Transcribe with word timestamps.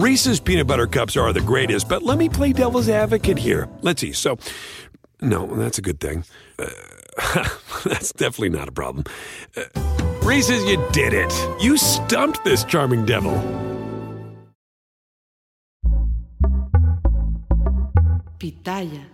Reese's 0.00 0.40
peanut 0.40 0.66
butter 0.66 0.86
cups 0.86 1.14
are 1.14 1.30
the 1.30 1.42
greatest, 1.42 1.86
but 1.86 2.02
let 2.02 2.16
me 2.16 2.30
play 2.30 2.54
devil's 2.54 2.88
advocate 2.88 3.36
here. 3.36 3.68
Let's 3.82 4.00
see. 4.00 4.12
So, 4.12 4.38
no, 5.20 5.44
that's 5.56 5.76
a 5.76 5.82
good 5.82 6.00
thing. 6.00 6.24
Uh, 6.58 7.46
that's 7.84 8.10
definitely 8.14 8.48
not 8.48 8.66
a 8.66 8.72
problem. 8.72 9.04
Uh, 9.54 9.64
Reese's, 10.22 10.64
you 10.64 10.82
did 10.92 11.12
it. 11.12 11.30
You 11.60 11.76
stumped 11.76 12.42
this 12.44 12.64
charming 12.64 13.04
devil. 13.04 13.34
Pitaya. 18.38 19.04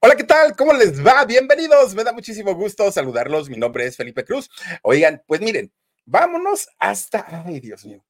Hola, 0.00 0.14
¿qué 0.14 0.22
tal? 0.22 0.54
¿Cómo 0.54 0.72
les 0.78 1.04
va? 1.04 1.24
Bienvenidos. 1.24 1.96
Me 1.96 2.04
da 2.04 2.12
muchísimo 2.12 2.54
gusto 2.54 2.92
saludarlos. 2.92 3.50
Mi 3.50 3.56
nombre 3.56 3.86
es 3.86 3.96
Felipe 3.96 4.24
Cruz. 4.24 4.48
Oigan, 4.84 5.20
pues 5.26 5.40
miren, 5.40 5.72
vámonos 6.06 6.68
hasta, 6.78 7.26
ay, 7.44 7.58
Dios 7.58 7.84
mío, 7.84 8.04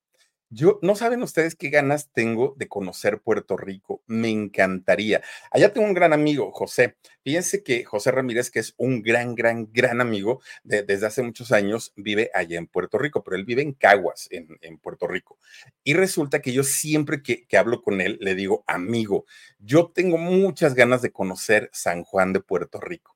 yo, 0.51 0.79
no 0.83 0.95
saben 0.95 1.23
ustedes 1.23 1.57
qué 1.57 1.71
ganas 1.71 2.11
tengo 2.13 2.55
de 2.57 2.69
conocer 2.69 3.21
Puerto 3.21 3.57
Rico. 3.57 4.03
Me 4.07 4.31
encantaría. 4.31 5.23
Allá 5.51 5.73
tengo 5.73 5.87
un 5.87 5.95
gran 5.95 6.13
amigo, 6.13 6.53
José. 6.53 6.97
Fíjense 7.23 7.63
que 7.63 7.85
José 7.85 8.11
Ramírez, 8.13 8.51
que 8.51 8.61
es 8.61 8.75
un 8.77 9.03
gran, 9.03 9.35
gran, 9.35 9.69
gran 9.73 10.01
amigo 10.01 10.41
desde 10.63 11.07
hace 11.07 11.23
muchos 11.23 11.53
años, 11.53 11.93
vive 11.97 12.31
allá 12.35 12.59
en 12.59 12.67
Puerto 12.67 12.99
Rico, 12.99 13.25
pero 13.25 13.37
él 13.37 13.45
vive 13.45 13.63
en 13.63 13.73
Caguas, 13.73 14.29
en, 14.31 14.79
Puerto 14.79 15.07
Rico. 15.07 15.39
Y 15.83 15.95
resulta 15.95 16.41
que 16.41 16.53
yo 16.53 16.63
siempre 16.63 17.23
que, 17.23 17.47
que 17.47 17.57
hablo 17.57 17.83
con 17.83 18.01
él, 18.01 18.19
le 18.21 18.35
digo, 18.35 18.65
amigo, 18.67 19.25
yo 19.59 19.91
tengo 19.93 20.19
muchas 20.19 20.75
ganas 20.75 21.03
de 21.03 21.11
conocer 21.11 21.71
San 21.73 22.05
Juan 22.05 22.33
de 22.33 22.41
Puerto 22.41 22.81
Rico. 22.81 23.14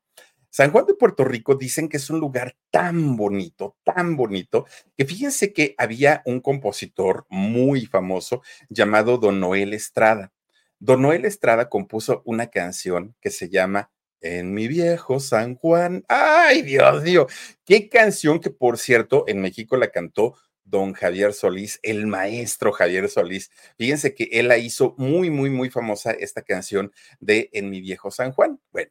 San 0.51 0.73
Juan 0.73 0.87
de 0.87 0.95
Puerto 0.95 1.25
Rico 1.25 1.55
dicen 1.55 1.89
que 1.89 1.99
es 1.99 2.11
un 2.11 2.21
lugar 2.21 2.57
tan 2.71 3.17
bonito, 3.17 3.77
tan 3.85 4.17
bonito, 4.17 4.67
que 4.97 5.05
fíjense 5.05 5.53
que 5.53 5.75
había 5.79 6.23
un 6.25 6.41
compositor 6.41 7.27
muy 7.29 7.87
famoso 7.87 8.43
llamado 8.69 9.19
Don 9.19 9.41
Noel 9.41 9.75
Estrada. 9.75 10.33
Don 10.79 11.03
Noel 11.03 11.25
Estrada 11.25 11.69
compuso 11.69 12.23
una 12.25 12.49
canción 12.49 13.15
que 13.21 13.31
se 13.31 13.49
llama 13.49 13.91
En 14.21 14.55
mi 14.55 14.69
viejo 14.69 15.21
San 15.21 15.55
Juan. 15.57 16.05
¡Ay, 16.09 16.63
Dios 16.63 17.03
mío! 17.03 17.27
Qué 17.65 17.89
canción 17.89 18.41
que, 18.41 18.51
por 18.51 18.79
cierto, 18.79 19.25
en 19.27 19.41
México 19.41 19.77
la 19.77 19.91
cantó 19.91 20.35
don 20.65 20.93
Javier 20.93 21.33
Solís, 21.33 21.81
el 21.83 22.07
maestro 22.07 22.73
Javier 22.73 23.09
Solís. 23.09 23.51
Fíjense 23.77 24.15
que 24.15 24.29
él 24.33 24.49
la 24.49 24.59
hizo 24.59 24.95
muy, 24.99 25.31
muy, 25.31 25.51
muy 25.51 25.71
famosa 25.71 26.13
esta 26.13 26.43
canción 26.43 26.93
de 27.21 27.49
En 27.53 27.71
mi 27.71 27.81
viejo 27.81 28.11
San 28.11 28.33
Juan. 28.33 28.61
Bueno, 28.71 28.91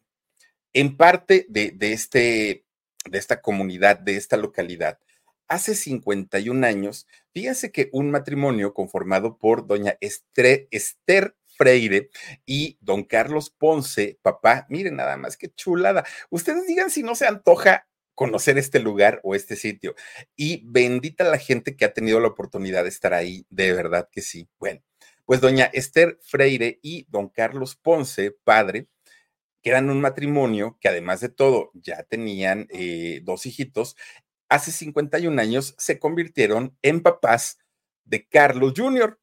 en 0.77 0.95
parte 0.95 1.47
de, 1.49 1.75
este, 1.79 2.63
de 3.09 3.17
esta 3.17 3.41
comunidad, 3.41 3.97
de 3.97 4.15
esta 4.15 4.37
localidad, 4.37 4.99
hace 5.47 5.73
51 5.73 6.67
años, 6.67 7.07
fíjense 7.33 7.71
que 7.71 7.89
un 7.93 8.11
matrimonio 8.11 8.75
conformado 8.75 9.39
por 9.39 9.65
doña 9.65 9.97
Esther 10.01 11.35
Freire 11.47 12.11
y 12.45 12.77
don 12.79 13.05
Carlos 13.05 13.49
Ponce, 13.49 14.19
papá, 14.21 14.67
miren 14.69 14.97
nada 14.97 15.17
más 15.17 15.35
que 15.35 15.49
chulada. 15.49 16.05
Ustedes 16.29 16.67
digan 16.67 16.91
si 16.91 17.01
no 17.01 17.15
se 17.15 17.25
antoja 17.25 17.87
conocer 18.13 18.59
este 18.59 18.79
lugar 18.79 19.19
o 19.23 19.33
este 19.33 19.55
sitio. 19.55 19.95
Y 20.35 20.61
bendita 20.63 21.23
la 21.23 21.39
gente 21.39 21.75
que 21.75 21.85
ha 21.85 21.93
tenido 21.93 22.19
la 22.19 22.27
oportunidad 22.27 22.83
de 22.83 22.89
estar 22.89 23.15
ahí, 23.15 23.47
de 23.49 23.73
verdad 23.73 24.09
que 24.11 24.21
sí. 24.21 24.47
Bueno, 24.59 24.81
pues 25.25 25.41
doña 25.41 25.71
Esther 25.73 26.19
Freire 26.21 26.77
y 26.83 27.07
don 27.09 27.29
Carlos 27.29 27.75
Ponce, 27.75 28.37
padre, 28.43 28.87
eran 29.69 29.89
un 29.89 30.01
matrimonio 30.01 30.77
que 30.79 30.89
además 30.89 31.21
de 31.21 31.29
todo 31.29 31.71
ya 31.73 32.03
tenían 32.03 32.67
eh, 32.69 33.21
dos 33.23 33.45
hijitos, 33.45 33.95
hace 34.49 34.71
51 34.71 35.41
años 35.41 35.75
se 35.77 35.99
convirtieron 35.99 36.77
en 36.81 37.01
papás 37.01 37.57
de 38.05 38.27
Carlos 38.27 38.73
Jr., 38.75 39.19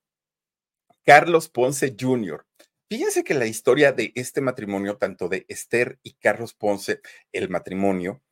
Carlos 1.05 1.49
Ponce 1.49 1.95
Jr. 1.99 2.47
Fíjense 2.89 3.25
que 3.25 3.35
la 3.35 3.47
historia 3.47 3.93
de 3.93 4.13
este 4.15 4.41
matrimonio, 4.41 4.97
tanto 4.97 5.29
de 5.29 5.45
Esther 5.49 5.99
y 6.03 6.15
Carlos 6.15 6.55
Ponce, 6.55 7.01
el 7.33 7.49
matrimonio, 7.49 8.23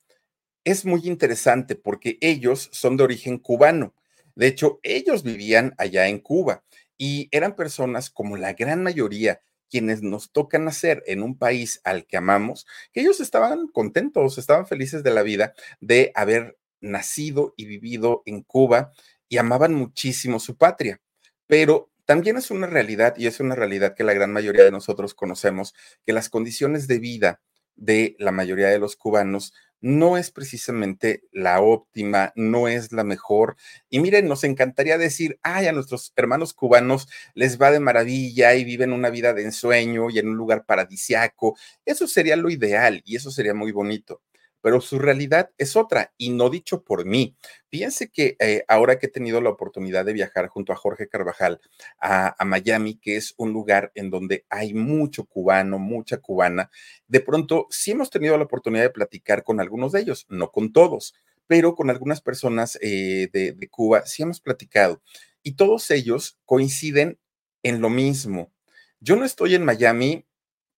es 0.65 0.85
muy 0.85 1.03
interesante 1.05 1.75
porque 1.75 2.19
ellos 2.21 2.69
son 2.73 2.97
de 2.97 3.05
origen 3.05 3.39
cubano. 3.39 3.95
De 4.35 4.47
hecho, 4.47 4.79
ellos 4.83 5.23
vivían 5.23 5.75
allá 5.79 6.09
en 6.09 6.19
Cuba 6.19 6.65
y 6.97 7.29
eran 7.33 7.57
personas 7.57 8.11
como 8.11 8.37
la 8.37 8.53
gran 8.53 8.83
mayoría 8.83 9.43
quienes 9.73 10.03
nos 10.03 10.31
tocan 10.33 10.67
nacer 10.67 11.03
en 11.07 11.23
un 11.23 11.39
país 11.39 11.81
al 11.83 12.07
que 12.07 12.19
amamos, 12.19 12.67
que 12.93 13.01
ellos 13.01 13.21
estaban 13.21 13.69
contentos, 13.69 14.37
estaban 14.37 14.67
felices 14.67 15.03
de 15.03 15.13
la 15.13 15.23
vida 15.23 15.55
de 15.81 16.13
haber 16.15 16.59
nacido 16.83 17.55
y 17.57 17.65
vivido 17.65 18.23
en 18.27 18.43
Cuba 18.43 18.93
y 19.31 19.39
amaban 19.39 19.73
muchísimo 19.73 20.41
su 20.41 20.59
patria. 20.59 21.01
Pero 21.47 21.91
también 22.05 22.37
es 22.37 22.51
una 22.51 22.67
realidad, 22.67 23.15
y 23.17 23.27
es 23.27 23.41
una 23.41 23.55
realidad 23.55 23.95
que 23.95 24.05
la 24.05 24.13
gran 24.13 24.31
mayoría 24.31 24.63
de 24.63 24.71
nosotros 24.71 25.15
conocemos, 25.15 25.75
que 26.05 26.13
las 26.13 26.29
condiciones 26.29 26.87
de 26.87 26.99
vida 26.99 27.41
de 27.75 28.15
la 28.19 28.31
mayoría 28.31 28.69
de 28.69 28.79
los 28.79 28.97
cubanos 28.97 29.55
no 29.83 30.17
es 30.17 30.31
precisamente 30.31 31.25
la 31.33 31.61
óptima, 31.61 32.33
no 32.37 32.69
es 32.69 32.93
la 32.93 33.05
mejor. 33.05 33.57
Y 33.91 34.01
miren, 34.01 34.29
nos 34.29 34.45
encantaría 34.45 34.97
decir, 34.97 35.39
ay, 35.43 35.67
a 35.67 35.73
nuestros 35.73 36.13
hermanos 36.17 36.55
cubanos 36.55 37.09
les 37.35 37.61
va 37.61 37.71
de 37.71 37.81
maravilla 37.81 38.55
y 38.55 38.65
viven 38.65 38.93
una 38.93 39.11
vida 39.11 39.35
de 39.35 39.43
ensueño 39.45 40.09
y 40.09 40.19
en 40.19 40.29
un 40.29 40.37
lugar 40.37 40.65
paradisiaco. 40.65 41.59
Eso 41.85 42.07
sería 42.07 42.37
lo 42.37 42.49
ideal 42.49 43.03
y 43.05 43.17
eso 43.17 43.31
sería 43.31 43.55
muy 43.55 43.73
bonito 43.73 44.23
pero 44.63 44.81
su 44.81 44.99
realidad 44.99 45.51
es 45.59 45.77
otra 45.77 46.15
y 46.17 46.31
no 46.31 46.49
dicho 46.49 46.83
por 46.83 47.05
mí. 47.05 47.37
Fíjense 47.69 48.11
que 48.11 48.37
eh, 48.39 48.65
ahora 48.69 48.99
que 48.99 49.07
he 49.07 49.11
tenido 49.11 49.41
la 49.41 49.51
oportunidad 49.51 50.07
de 50.07 50.15
viajar 50.15 50.47
junto 50.49 50.73
a 50.73 50.77
Jorge 50.77 51.09
Carvajal 51.09 51.61
a, 52.01 52.35
Miami, 52.47 52.97
que 52.99 53.17
es 53.17 53.35
un 53.37 53.53
lugar 53.53 53.93
en 53.95 54.09
donde 54.09 54.47
hay 54.49 54.73
mucho 54.73 55.25
cubano, 55.25 55.79
mucha 55.79 56.19
cubana, 56.19 56.71
de 57.07 57.21
pronto 57.21 57.67
sí 57.71 57.91
hemos 57.91 58.09
tenido 58.09 58.39
la 58.39 58.45
oportunidad 58.45 58.85
de 58.85 58.91
platicar 58.91 59.43
con 59.43 59.61
algunos 59.61 59.93
de 59.93 60.01
ellos, 60.01 60.27
no 60.31 60.51
con 60.51 60.73
todos, 60.73 61.15
pero 61.47 61.75
con 61.75 61.91
algunas 61.91 62.21
personas 62.21 62.79
eh, 62.81 63.29
de, 63.33 63.53
de 63.53 63.69
Cuba 63.69 64.07
sí 64.07 64.23
hemos 64.23 64.41
platicado 64.41 65.03
y 65.43 65.57
todos 65.57 65.91
ellos 65.91 66.39
coinciden 66.45 67.19
en 67.63 67.81
lo 67.81 67.91
mismo. 67.91 68.53
Yo 69.01 69.17
no 69.17 69.25
estoy 69.25 69.57
en 69.57 69.65
Miami 69.65 70.25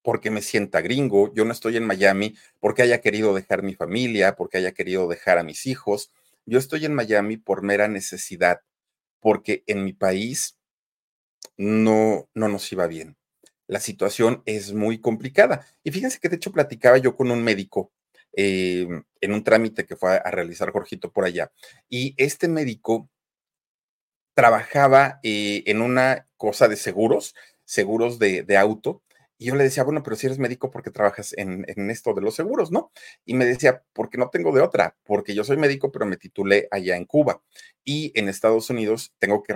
porque 0.04 0.31
me 0.31 0.42
sienta 0.42 0.82
gringo, 0.82 1.32
yo 1.32 1.47
no 1.47 1.53
estoy 1.53 1.78
en 1.78 1.87
Miami 1.87 2.37
porque 2.60 2.82
haya 2.82 3.00
querido 3.00 3.34
dejar 3.34 3.62
mi 3.62 3.75
familia, 3.75 4.37
porque 4.37 4.59
haya 4.59 4.72
querido 4.72 5.09
dejar 5.09 5.38
a 5.38 5.42
mis 5.42 5.65
hijos, 5.65 6.12
yo 6.44 6.59
estoy 6.59 6.84
en 6.84 6.94
Miami 6.94 7.38
por 7.38 7.62
mera 7.62 7.88
necesidad, 7.88 8.60
porque 9.19 9.64
en 9.66 9.82
mi 9.82 9.94
país 9.94 10.59
no, 11.56 12.28
no 12.34 12.48
nos 12.48 12.70
iba 12.70 12.87
bien. 12.87 13.16
La 13.66 13.81
situación 13.81 14.43
es 14.44 14.75
muy 14.75 15.00
complicada. 15.00 15.66
Y 15.82 15.91
fíjense 15.91 16.19
que 16.20 16.28
de 16.28 16.37
hecho 16.37 16.53
platicaba 16.53 16.98
yo 16.98 17.16
con 17.16 17.31
un 17.31 17.43
médico 17.43 17.91
eh, 18.37 18.87
en 19.22 19.32
un 19.32 19.43
trámite 19.43 19.87
que 19.87 19.97
fue 19.97 20.16
a, 20.16 20.31
realizar 20.31 20.70
Jorgito 20.70 21.12
por 21.12 21.25
allá. 21.25 21.50
Y 21.88 22.14
este 22.19 22.47
médico 22.47 23.09
trabajaba 24.34 25.19
eh, 25.22 25.62
en 25.64 25.81
una 25.81 26.29
cosa 26.37 26.69
de 26.69 26.76
seguros, 26.76 27.34
seguros 27.64 28.19
de, 28.19 28.43
de 28.43 28.58
auto, 28.58 29.02
y 29.38 29.46
yo 29.46 29.56
le 29.56 29.64
decía, 29.64 29.82
bueno, 29.82 30.02
pero 30.02 30.16
si 30.16 30.26
eres 30.26 30.38
médico, 30.38 30.70
¿por 30.70 30.82
qué 30.82 30.90
trabajas 30.90 31.34
en, 31.36 31.64
esto 31.90 32.14
de 32.14 32.22
los 32.22 32.34
seguros, 32.34 32.70
no? 32.70 32.92
Y 33.25 33.34
me 33.34 33.44
decía, 33.44 33.82
porque 33.92 34.19
no 34.19 34.31
tengo 34.31 34.52
de 34.52 34.60
otra, 34.60 34.96
porque 35.04 35.34
yo 35.34 35.44
soy 35.44 35.56
médico, 35.56 35.90
pero 35.90 36.06
me 36.06 36.16
titulé 36.16 36.69
allá 36.70 36.96
en 36.96 37.04
Cuba. 37.04 37.42
Y 37.84 38.12
en 38.19 38.28
Estados 38.28 38.70
Unidos 38.70 39.12
tengo 39.19 39.42
que 39.42 39.54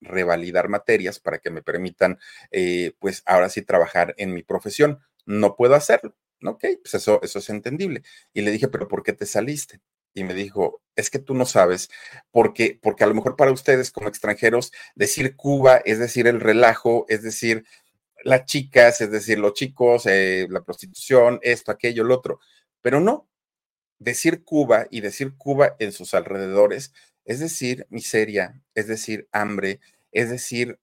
revalidar 0.00 0.68
materias 0.68 1.20
para 1.20 1.38
que 1.38 1.50
me 1.50 1.62
permitan, 1.62 2.18
eh, 2.50 2.92
pues 2.98 3.22
ahora 3.26 3.48
sí, 3.48 3.62
trabajar 3.62 4.14
en 4.18 4.34
mi 4.34 4.42
profesión. 4.42 5.00
No 5.26 5.56
puedo 5.56 5.74
hacerlo. 5.74 6.14
Ok, 6.44 6.64
pues 6.82 6.94
eso, 6.94 7.20
eso 7.22 7.38
es 7.38 7.48
entendible. 7.50 8.02
Y 8.34 8.42
le 8.42 8.50
dije, 8.50 8.68
pero 8.68 8.88
¿por 8.88 9.02
qué 9.02 9.14
te 9.14 9.26
saliste? 9.26 9.80
y 10.14 10.24
me 10.24 10.32
dijo, 10.32 10.80
es 10.96 11.10
que 11.10 11.18
tú 11.18 11.34
no 11.34 11.44
sabes, 11.44 11.90
porque, 12.30 12.78
porque 12.80 13.04
a 13.04 13.06
lo 13.08 13.14
mejor 13.14 13.36
para 13.36 13.50
ustedes 13.50 13.90
como 13.90 14.08
extranjeros, 14.08 14.72
decir 14.94 15.34
Cuba 15.36 15.78
es 15.84 15.98
decir 15.98 16.28
el 16.28 16.40
relajo, 16.40 17.04
es 17.08 17.22
decir 17.22 17.64
las 18.24 18.46
chicas, 18.46 19.00
es 19.00 19.10
decir, 19.10 19.38
los 19.38 19.54
chicos, 19.54 20.06
eh, 20.06 20.46
la 20.50 20.62
prostitución, 20.64 21.38
esto, 21.42 21.70
aquello, 21.70 22.04
lo 22.04 22.16
otro. 22.16 22.40
Pero 22.82 23.00
no, 23.00 23.28
decir 23.98 24.44
Cuba 24.44 24.86
y 24.90 25.00
decir 25.00 25.36
Cuba 25.36 25.76
en 25.78 25.92
sus 25.92 26.14
alrededores, 26.14 26.92
es 27.24 27.40
decir, 27.40 27.86
miseria, 27.90 28.62
es 28.74 28.86
decir, 28.88 29.28
hambre, 29.32 29.80
es 30.12 30.30
decir, 30.30 30.78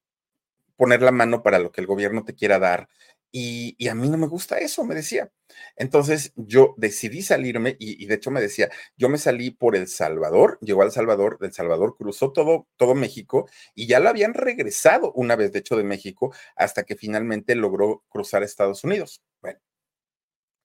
poner 0.75 1.01
la 1.01 1.11
mano 1.11 1.43
para 1.43 1.59
lo 1.59 1.71
que 1.71 1.81
el 1.81 1.87
gobierno 1.87 2.23
te 2.25 2.35
quiera 2.35 2.59
dar. 2.59 2.89
Y, 3.31 3.87
a 3.87 3.95
mí 3.95 4.09
no 4.09 4.17
me 4.17 4.27
gusta 4.27 4.57
eso, 4.57 4.83
me 4.83 4.95
decía. 4.95 5.31
Entonces 5.77 6.33
yo 6.35 6.75
decidí 6.77 7.21
salirme 7.21 7.77
y, 7.79 8.05
de 8.05 8.15
hecho 8.15 8.31
me 8.31 8.41
decía, 8.41 8.69
yo 8.97 9.09
me 9.09 9.17
salí 9.17 9.51
por 9.51 9.75
El 9.75 9.87
Salvador, 9.87 10.57
llegó 10.61 10.81
al 10.83 10.91
Salvador, 10.91 11.39
del 11.39 11.53
Salvador 11.53 11.95
cruzó 11.97 12.31
todo, 12.31 12.67
todo 12.77 12.95
México 12.95 13.49
y 13.75 13.87
ya 13.87 13.99
lo 13.99 14.09
habían 14.09 14.33
regresado 14.33 15.13
una 15.13 15.35
vez, 15.35 15.51
de 15.53 15.59
hecho, 15.59 15.77
de 15.77 15.83
México, 15.83 16.33
hasta 16.55 16.83
que 16.83 16.95
finalmente 16.95 17.55
logró 17.55 18.03
cruzar 18.09 18.43
Estados 18.43 18.83
Unidos. 18.83 19.23
Bueno, 19.41 19.59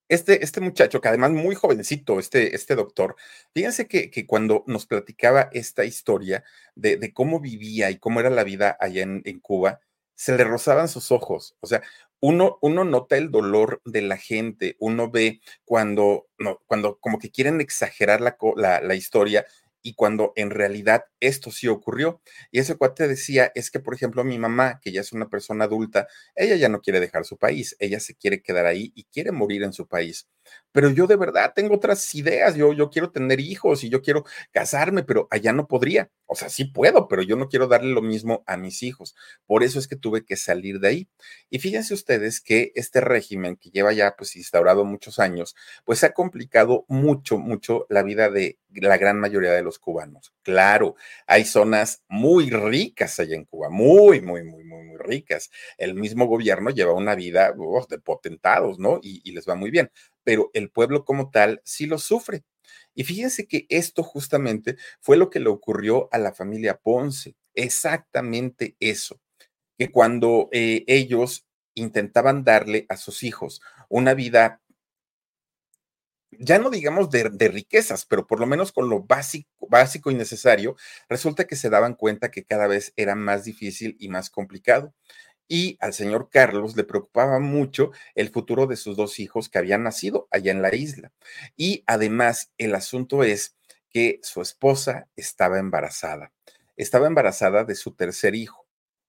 este, 0.09 0.45
este 0.45 0.61
muchacho, 0.61 1.01
que 1.01 1.09
además 1.09 1.33
muy 1.33 1.55
jovencito, 1.57 2.21
este, 2.21 2.55
este 2.55 2.77
doctor, 2.77 3.17
fíjense 3.53 3.89
que, 3.89 4.11
que 4.11 4.27
cuando 4.27 4.63
nos 4.67 4.87
platicaba 4.87 5.51
esta 5.53 5.85
historia 5.85 6.45
de, 6.77 6.97
de, 6.97 7.13
cómo 7.13 7.41
vivía 7.41 7.91
y 7.91 7.99
cómo 7.99 8.21
era 8.21 8.31
la 8.31 8.45
vida 8.45 8.77
allá 8.81 9.03
en, 9.03 9.23
en 9.25 9.41
Cuba, 9.41 9.81
se 10.15 10.37
le 10.37 10.45
rozaban 10.45 10.89
sus 10.89 11.13
ojos. 11.13 11.57
O 11.61 11.67
sea, 11.67 11.83
uno, 12.21 12.59
uno 12.63 12.85
nota 12.85 13.17
el 13.17 13.31
dolor 13.31 13.81
de 13.85 14.03
la 14.03 14.17
gente, 14.17 14.77
uno 14.81 15.11
ve 15.11 15.41
cuando, 15.65 16.27
no, 16.39 16.61
cuando 16.67 16.99
como 16.99 17.19
que 17.19 17.31
quieren 17.31 17.61
exagerar 17.61 18.21
la, 18.21 18.37
la, 18.57 18.81
la 18.81 18.95
historia 18.95 19.47
y 19.83 19.95
cuando 19.95 20.33
en 20.37 20.51
realidad 20.51 21.05
esto 21.21 21.51
sí 21.53 21.69
ocurrió. 21.69 22.21
Y 22.51 22.59
ese 22.59 22.77
cuate 22.77 23.07
decía, 23.07 23.53
es 23.55 23.71
que, 23.71 23.79
por 23.81 23.95
ejemplo, 23.95 24.25
mi 24.25 24.39
mamá, 24.39 24.81
que 24.83 24.91
ya 24.93 25.01
es 25.01 25.13
una 25.13 25.29
persona 25.29 25.65
adulta, 25.67 26.09
ella 26.35 26.57
ya 26.57 26.69
no 26.69 26.81
quiere 26.81 27.01
dejar 27.01 27.25
su 27.25 27.37
país, 27.39 27.77
ella 27.79 28.01
se 28.01 28.17
quiere 28.17 28.43
quedar 28.43 28.67
ahí 28.67 28.93
y 28.97 29.05
quiere 29.05 29.31
morir 29.33 29.63
en 29.63 29.73
su 29.73 29.87
país. 29.87 30.27
Pero 30.73 30.91
yo 30.91 31.07
de 31.07 31.17
verdad 31.17 31.53
tengo 31.55 31.75
otras 31.75 32.15
ideas, 32.15 32.55
yo, 32.55 32.73
yo 32.75 32.91
quiero 32.91 33.11
tener 33.11 33.41
hijos 33.41 33.83
y 33.83 33.89
yo 33.89 34.03
quiero 34.03 34.25
casarme, 34.53 35.03
pero 35.05 35.27
allá 35.31 35.53
no 35.53 35.67
podría. 35.67 36.11
O 36.27 36.35
sea, 36.35 36.49
sí 36.49 36.67
puedo, 36.67 37.09
pero 37.09 37.23
yo 37.23 37.37
no 37.37 37.49
quiero 37.49 37.67
darle 37.67 37.93
lo 37.93 38.03
mismo 38.03 38.43
a 38.47 38.57
mis 38.57 38.83
hijos. 38.83 39.15
Por 39.47 39.63
eso 39.63 39.79
es 39.79 39.89
que 39.89 39.97
tuve 39.97 40.25
que 40.25 40.37
salir 40.37 40.81
de 40.81 40.89
ahí. 40.89 41.09
Y 41.49 41.61
fíjense 41.61 41.95
ustedes 41.95 42.41
que 42.41 42.73
este 42.75 43.01
régimen 43.01 43.57
que 43.57 43.71
lleva 43.71 43.93
ya 43.93 44.17
pues 44.17 44.37
instaurado 44.37 44.85
muchos 44.85 45.19
años, 45.19 45.55
pues 45.85 46.05
ha 46.05 46.13
complicado 46.13 46.85
mucho, 46.89 47.39
mucho 47.39 47.87
la 47.89 48.03
vida 48.03 48.29
de 48.29 48.59
la 48.75 48.99
gran 48.99 49.19
mayoría 49.19 49.53
de 49.53 49.63
los 49.63 49.79
cubanos. 49.79 50.35
Claro, 50.43 50.97
hay 51.27 51.45
zonas 51.45 52.03
muy 52.09 52.51
ricas 52.51 53.19
allá 53.19 53.37
en 53.37 53.45
Cuba, 53.45 53.71
muy, 53.71 54.21
muy, 54.21 54.43
muy, 54.45 54.65
muy, 54.85 54.97
ricas. 54.99 55.51
El 55.79 55.95
mismo 55.95 56.27
gobierno 56.27 56.71
lleva 56.71 56.93
una 56.93 57.15
vida 57.15 57.55
oh, 57.59 57.87
de 57.89 57.99
potentados, 57.99 58.79
¿no? 58.79 58.99
Y, 59.03 59.21
y 59.25 59.33
les 59.33 59.49
va 59.49 59.55
muy 59.55 59.71
bien, 59.71 59.91
pero 60.25 60.51
el 60.55 60.71
pueblo 60.71 61.05
como 61.05 61.31
tal 61.31 61.61
sí 61.65 61.87
lo 61.87 61.99
sufre. 61.99 62.45
Y 62.95 63.05
fíjense 63.05 63.47
que 63.47 63.67
esto 63.69 64.03
justamente 64.03 64.77
fue 65.01 65.17
lo 65.17 65.31
que 65.31 65.41
le 65.41 65.49
ocurrió 65.49 66.09
a 66.13 66.19
la 66.19 66.33
familia 66.33 66.79
Ponce, 66.79 67.37
exactamente 67.55 68.77
eso, 68.81 69.21
que 69.79 69.91
cuando 69.91 70.49
eh, 70.53 70.85
ellos 70.87 71.47
intentaban 71.75 72.43
darle 72.43 72.87
a 72.89 72.97
sus 72.97 73.23
hijos 73.23 73.61
una 73.89 74.15
vida 74.15 74.63
ya 76.31 76.59
no 76.59 76.71
digamos 76.71 77.11
de, 77.11 77.49
riquezas, 77.49 78.05
pero 78.05 78.27
por 78.27 78.41
lo 78.41 78.47
menos 78.47 78.73
con 78.73 78.89
lo 78.89 79.03
básico, 79.03 79.49
básico 79.69 80.11
y 80.11 80.15
necesario, 80.15 80.77
resulta 81.09 81.47
que 81.47 81.57
se 81.57 81.71
daban 81.71 81.95
cuenta 81.95 82.31
que 82.31 82.45
cada 82.45 82.67
vez 82.67 82.93
era 82.97 83.15
más 83.15 83.45
difícil 83.45 83.97
y 83.99 84.09
más 84.09 84.31
complicado. 84.31 84.95
Y 85.49 85.79
al 85.81 85.95
señor 85.95 86.29
Carlos 86.31 86.77
le 86.77 86.85
preocupaba 86.85 87.39
mucho 87.39 87.93
el 88.15 88.31
futuro 88.31 88.67
de 88.67 88.77
sus 88.77 88.97
dos 88.97 89.21
hijos 89.21 89.49
que 89.49 89.59
habían 89.59 89.85
nacido 89.85 90.27
allá 90.31 90.51
en 90.51 90.63
la 90.63 90.75
isla. 90.75 91.13
Y 91.57 91.85
además, 91.87 92.53
el 92.59 92.75
asunto 92.75 93.23
es 93.23 93.57
que 93.89 94.19
su 94.23 94.43
esposa 94.43 95.09
estaba 95.15 95.59
embarazada. 95.59 96.33
Estaba 96.77 97.07
embarazada 97.07 97.65
de 97.65 97.77
su 97.77 97.95
tercer 97.95 98.35
hijo. 98.35 98.67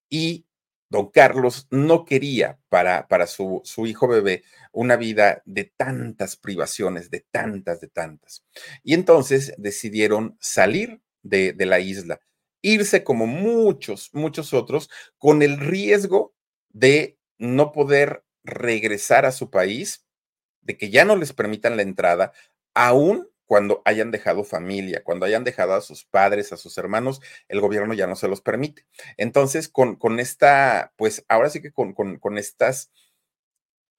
Y 0.09 0.45
don 0.89 1.10
Carlos 1.12 1.68
no 1.69 2.06
quería 2.06 2.60
para, 2.69 3.07
para 3.07 3.28
su, 3.28 3.62
su, 3.63 3.88
hijo 3.88 4.07
bebé 4.07 4.44
una 4.72 4.95
vida 4.95 5.42
de 5.45 5.66
tantas 5.66 6.36
privaciones, 6.38 7.10
de 7.10 7.25
tantas, 7.31 7.81
de 7.81 7.88
tantas. 7.88 8.45
Y 8.84 8.94
entonces 8.94 9.54
decidieron 9.57 10.38
salir 10.39 11.01
de, 11.24 11.54
de 11.54 11.66
la 11.66 11.80
isla, 11.80 12.19
irse 12.62 13.04
como 13.04 13.28
muchos, 13.28 14.10
muchos 14.13 14.54
otros, 14.54 14.89
con 15.18 15.42
el 15.42 15.60
riesgo 15.60 16.34
de 16.69 17.18
no 17.38 17.72
poder 17.72 18.24
regresar 18.44 19.25
a 19.25 19.31
su 19.31 19.50
país, 19.50 20.06
de 20.62 20.78
que 20.78 20.89
ya 20.89 21.06
no 21.06 21.16
les 21.16 21.34
permitan 21.34 21.75
la 21.75 21.81
entrada, 21.84 22.34
aún 22.74 23.28
cuando 23.47 23.81
hayan 23.85 24.11
dejado 24.11 24.44
familia, 24.44 25.03
cuando 25.03 25.25
hayan 25.25 25.44
dejado 25.44 25.73
a 25.73 25.81
sus 25.81 26.05
padres, 26.05 26.51
a 26.51 26.57
sus 26.57 26.77
hermanos, 26.77 27.21
el 27.47 27.61
gobierno 27.61 27.94
ya 27.94 28.05
no 28.05 28.15
se 28.15 28.27
los 28.27 28.41
permite. 28.41 28.85
Entonces, 29.15 29.69
con, 29.69 29.95
con 29.95 30.19
esta, 30.19 30.94
pues 30.97 31.25
ahora 31.29 31.49
sí 31.49 31.61
que 31.61 31.71
con, 31.71 31.94
con, 31.94 32.38
estas 32.38 32.91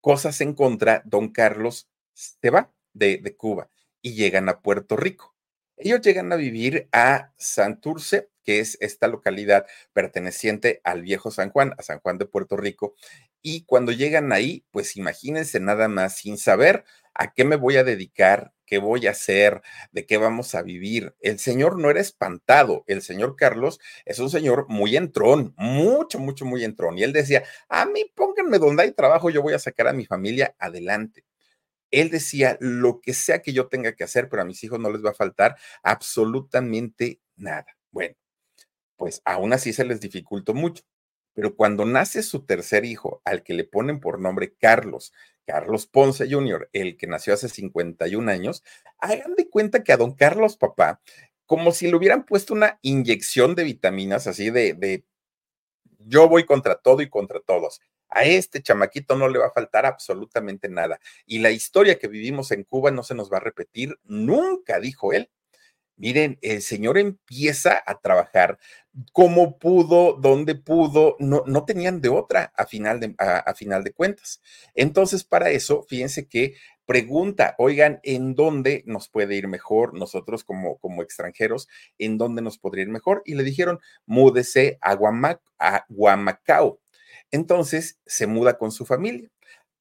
cosas 0.01 0.41
en 0.43 0.55
contra, 0.55 1.03
don 1.07 1.31
Carlos 1.31 1.89
se 2.13 2.51
va 2.51 2.71
de, 2.93 3.19
de 3.19 3.37
Cuba 3.37 3.71
y 4.03 4.15
llegan 4.15 4.49
a 4.49 4.61
Puerto 4.61 4.97
Rico. 4.97 5.35
Ellos 5.79 6.03
llegan 6.03 6.33
a 6.33 6.37
vivir 6.37 6.89
a 6.93 7.33
Santurce, 7.39 8.29
que 8.45 8.61
es 8.61 8.77
esta 8.81 9.09
localidad 9.09 9.67
perteneciente 9.93 10.81
al 10.85 11.03
viejo 11.03 11.31
San 11.31 11.51
Juan, 11.51 11.75
a 11.79 11.83
San 11.83 12.01
Juan 12.01 12.19
de 12.19 12.27
Puerto 12.27 12.57
Rico. 12.57 12.95
Y 13.43 13.65
cuando 13.65 13.93
llegan 13.93 14.33
ahí, 14.33 14.65
pues 14.71 14.97
imagínense 14.97 15.61
nada 15.61 15.89
más, 15.89 16.17
sin 16.17 16.39
saber 16.39 16.85
a 17.15 17.33
qué 17.33 17.45
me 17.45 17.57
voy 17.57 17.77
a 17.77 17.85
dedicar, 17.85 18.53
qué 18.67 18.79
voy 18.79 19.07
a 19.07 19.13
hacer, 19.13 19.63
de 19.93 20.07
qué 20.07 20.19
vamos 20.19 20.55
a 20.55 20.63
vivir. 20.63 21.15
El 21.21 21.39
señor 21.39 21.79
no 21.79 21.91
era 21.91 22.01
espantado, 22.01 22.85
el 22.87 23.03
señor 23.03 23.37
Carlos 23.37 23.81
es 24.05 24.19
un 24.19 24.31
señor 24.31 24.67
muy 24.69 24.97
entrón, 24.97 25.55
mucho, 25.57 26.19
mucho, 26.19 26.45
muy 26.45 26.65
entrón. 26.65 26.99
Y 26.99 27.03
él 27.03 27.13
decía, 27.13 27.45
a 27.69 27.87
mí 27.87 28.05
pónganme 28.15 28.59
donde 28.59 28.85
hay 28.85 28.93
trabajo, 28.93 29.31
yo 29.31 29.43
voy 29.43 29.55
a 29.55 29.59
sacar 29.59 29.89
a 29.89 29.93
mi 29.93 30.05
familia 30.07 30.55
adelante. 30.59 31.25
Él 31.91 32.11
decía, 32.11 32.57
lo 32.61 33.01
que 33.01 33.15
sea 33.15 33.41
que 33.43 33.53
yo 33.53 33.69
tenga 33.69 33.95
que 33.95 34.05
hacer, 34.05 34.29
pero 34.29 34.43
a 34.43 34.45
mis 34.45 34.63
hijos 34.65 34.79
no 34.79 34.91
les 34.91 35.05
va 35.05 35.11
a 35.11 35.15
faltar 35.15 35.57
absolutamente 35.83 37.21
nada. 37.37 37.67
Bueno, 37.91 38.15
pues 38.97 39.23
aún 39.25 39.53
así 39.53 39.73
se 39.73 39.85
les 39.85 40.01
dificultó 40.01 40.55
mucho. 40.55 40.85
Pero 41.39 41.55
cuando 41.55 41.85
nace 41.85 42.25
su 42.25 42.45
tercer 42.45 42.85
hijo, 42.85 43.23
al 43.25 43.45
que 43.45 43.55
le 43.55 43.63
ponen 43.63 44.01
por 44.01 44.19
nombre 44.19 44.55
Carlos, 44.55 45.13
Carlos 45.47 45.87
Ponce 45.87 46.29
Jr., 46.29 46.69
el 46.73 46.97
que 46.97 47.07
nació 47.07 47.33
hace 47.33 47.49
51 47.49 48.29
años, 48.29 48.65
hagan 48.99 49.37
de 49.37 49.49
cuenta 49.49 49.85
que 49.85 49.93
a 49.93 49.97
don 49.97 50.15
Carlos 50.15 50.57
papá, 50.57 51.01
como 51.47 51.71
si 51.71 51.87
le 51.89 51.95
hubieran 51.95 52.27
puesto 52.27 52.55
una 52.55 52.81
inyección 52.83 53.55
de 53.55 53.63
vitaminas 53.63 54.27
así 54.27 54.51
de, 54.51 54.75
de 54.75 55.05
yo 56.01 56.29
voy 56.29 56.45
contra 56.45 56.75
todo 56.75 57.03
y 57.03 57.09
contra 57.09 57.39
todos. 57.39 57.81
A 58.09 58.25
este 58.25 58.61
chamaquito 58.61 59.15
no 59.15 59.29
le 59.29 59.39
va 59.39 59.47
a 59.47 59.53
faltar 59.53 59.87
absolutamente 59.87 60.69
nada. 60.69 60.99
Y 61.25 61.39
la 61.39 61.53
historia 61.53 62.01
que 62.01 62.09
vivimos 62.09 62.51
en 62.51 62.65
Cuba 62.65 62.91
no 62.91 63.05
se 63.05 63.15
nos 63.15 63.33
va 63.33 63.37
a 63.37 63.43
repetir 63.43 63.97
nunca, 64.03 64.81
dijo 64.81 65.13
él. 65.13 65.31
Miren, 65.99 66.39
el 66.43 66.63
señor 66.63 66.97
empieza 66.97 67.83
a 67.85 68.01
trabajar 68.01 68.59
como 69.13 69.59
pudo, 69.59 70.15
donde 70.15 70.55
pudo, 70.55 71.17
no, 71.19 71.43
no 71.47 71.65
tenían 71.65 72.01
de 72.01 72.09
otra 72.09 72.53
a 72.57 72.67
final 72.67 73.01
de, 73.01 73.15
a, 73.19 73.53
final 73.55 73.83
de 73.83 73.93
cuentas. 73.93 74.41
Entonces, 74.75 75.25
para 75.25 75.51
eso, 75.51 75.85
fíjense 75.89 76.29
que 76.29 76.55
pregunta, 76.87 77.55
oigan, 77.59 77.99
¿en 78.05 78.35
dónde 78.35 78.83
nos 78.87 79.09
puede 79.09 79.35
ir 79.37 79.49
mejor 79.49 79.95
nosotros 79.99 80.45
como, 80.45 80.79
como 80.79 81.03
extranjeros? 81.03 81.69
¿En 81.99 82.17
dónde 82.17 82.43
nos 82.43 82.59
podría 82.59 82.85
ir 82.85 82.91
mejor? 82.91 83.23
Y 83.25 83.35
le 83.35 83.43
dijeron, 83.43 83.81
múdese 84.07 84.79
a, 84.81 84.97
a 85.59 85.85
Guamacao. 85.89 86.81
Entonces, 87.33 87.99
se 88.07 88.27
muda 88.27 88.57
con 88.57 88.71
su 88.73 88.87
familia. 88.87 89.31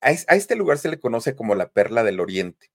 A, 0.02 0.10
a 0.10 0.36
este 0.36 0.56
lugar 0.56 0.80
se 0.80 0.90
le 0.90 1.00
conoce 1.00 1.36
como 1.36 1.56
la 1.56 1.70
Perla 1.70 2.04
del 2.04 2.20
Oriente. 2.20 2.72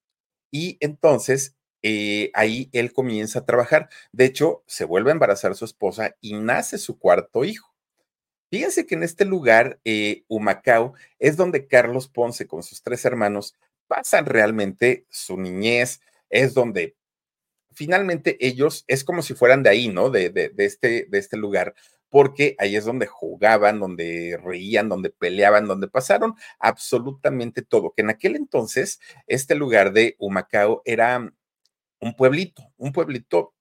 Y 0.52 0.76
entonces 0.80 1.56
eh, 1.82 2.30
ahí 2.34 2.68
él 2.72 2.92
comienza 2.92 3.40
a 3.40 3.44
trabajar. 3.44 3.88
De 4.12 4.24
hecho, 4.24 4.62
se 4.66 4.84
vuelve 4.84 5.10
a 5.10 5.14
embarazar 5.14 5.54
su 5.54 5.64
esposa 5.64 6.16
y 6.20 6.34
nace 6.34 6.78
su 6.78 6.98
cuarto 6.98 7.44
hijo. 7.44 7.72
Fíjense 8.50 8.86
que 8.86 8.94
en 8.96 9.02
este 9.02 9.24
lugar, 9.24 9.80
eh, 9.84 10.24
Humacao, 10.28 10.94
es 11.18 11.36
donde 11.36 11.66
Carlos 11.66 12.08
Ponce 12.08 12.46
con 12.46 12.62
sus 12.62 12.82
tres 12.82 13.04
hermanos 13.04 13.56
pasan 13.86 14.26
realmente 14.26 15.06
su 15.08 15.38
niñez, 15.38 16.00
es 16.28 16.54
donde 16.54 16.94
finalmente 17.72 18.36
ellos, 18.46 18.84
es 18.88 19.04
como 19.04 19.22
si 19.22 19.34
fueran 19.34 19.62
de 19.62 19.70
ahí, 19.70 19.88
¿no? 19.88 20.10
De, 20.10 20.52
este, 20.58 21.06
de 21.08 21.18
este 21.18 21.36
lugar, 21.36 21.74
porque 22.10 22.54
ahí 22.58 22.76
es 22.76 22.84
donde 22.84 23.06
jugaban, 23.06 23.80
donde 23.80 24.38
reían, 24.42 24.88
donde 24.88 25.10
peleaban, 25.10 25.66
donde 25.66 25.88
pasaron 25.88 26.34
absolutamente 26.58 27.62
todo, 27.62 27.94
que 27.96 28.02
en 28.02 28.10
aquel 28.10 28.36
entonces 28.36 29.00
este 29.26 29.54
lugar 29.54 29.92
de 29.94 30.16
Humacao 30.18 30.82
era 30.84 31.32
un 32.02 32.14
pueblito, 32.14 32.70
un 32.76 32.92
pueblito 32.92 33.54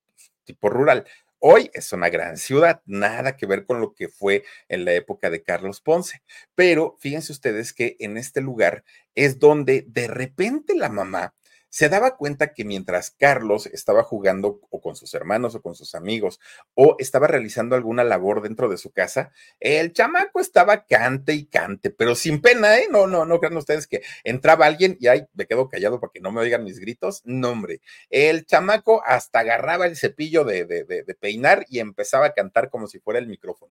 tipo 0.43 0.69
rural. 0.69 1.05
Hoy 1.39 1.69
es 1.73 1.93
una 1.93 2.09
gran 2.09 2.37
ciudad, 2.37 2.81
nada 2.85 3.37
que 3.37 3.45
ver 3.45 3.65
con 3.65 3.79
lo 3.79 3.93
que 3.93 4.09
fue 4.09 4.43
en 4.67 4.83
la 4.83 4.93
época 4.93 5.29
de 5.29 5.43
Carlos 5.43 5.79
Ponce. 5.79 6.21
Pero 6.55 6.97
fíjense 6.99 7.31
ustedes 7.31 7.73
que 7.73 7.95
en 7.99 8.17
este 8.17 8.41
lugar 8.41 8.83
es 9.15 9.39
donde 9.39 9.85
de 9.87 10.07
repente 10.07 10.75
la 10.75 10.89
mamá 10.89 11.33
se 11.71 11.87
daba 11.87 12.17
cuenta 12.17 12.53
que 12.53 12.65
mientras 12.65 13.11
Carlos 13.11 13.65
estaba 13.67 14.03
jugando 14.03 14.59
o 14.69 14.81
con 14.81 14.95
sus 14.95 15.13
hermanos 15.13 15.55
o 15.55 15.61
con 15.61 15.73
sus 15.73 15.95
amigos 15.95 16.39
o 16.75 16.97
estaba 16.99 17.27
realizando 17.27 17.75
alguna 17.75 18.03
labor 18.03 18.41
dentro 18.41 18.69
de 18.69 18.77
su 18.77 18.91
casa, 18.91 19.31
el 19.59 19.93
chamaco 19.93 20.41
estaba 20.41 20.85
cante 20.85 21.33
y 21.33 21.45
cante, 21.45 21.89
pero 21.89 22.13
sin 22.13 22.41
pena, 22.41 22.77
¿eh? 22.77 22.87
No, 22.91 23.07
no, 23.07 23.25
no 23.25 23.39
crean 23.39 23.55
ustedes 23.55 23.87
que 23.87 24.03
entraba 24.25 24.65
alguien 24.65 24.97
y 24.99 25.07
ahí 25.07 25.23
me 25.33 25.45
quedo 25.47 25.69
callado 25.69 25.99
para 26.01 26.11
que 26.13 26.19
no 26.19 26.31
me 26.31 26.41
oigan 26.41 26.65
mis 26.65 26.77
gritos. 26.77 27.21
No, 27.23 27.51
hombre, 27.51 27.81
el 28.09 28.45
chamaco 28.45 29.01
hasta 29.05 29.39
agarraba 29.39 29.85
el 29.85 29.95
cepillo 29.95 30.43
de, 30.43 31.15
peinar 31.19 31.65
y 31.69 31.79
empezaba 31.79 32.27
a 32.27 32.33
cantar 32.33 32.69
como 32.69 32.87
si 32.87 32.99
fuera 32.99 33.19
el 33.19 33.27
micrófono. 33.27 33.71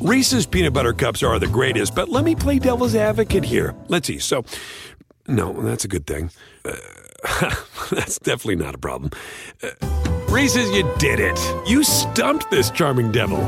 Reese's 0.00 0.46
peanut 0.46 0.72
butter 0.72 0.94
cups 0.94 1.22
are 1.22 1.38
the 1.38 1.50
greatest, 1.50 1.94
but 1.94 2.08
let 2.08 2.24
me 2.24 2.34
play 2.34 2.58
devil's 2.58 2.94
advocate 2.94 3.44
here. 3.44 3.74
Let's 3.88 4.06
see. 4.06 4.18
So, 4.18 4.44
no, 5.28 5.52
that's 5.62 5.84
a 5.84 5.88
good 5.88 6.06
thing. 6.06 6.30
Uh, 6.64 6.72
That's 7.90 8.18
definitely 8.18 8.56
not 8.56 8.74
a 8.74 8.78
problem. 8.78 9.10
Uh, 9.62 9.70
Reese's, 10.28 10.70
you 10.70 10.88
did 10.98 11.20
it. 11.20 11.38
You 11.66 11.82
stumped 11.82 12.50
this 12.50 12.70
charming 12.70 13.12
devil. 13.12 13.40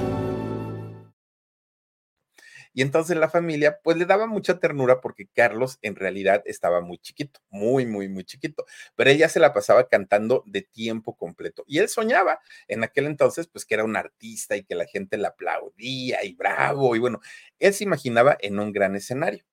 Y 2.75 2.83
entonces 2.83 3.17
la 3.17 3.29
familia, 3.29 3.81
pues 3.83 3.97
le 3.99 4.07
daba 4.07 4.27
mucha 4.27 4.59
ternura 4.59 5.01
porque 5.01 5.27
Carlos 5.29 5.79
en 5.83 5.95
realidad 5.95 6.43
estaba 6.47 6.81
muy 6.81 6.99
chiquito, 6.99 7.41
muy, 7.51 7.85
muy, 7.87 8.09
muy 8.09 8.25
chiquito, 8.25 8.65
pero 8.97 9.11
ella 9.11 9.29
se 9.29 9.41
la 9.41 9.53
pasaba 9.53 9.89
cantando 9.89 10.43
de 10.47 10.63
tiempo 10.63 11.17
completo. 11.17 11.65
Y 11.67 11.79
él 11.79 11.89
soñaba 11.89 12.41
en 12.69 12.83
aquel 12.83 13.07
entonces, 13.07 13.47
pues 13.47 13.67
que 13.67 13.75
era 13.75 13.85
un 13.85 13.97
artista 13.97 14.57
y 14.57 14.65
que 14.65 14.75
la 14.75 14.87
gente 14.87 15.19
le 15.19 15.27
aplaudía 15.27 16.25
y 16.25 16.35
bravo. 16.35 16.97
Y 16.97 16.99
bueno, 16.99 17.21
él 17.59 17.75
se 17.75 17.85
imaginaba 17.85 18.37
en 18.41 18.59
un 18.59 18.73
gran 18.73 18.97
escenario. 18.97 19.45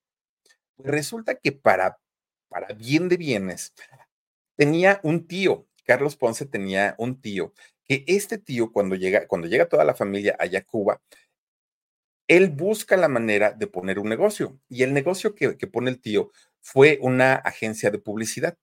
Pues 0.76 0.90
resulta 0.90 1.36
que 1.36 1.52
para, 1.52 2.00
para 2.48 2.74
bien 2.74 3.10
de 3.10 3.18
bienes, 3.18 3.74
tenía 4.60 5.00
un 5.04 5.26
tío, 5.26 5.70
Carlos 5.86 6.18
Ponce 6.18 6.46
tenía 6.46 6.94
un 6.98 7.22
tío, 7.22 7.54
que 7.86 8.04
este 8.08 8.38
tío 8.38 8.74
cuando 8.74 8.96
llega, 8.96 9.26
cuando 9.26 9.48
llega 9.48 9.70
toda 9.70 9.86
la 9.86 9.96
familia 9.96 10.36
allá 10.38 10.60
a 10.60 10.66
Cuba, 10.66 11.02
él 12.28 12.50
busca 12.50 12.98
la 12.98 13.08
manera 13.08 13.54
de 13.54 13.68
poner 13.68 14.00
un 14.00 14.10
negocio 14.10 14.60
y 14.68 14.84
el 14.84 14.94
negocio 14.94 15.34
que, 15.34 15.56
que 15.56 15.68
pone 15.68 15.90
el 15.90 16.02
tío 16.02 16.32
fue 16.60 17.00
una 17.02 17.36
agencia 17.36 17.90
de 17.90 18.00
publicidad. 18.00 18.58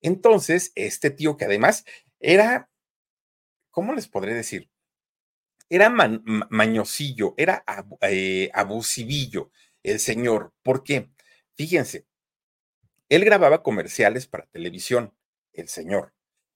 Entonces, 0.00 0.72
este 0.74 1.10
tío 1.10 1.36
que 1.36 1.44
además 1.44 1.84
era, 2.18 2.70
¿cómo 3.70 3.92
les 3.92 4.08
podré 4.08 4.32
decir? 4.32 4.70
Era 5.68 5.90
mañosillo, 5.90 7.34
era 7.36 7.62
eh, 8.00 8.48
abusivillo 8.54 9.50
el 9.82 10.00
señor. 10.00 10.54
¿Por 10.62 10.82
qué? 10.82 11.10
Fíjense, 11.56 12.06
él 13.10 13.22
grababa 13.26 13.62
comerciales 13.62 14.26
para 14.26 14.46
televisión 14.46 15.12
el 15.56 15.68
señor. 15.68 16.12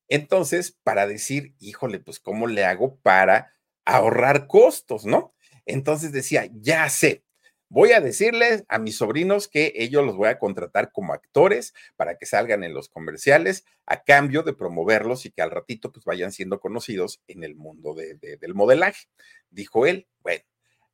Entonces, 0.09 0.77
para 0.83 1.07
decir, 1.07 1.55
híjole, 1.61 2.01
pues, 2.01 2.19
¿cómo 2.21 2.47
le 2.47 2.65
hago 2.65 2.97
para 2.97 3.53
ahorrar 3.85 4.47
costos, 4.47 5.07
no? 5.07 5.35
Entonces 5.67 6.13
decía, 6.13 6.49
ya 6.53 6.89
sé, 6.89 7.25
voy 7.69 7.93
a 7.93 8.01
decirles 8.01 8.65
a 8.69 8.79
mis 8.79 8.97
sobrinos 8.97 9.47
que 9.47 9.73
ellos 9.77 10.05
los 10.05 10.17
voy 10.17 10.29
a 10.29 10.39
contratar 10.39 10.91
como 10.91 11.13
actores 11.13 11.73
para 11.97 12.19
que 12.19 12.27
salgan 12.27 12.65
en 12.65 12.75
los 12.75 12.89
comerciales 12.89 13.65
a 13.87 14.03
cambio 14.03 14.43
de 14.43 14.53
promoverlos 14.53 15.25
y 15.27 15.31
que 15.31 15.43
al 15.43 15.53
ratito 15.53 15.93
pues 15.93 16.05
vayan 16.05 16.33
siendo 16.33 16.61
conocidos 16.61 17.23
en 17.29 17.45
el 17.45 17.55
mundo 17.55 17.95
de, 17.95 18.15
de, 18.15 18.37
del 18.37 18.55
modelaje. 18.55 19.07
Dijo 19.51 19.87
él, 19.87 20.09
bueno, 20.23 20.43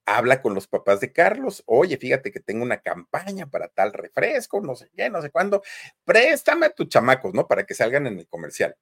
habla 0.07 0.41
con 0.41 0.55
los 0.55 0.69
papás 0.69 1.01
de 1.01 1.13
Carlos, 1.13 1.63
oye, 1.67 1.99
fíjate 1.99 2.31
que 2.33 2.41
tengo 2.41 2.63
una 2.63 2.81
campaña 2.81 3.47
para 3.47 3.69
tal 3.69 3.93
refresco, 3.93 4.61
no 4.61 4.77
sé 4.77 4.89
qué, 4.97 5.11
no 5.11 5.21
sé 5.21 5.31
cuándo, 5.31 5.63
préstame 6.05 6.67
a 6.67 6.71
tus 6.71 6.89
chamacos, 6.89 7.35
¿no? 7.35 7.47
Para 7.49 7.67
que 7.67 7.75
salgan 7.75 8.07
en 8.07 8.19
el 8.19 8.29
comercial. 8.29 8.77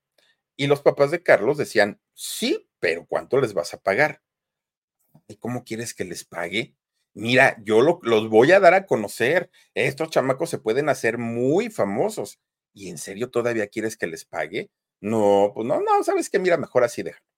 Y 0.57 0.67
los 0.67 0.83
papás 0.83 1.11
de 1.11 1.23
Carlos 1.23 1.59
decían, 1.59 2.01
sí, 2.13 2.69
pero 2.79 3.07
¿cuánto 3.07 3.41
les 3.41 3.55
vas 3.55 3.75
a 3.75 3.79
pagar? 3.81 4.23
¿Y 5.27 5.37
cómo 5.37 5.65
quieres 5.65 5.95
que 5.95 6.05
les 6.05 6.25
pague? 6.25 6.77
Mira, 7.15 7.57
yo 7.63 7.81
lo, 7.81 8.01
los 8.03 8.29
voy 8.29 8.53
a 8.53 8.61
dar 8.61 8.75
a 8.75 8.87
conocer. 8.87 9.51
Estos 9.75 10.11
chamacos 10.11 10.51
se 10.51 10.59
pueden 10.59 10.89
hacer 10.89 11.19
muy 11.19 11.71
famosos. 11.71 12.41
¿Y 12.73 12.91
en 12.91 12.99
serio 12.99 13.31
todavía 13.31 13.69
quieres 13.69 13.97
que 13.97 14.07
les 14.07 14.25
pague? 14.25 14.71
No, 15.01 15.53
pues 15.55 15.67
no, 15.67 15.81
no, 15.81 16.03
sabes 16.05 16.29
que 16.31 16.39
mira, 16.39 16.57
mejor 16.57 16.85
así 16.85 17.03
déjalo. 17.03 17.34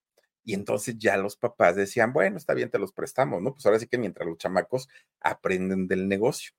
Y 0.46 0.54
entonces 0.54 0.96
ya 0.96 1.16
los 1.16 1.36
papás 1.36 1.74
decían, 1.74 2.12
bueno, 2.12 2.36
está 2.38 2.54
bien, 2.54 2.70
te 2.70 2.78
los 2.78 2.92
prestamos, 2.92 3.42
¿no? 3.42 3.52
Pues 3.52 3.66
ahora 3.66 3.80
sí 3.80 3.88
que 3.88 3.98
mientras 3.98 4.28
los 4.28 4.38
chamacos 4.38 4.88
aprenden 5.20 5.88
del 5.88 6.06
negocio. 6.06 6.52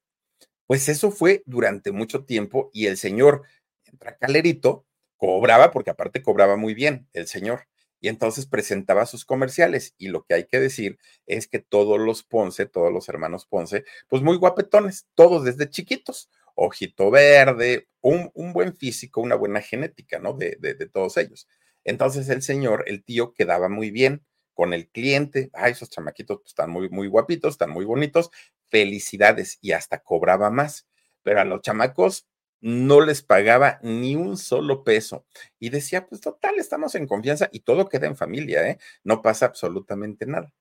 Pues 0.67 0.89
eso 0.89 1.09
fue 1.09 1.41
durante 1.45 1.93
mucho 1.93 2.25
tiempo 2.25 2.69
y 2.73 2.87
el 2.87 2.97
señor, 2.97 3.43
entra 3.85 4.17
calerito, 4.17 4.85
cobraba, 5.15 5.71
porque 5.71 5.89
aparte 5.91 6.21
cobraba 6.21 6.57
muy 6.57 6.73
bien 6.73 7.07
el 7.13 7.27
señor. 7.27 7.67
Y 8.01 8.09
entonces 8.09 8.45
presentaba 8.45 9.05
sus 9.05 9.23
comerciales. 9.23 9.95
Y 9.97 10.09
lo 10.09 10.25
que 10.25 10.33
hay 10.33 10.47
que 10.47 10.59
decir 10.59 10.99
es 11.25 11.47
que 11.47 11.59
todos 11.59 11.97
los 11.97 12.23
Ponce, 12.23 12.65
todos 12.65 12.91
los 12.91 13.07
hermanos 13.07 13.45
Ponce, 13.45 13.85
pues 14.09 14.21
muy 14.21 14.35
guapetones, 14.35 15.07
todos 15.15 15.45
desde 15.45 15.69
chiquitos, 15.69 16.29
ojito 16.55 17.09
verde, 17.09 17.87
un, 18.01 18.31
buen 18.51 18.75
físico, 18.75 19.21
una 19.21 19.35
buena 19.35 19.61
genética, 19.61 20.19
¿no? 20.19 20.33
De, 20.33 20.57
de, 20.59 20.73
de 20.73 20.89
todos 20.89 21.15
ellos. 21.15 21.47
Entonces 21.87 22.27
el 22.29 22.43
señor, 22.43 22.83
el 22.87 23.03
tío, 23.03 23.33
quedaba 23.33 23.69
muy 23.69 23.91
bien 23.91 24.23
con 24.53 24.73
el 24.73 24.89
cliente. 24.89 25.49
Ay, 25.53 25.71
esos 25.71 25.89
chamaquitos 25.89 26.39
pues, 26.39 26.49
están 26.49 26.69
muy, 26.69 26.89
muy 26.89 27.07
guapitos, 27.07 27.53
están 27.53 27.71
muy 27.71 27.85
bonitos. 27.85 28.29
Felicidades. 28.69 29.57
Y 29.61 29.71
hasta 29.71 30.03
cobraba 30.03 30.51
más. 30.51 30.85
Pero 31.23 31.39
a 31.41 31.45
los 31.45 31.61
chamacos 31.61 32.27
no 32.59 33.01
les 33.01 33.21
pagaba 33.23 33.79
ni 33.83 34.15
un 34.17 34.35
solo 34.37 34.83
peso. 34.83 35.25
Y 35.59 35.69
decía, 35.69 36.07
pues 36.07 36.21
total, 36.21 36.55
estamos 36.57 36.93
en 36.95 37.07
confianza 37.07 37.49
y 37.53 37.61
todo 37.61 37.87
queda 37.87 38.07
en 38.07 38.17
familia, 38.17 38.67
¿eh? 38.67 38.79
No 39.03 39.21
pasa 39.21 39.45
absolutamente 39.45 40.25
nada. 40.25 40.53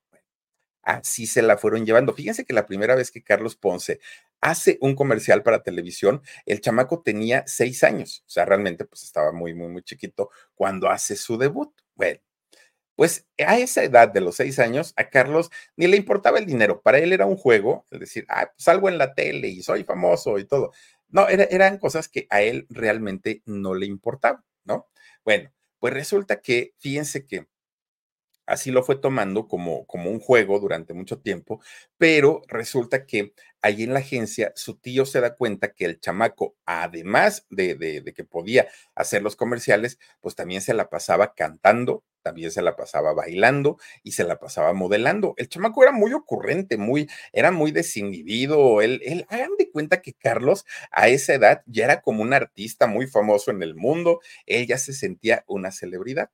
así 0.83 1.27
se 1.27 1.43
la 1.43 1.57
fueron 1.59 1.85
llevando. 1.85 2.15
Fíjense 2.15 2.45
que 2.45 2.55
la 2.55 2.67
primera 2.67 2.95
vez 2.95 3.11
que 3.11 3.23
Carlos 3.23 3.57
Ponce 3.57 4.01
hace 4.41 4.79
un 4.81 4.95
comercial 4.95 5.43
para 5.43 5.63
televisión, 5.63 6.23
el 6.47 6.61
chamaco 6.61 7.03
tenía 7.03 7.45
seis 7.47 7.85
años, 7.85 8.23
o 8.27 8.31
sea, 8.31 8.45
realmente 8.45 8.85
pues 8.85 9.03
estaba 9.03 9.33
muy, 9.33 9.55
muy, 9.55 9.69
muy 9.69 9.83
chiquito 9.83 10.31
cuando 10.55 10.89
hace 10.91 11.17
su 11.17 11.39
debut. 11.39 11.73
Bueno, 11.95 12.21
pues 12.97 13.27
a 13.39 13.59
esa 13.59 13.85
edad 13.85 14.09
de 14.09 14.21
los 14.23 14.37
seis 14.37 14.59
años, 14.59 14.95
a 14.97 15.11
Carlos 15.11 15.51
ni 15.77 15.87
le 15.87 15.97
importaba 15.99 16.39
el 16.39 16.47
dinero, 16.47 16.83
para 16.83 16.99
él 16.99 17.13
era 17.13 17.27
un 17.27 17.37
juego, 17.37 17.87
es 17.91 18.01
decir, 18.01 18.27
ah, 18.29 18.51
pues 18.53 18.65
salgo 18.65 18.89
en 18.89 18.99
la 18.99 19.15
tele 19.15 19.49
y 19.49 19.63
soy 19.63 19.85
famoso 19.85 20.39
y 20.39 20.47
todo. 20.47 20.73
No, 21.09 21.29
era, 21.29 21.45
eran 21.45 21.79
cosas 21.79 22.09
que 22.09 22.27
a 22.31 22.43
él 22.43 22.67
realmente 22.71 23.43
no 23.47 23.75
le 23.75 23.87
importaban, 23.87 24.43
¿no? 24.65 24.89
Bueno, 25.25 25.53
pues 25.79 25.93
resulta 25.95 26.41
que, 26.41 26.75
fíjense 26.79 27.27
que 27.27 27.47
así 28.47 28.71
lo 28.71 28.83
fue 28.83 28.97
tomando 28.97 29.49
como, 29.49 29.87
como 29.87 30.11
un 30.11 30.21
juego 30.21 30.59
durante 30.61 30.95
mucho 30.95 31.19
tiempo, 31.21 31.61
pero 31.99 32.43
resulta 32.49 33.07
que 33.07 33.33
ahí 33.63 33.83
en 33.83 33.93
la 33.93 34.01
agencia 34.01 34.53
su 34.55 34.77
tío 34.77 35.07
se 35.07 35.21
da 35.21 35.35
cuenta 35.35 35.73
que 35.73 35.85
el 35.85 36.01
chamaco, 36.01 36.57
además 36.65 37.47
de, 37.51 37.75
de, 37.75 38.15
que 38.15 38.25
podía 38.25 38.69
hacer 38.95 39.23
los 39.23 39.37
comerciales, 39.37 39.99
pues 40.21 40.35
también 40.35 40.61
se 40.61 40.75
la 40.75 40.89
pasaba 40.89 41.35
cantando, 41.35 42.05
también 42.23 42.51
se 42.51 42.63
la 42.63 42.77
pasaba 42.77 43.13
bailando 43.13 43.79
y 44.03 44.13
se 44.13 44.25
la 44.25 44.39
pasaba 44.39 44.73
modelando. 44.73 45.35
El 45.37 45.49
chamaco 45.49 45.83
era 45.83 45.93
muy 45.93 46.13
ocurrente, 46.13 46.77
muy, 46.77 47.09
era 47.33 47.51
muy 47.53 47.71
desinhibido. 47.73 48.83
Él, 48.83 49.01
él, 49.05 49.27
hagan 49.29 49.53
de 49.59 49.71
cuenta 49.71 50.03
que 50.03 50.13
Carlos 50.13 50.65
a 50.91 51.09
esa 51.09 51.35
edad 51.35 51.63
ya 51.67 51.85
era 51.85 52.01
como 52.01 52.23
un 52.23 52.33
artista 52.33 52.87
muy 52.87 53.07
famoso 53.07 53.51
en 53.51 53.63
el 53.63 53.75
mundo, 53.75 54.21
él 54.47 54.67
ya 54.67 54.79
se 54.79 54.93
sentía 54.93 55.45
una 55.47 55.71
celebridad. 55.71 56.31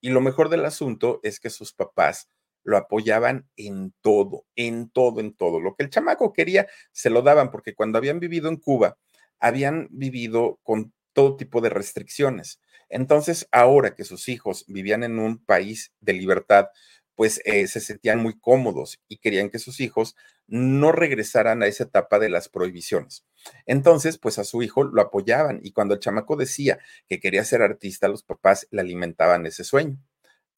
Y 0.00 0.10
lo 0.10 0.20
mejor 0.20 0.48
del 0.48 0.64
asunto 0.64 1.20
es 1.22 1.40
que 1.40 1.50
sus 1.50 1.72
papás 1.72 2.28
lo 2.64 2.76
apoyaban 2.76 3.48
en 3.56 3.94
todo, 4.00 4.44
en 4.56 4.90
todo, 4.90 5.20
en 5.20 5.34
todo. 5.34 5.60
Lo 5.60 5.74
que 5.76 5.84
el 5.84 5.90
chamaco 5.90 6.32
quería, 6.32 6.66
se 6.92 7.10
lo 7.10 7.22
daban, 7.22 7.50
porque 7.50 7.74
cuando 7.74 7.98
habían 7.98 8.18
vivido 8.18 8.48
en 8.48 8.56
Cuba, 8.56 8.98
habían 9.38 9.88
vivido 9.90 10.58
con 10.62 10.92
todo 11.12 11.36
tipo 11.36 11.60
de 11.60 11.70
restricciones. 11.70 12.60
Entonces, 12.88 13.48
ahora 13.52 13.94
que 13.94 14.04
sus 14.04 14.28
hijos 14.28 14.64
vivían 14.68 15.02
en 15.04 15.18
un 15.18 15.44
país 15.44 15.92
de 16.00 16.12
libertad, 16.12 16.66
pues 17.16 17.40
eh, 17.44 17.66
se 17.66 17.80
sentían 17.80 18.20
muy 18.20 18.38
cómodos 18.38 19.00
y 19.08 19.18
querían 19.18 19.50
que 19.50 19.58
sus 19.58 19.80
hijos 19.80 20.14
no 20.46 20.92
regresaran 20.92 21.62
a 21.62 21.66
esa 21.66 21.84
etapa 21.84 22.18
de 22.20 22.28
las 22.28 22.48
prohibiciones. 22.48 23.24
Entonces, 23.64 24.18
pues 24.18 24.38
a 24.38 24.44
su 24.44 24.62
hijo 24.62 24.84
lo 24.84 25.02
apoyaban 25.02 25.60
y 25.62 25.72
cuando 25.72 25.94
el 25.94 26.00
chamaco 26.00 26.36
decía 26.36 26.78
que 27.08 27.18
quería 27.18 27.44
ser 27.44 27.62
artista, 27.62 28.06
los 28.08 28.22
papás 28.22 28.68
le 28.70 28.82
alimentaban 28.82 29.46
ese 29.46 29.64
sueño. 29.64 29.98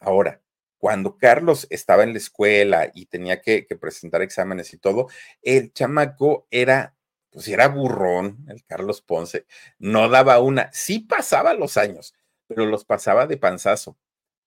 Ahora, 0.01 0.43
cuando 0.79 1.17
Carlos 1.17 1.67
estaba 1.71 2.03
en 2.03 2.13
la 2.13 2.19
escuela 2.19 2.91
y 2.95 3.07
tenía 3.07 3.41
que, 3.41 3.67
que 3.67 3.77
presentar 3.77 4.23
exámenes 4.23 4.75
y 4.75 4.79
todo, 4.79 5.09
el 5.43 5.73
chamaco 5.73 6.47
era 6.51 6.95
pues 7.31 7.49
era 7.49 7.69
burrón, 7.69 8.45
el 8.49 8.65
Carlos 8.65 9.03
Ponce, 9.03 9.47
no 9.79 10.09
daba 10.09 10.41
una, 10.41 10.71
sí 10.73 11.01
pasaba 11.01 11.55
los 11.55 11.77
años, 11.77 12.15
pero 12.47 12.67
los 12.67 12.85
pasaba 12.85 13.27
de 13.27 13.37
panzazo. 13.37 13.97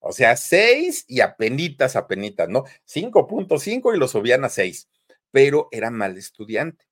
O 0.01 0.11
sea, 0.11 0.35
seis 0.35 1.05
y 1.07 1.21
apenitas, 1.21 1.95
apenitas, 1.95 2.49
¿no? 2.49 2.65
5.5 2.85 3.93
y 3.95 3.99
lo 3.99 4.07
subían 4.07 4.43
a 4.43 4.49
seis, 4.49 4.89
pero 5.31 5.69
era 5.71 5.91
mal 5.91 6.17
estudiante. 6.17 6.85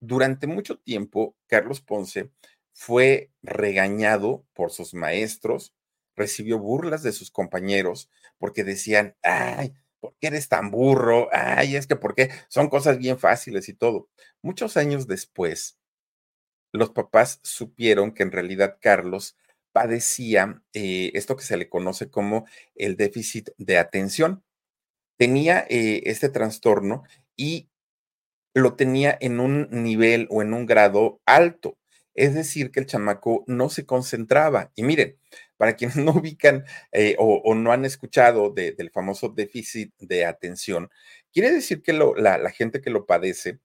Durante 0.00 0.46
mucho 0.46 0.78
tiempo, 0.78 1.36
Carlos 1.46 1.80
Ponce 1.80 2.30
fue 2.72 3.30
regañado 3.42 4.44
por 4.54 4.72
sus 4.72 4.94
maestros, 4.94 5.74
recibió 6.16 6.58
burlas 6.58 7.02
de 7.02 7.12
sus 7.12 7.30
compañeros 7.30 8.10
porque 8.38 8.64
decían, 8.64 9.16
ay, 9.22 9.74
¿por 10.00 10.16
qué 10.18 10.28
eres 10.28 10.48
tan 10.48 10.70
burro? 10.70 11.28
Ay, 11.30 11.76
es 11.76 11.86
que 11.86 11.96
porque 11.96 12.30
son 12.48 12.68
cosas 12.68 12.98
bien 12.98 13.18
fáciles 13.18 13.68
y 13.68 13.74
todo. 13.74 14.08
Muchos 14.40 14.76
años 14.76 15.06
después, 15.06 15.78
los 16.72 16.90
papás 16.90 17.40
supieron 17.42 18.12
que 18.12 18.22
en 18.22 18.32
realidad 18.32 18.78
Carlos 18.80 19.36
padecía 19.72 20.62
eh, 20.72 21.10
esto 21.14 21.36
que 21.36 21.44
se 21.44 21.56
le 21.56 21.68
conoce 21.68 22.10
como 22.10 22.46
el 22.74 22.96
déficit 22.96 23.50
de 23.58 23.78
atención. 23.78 24.44
Tenía 25.18 25.66
eh, 25.68 26.02
este 26.06 26.28
trastorno 26.28 27.04
y 27.36 27.68
lo 28.54 28.74
tenía 28.74 29.16
en 29.20 29.40
un 29.40 29.68
nivel 29.70 30.26
o 30.30 30.42
en 30.42 30.54
un 30.54 30.66
grado 30.66 31.20
alto. 31.26 31.78
Es 32.14 32.34
decir, 32.34 32.70
que 32.70 32.80
el 32.80 32.86
chamaco 32.86 33.44
no 33.46 33.70
se 33.70 33.86
concentraba. 33.86 34.70
Y 34.74 34.82
miren, 34.82 35.16
para 35.56 35.76
quienes 35.76 35.96
no 35.96 36.12
ubican 36.12 36.64
eh, 36.92 37.16
o, 37.18 37.54
no 37.54 37.72
han 37.72 37.84
escuchado 37.84 38.50
del 38.50 38.90
famoso 38.90 39.28
déficit 39.28 39.92
de 39.98 40.26
atención, 40.26 40.90
quiere 41.32 41.52
decir 41.52 41.82
que 41.82 41.92
la, 41.92 42.50
gente 42.50 42.80
que 42.80 42.90
lo 42.90 43.06
padece 43.06 43.60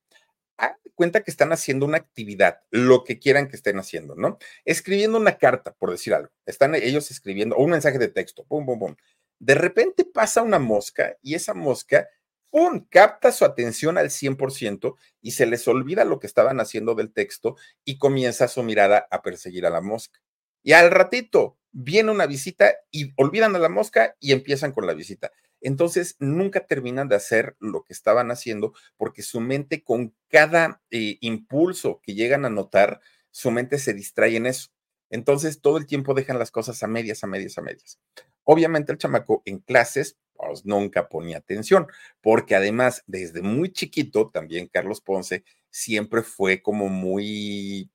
cuenta 0.97 1.23
que 1.23 1.31
están 1.31 1.53
haciendo 1.53 1.85
una 1.85 1.97
actividad, 1.97 2.61
lo 2.71 3.03
que 3.03 3.19
quieran 3.19 3.47
que 3.47 3.55
estén 3.55 3.77
haciendo, 3.77 4.15
¿no? 4.15 4.39
Escribiendo 4.65 5.17
una 5.17 5.37
carta, 5.37 5.73
por 5.75 5.91
decir 5.91 6.13
algo. 6.13 6.31
Están 6.45 6.73
ellos 6.73 7.11
escribiendo, 7.11 7.55
un 7.55 7.69
mensaje 7.69 7.99
de 7.99 8.07
texto, 8.07 8.43
pum, 8.45 8.65
pum, 8.65 8.79
pum. 8.79 8.95
De 9.39 9.53
repente 9.53 10.03
pasa 10.03 10.41
una 10.41 10.57
mosca 10.57 11.15
y 11.21 11.35
esa 11.35 11.53
mosca 11.53 12.09
¡pum! 12.49 12.87
capta 12.89 13.31
su 13.31 13.45
atención 13.45 13.99
al 13.99 14.09
100% 14.09 14.95
y 15.21 15.31
se 15.31 15.45
les 15.45 15.67
olvida 15.67 16.03
lo 16.03 16.19
que 16.19 16.25
estaban 16.27 16.59
haciendo 16.59 16.95
del 16.95 17.13
texto 17.13 17.55
y 17.85 17.99
comienza 17.99 18.47
su 18.47 18.63
mirada 18.63 19.07
a 19.11 19.21
perseguir 19.21 19.67
a 19.67 19.69
la 19.69 19.81
mosca. 19.81 20.19
Y 20.63 20.73
al 20.73 20.89
ratito 20.89 21.59
viene 21.71 22.09
una 22.09 22.25
visita 22.25 22.73
y 22.89 23.13
olvidan 23.17 23.55
a 23.55 23.59
la 23.59 23.69
mosca 23.69 24.15
y 24.19 24.31
empiezan 24.31 24.71
con 24.71 24.87
la 24.87 24.95
visita. 24.95 25.31
Entonces, 25.61 26.15
nunca 26.19 26.65
terminan 26.65 27.07
de 27.07 27.15
hacer 27.15 27.55
lo 27.59 27.83
que 27.83 27.93
estaban 27.93 28.31
haciendo 28.31 28.73
porque 28.97 29.21
su 29.21 29.39
mente 29.39 29.83
con 29.83 30.15
cada 30.29 30.81
eh, 30.91 31.17
impulso 31.21 31.99
que 32.03 32.13
llegan 32.13 32.45
a 32.45 32.49
notar, 32.49 33.01
su 33.31 33.51
mente 33.51 33.79
se 33.79 33.93
distrae 33.93 34.35
en 34.35 34.45
eso. 34.45 34.69
Entonces, 35.09 35.61
todo 35.61 35.77
el 35.77 35.87
tiempo 35.87 36.13
dejan 36.13 36.39
las 36.39 36.51
cosas 36.51 36.83
a 36.83 36.87
medias, 36.87 37.23
a 37.23 37.27
medias, 37.27 37.57
a 37.57 37.61
medias. 37.61 37.99
Obviamente 38.43 38.91
el 38.91 38.97
chamaco 38.97 39.41
en 39.45 39.59
clases 39.59 40.17
pues, 40.33 40.65
nunca 40.65 41.09
ponía 41.09 41.37
atención, 41.37 41.87
porque 42.21 42.55
además 42.55 43.03
desde 43.07 43.41
muy 43.41 43.71
chiquito 43.71 44.29
también 44.29 44.67
Carlos 44.67 45.01
Ponce 45.01 45.43
siempre 45.69 46.21
fue 46.21 46.61
como 46.61 46.87
muy 46.87 47.91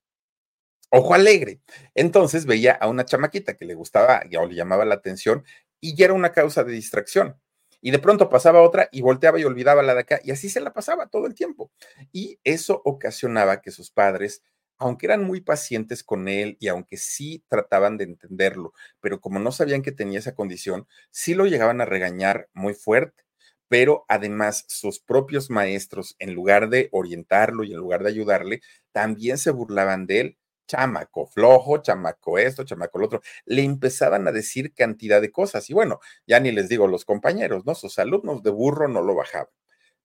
ojo 0.90 1.14
alegre. 1.14 1.60
Entonces 1.94 2.44
veía 2.46 2.72
a 2.72 2.88
una 2.88 3.04
chamaquita 3.04 3.56
que 3.56 3.64
le 3.64 3.74
gustaba 3.74 4.22
o 4.38 4.46
le 4.46 4.54
llamaba 4.54 4.84
la 4.84 4.94
atención 4.94 5.44
y 5.80 5.96
ya 5.96 6.06
era 6.06 6.14
una 6.14 6.32
causa 6.32 6.64
de 6.64 6.72
distracción. 6.72 7.40
Y 7.82 7.90
de 7.90 7.98
pronto 7.98 8.30
pasaba 8.30 8.62
otra 8.62 8.88
y 8.92 9.02
volteaba 9.02 9.38
y 9.40 9.44
olvidaba 9.44 9.82
la 9.82 9.94
de 9.94 10.00
acá 10.00 10.20
y 10.24 10.30
así 10.30 10.48
se 10.48 10.60
la 10.60 10.72
pasaba 10.72 11.08
todo 11.08 11.26
el 11.26 11.34
tiempo. 11.34 11.70
Y 12.12 12.38
eso 12.44 12.80
ocasionaba 12.84 13.60
que 13.60 13.70
sus 13.72 13.90
padres 13.90 14.42
aunque 14.78 15.06
eran 15.06 15.22
muy 15.24 15.40
pacientes 15.40 16.02
con 16.02 16.26
él 16.28 16.56
y 16.60 16.68
aunque 16.68 16.96
sí 16.96 17.44
trataban 17.48 17.96
de 17.98 18.04
entenderlo, 18.04 18.72
pero 19.00 19.20
como 19.20 19.38
no 19.38 19.52
sabían 19.52 19.82
que 19.82 19.92
tenía 19.92 20.18
esa 20.18 20.34
condición, 20.34 20.88
sí 21.10 21.34
lo 21.34 21.46
llegaban 21.46 21.80
a 21.80 21.84
regañar 21.84 22.48
muy 22.52 22.74
fuerte. 22.74 23.22
Pero 23.68 24.04
además 24.08 24.64
sus 24.68 25.00
propios 25.00 25.50
maestros, 25.50 26.16
en 26.18 26.34
lugar 26.34 26.68
de 26.68 26.88
orientarlo 26.92 27.64
y 27.64 27.72
en 27.72 27.78
lugar 27.78 28.02
de 28.02 28.10
ayudarle, 28.10 28.60
también 28.92 29.38
se 29.38 29.50
burlaban 29.50 30.06
de 30.06 30.20
él. 30.20 30.38
Chamaco 30.66 31.26
flojo, 31.26 31.78
chamaco 31.82 32.38
esto, 32.38 32.64
chamaco 32.64 32.98
lo 32.98 33.06
otro. 33.06 33.22
Le 33.44 33.62
empezaban 33.62 34.26
a 34.28 34.32
decir 34.32 34.74
cantidad 34.74 35.20
de 35.20 35.32
cosas. 35.32 35.68
Y 35.70 35.74
bueno, 35.74 36.00
ya 36.26 36.40
ni 36.40 36.52
les 36.52 36.68
digo 36.68 36.86
los 36.86 37.04
compañeros, 37.04 37.64
¿no? 37.66 37.74
Sus 37.74 37.98
alumnos 37.98 38.42
de 38.42 38.50
burro 38.50 38.88
no 38.88 39.02
lo 39.02 39.14
bajaban. 39.14 39.48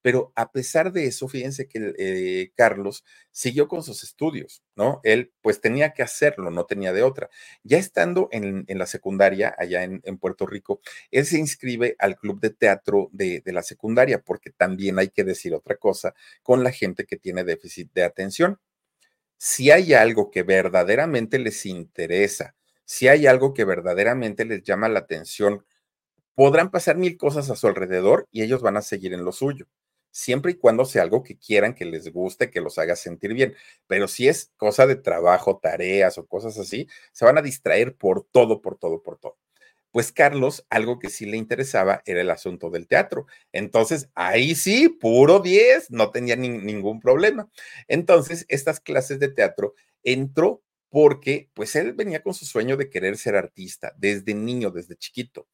Pero 0.01 0.31
a 0.35 0.51
pesar 0.51 0.93
de 0.93 1.05
eso, 1.05 1.27
fíjense 1.27 1.67
que 1.67 1.93
eh, 1.97 2.51
Carlos 2.55 3.03
siguió 3.31 3.67
con 3.67 3.83
sus 3.83 4.03
estudios, 4.03 4.63
¿no? 4.75 5.01
Él 5.03 5.33
pues 5.41 5.59
tenía 5.59 5.93
que 5.93 6.03
hacerlo, 6.03 6.49
no 6.51 6.65
tenía 6.65 6.93
de 6.93 7.03
otra. 7.03 7.29
Ya 7.63 7.77
estando 7.77 8.29
en, 8.31 8.65
la 8.69 8.85
secundaria, 8.85 9.53
allá 9.57 9.83
en, 9.83 10.17
Puerto 10.17 10.45
Rico, 10.45 10.79
él 11.11 11.25
se 11.25 11.39
inscribe 11.39 11.95
al 11.99 12.15
club 12.15 12.39
de 12.39 12.51
teatro 12.51 13.09
de, 13.11 13.41
de 13.41 13.51
la 13.51 13.63
secundaria, 13.63 14.21
porque 14.21 14.51
también 14.51 14.99
hay 14.99 15.09
que 15.09 15.23
decir 15.23 15.53
otra 15.53 15.75
cosa 15.75 16.13
con 16.41 16.63
la 16.63 16.71
gente 16.71 17.05
que 17.05 17.17
tiene 17.17 17.43
déficit 17.43 17.91
de 17.93 18.03
atención. 18.03 18.59
Si 19.37 19.71
hay 19.71 19.93
algo 19.93 20.31
que 20.31 20.43
verdaderamente 20.43 21.39
les 21.39 21.65
interesa, 21.65 22.55
si 22.85 23.07
hay 23.07 23.27
algo 23.27 23.53
que 23.53 23.65
verdaderamente 23.65 24.45
les 24.45 24.63
llama 24.63 24.89
la 24.89 24.99
atención, 24.99 25.65
podrán 26.35 26.71
pasar 26.71 26.97
mil 26.97 27.17
cosas 27.17 27.49
a 27.49 27.55
su 27.55 27.67
alrededor 27.67 28.27
y 28.31 28.43
ellos 28.43 28.61
van 28.61 28.77
a 28.77 28.81
seguir 28.81 29.13
en 29.13 29.25
lo 29.25 29.31
suyo 29.31 29.67
siempre 30.17 30.53
y 30.53 30.55
cuando 30.55 30.85
sea 30.85 31.03
algo 31.03 31.23
que 31.23 31.37
quieran, 31.37 31.75
que 31.75 31.85
les 31.85 32.11
guste, 32.11 32.49
que 32.49 32.61
los 32.61 32.77
haga 32.79 32.95
sentir 32.95 33.33
bien. 33.33 33.55
Pero 33.87 34.07
si 34.07 34.27
es 34.27 34.51
cosa 34.57 34.87
de 34.87 34.95
trabajo, 34.95 35.59
tareas 35.61 36.17
o 36.17 36.25
cosas 36.27 36.57
así, 36.57 36.87
se 37.11 37.25
van 37.25 37.37
a 37.37 37.41
distraer 37.41 37.95
por 37.95 38.25
todo, 38.31 38.61
por 38.61 38.77
todo, 38.77 39.01
por 39.03 39.17
todo. 39.19 39.37
Pues 39.97 40.11
Carlos, 40.11 40.63
algo 40.69 40.99
que 40.99 41.09
sí 41.09 41.25
le 41.25 41.37
interesaba 41.37 42.03
era 42.05 42.21
el 42.21 42.29
asunto 42.29 42.69
del 42.69 42.85
teatro. 42.85 43.25
Entonces, 43.51 44.11
ahí 44.13 44.53
sí, 44.53 44.89
puro 44.89 45.39
10, 45.39 45.89
no 45.89 46.11
tenía 46.11 46.35
ningún 46.35 46.99
problema. 46.99 47.49
Entonces, 47.87 48.45
estas 48.47 48.79
clases 48.79 49.19
de 49.19 49.29
teatro 49.29 49.73
entró 50.03 50.61
porque 50.89 51.49
pues 51.55 51.75
él 51.75 51.93
venía 51.93 52.21
con 52.21 52.35
su 52.35 52.45
sueño 52.45 52.77
de 52.77 52.91
querer 52.91 53.17
ser 53.17 53.35
artista 53.35 53.91
desde 53.97 54.35
niño, 54.35 54.69
desde 54.69 54.97
chiquito. 54.97 55.47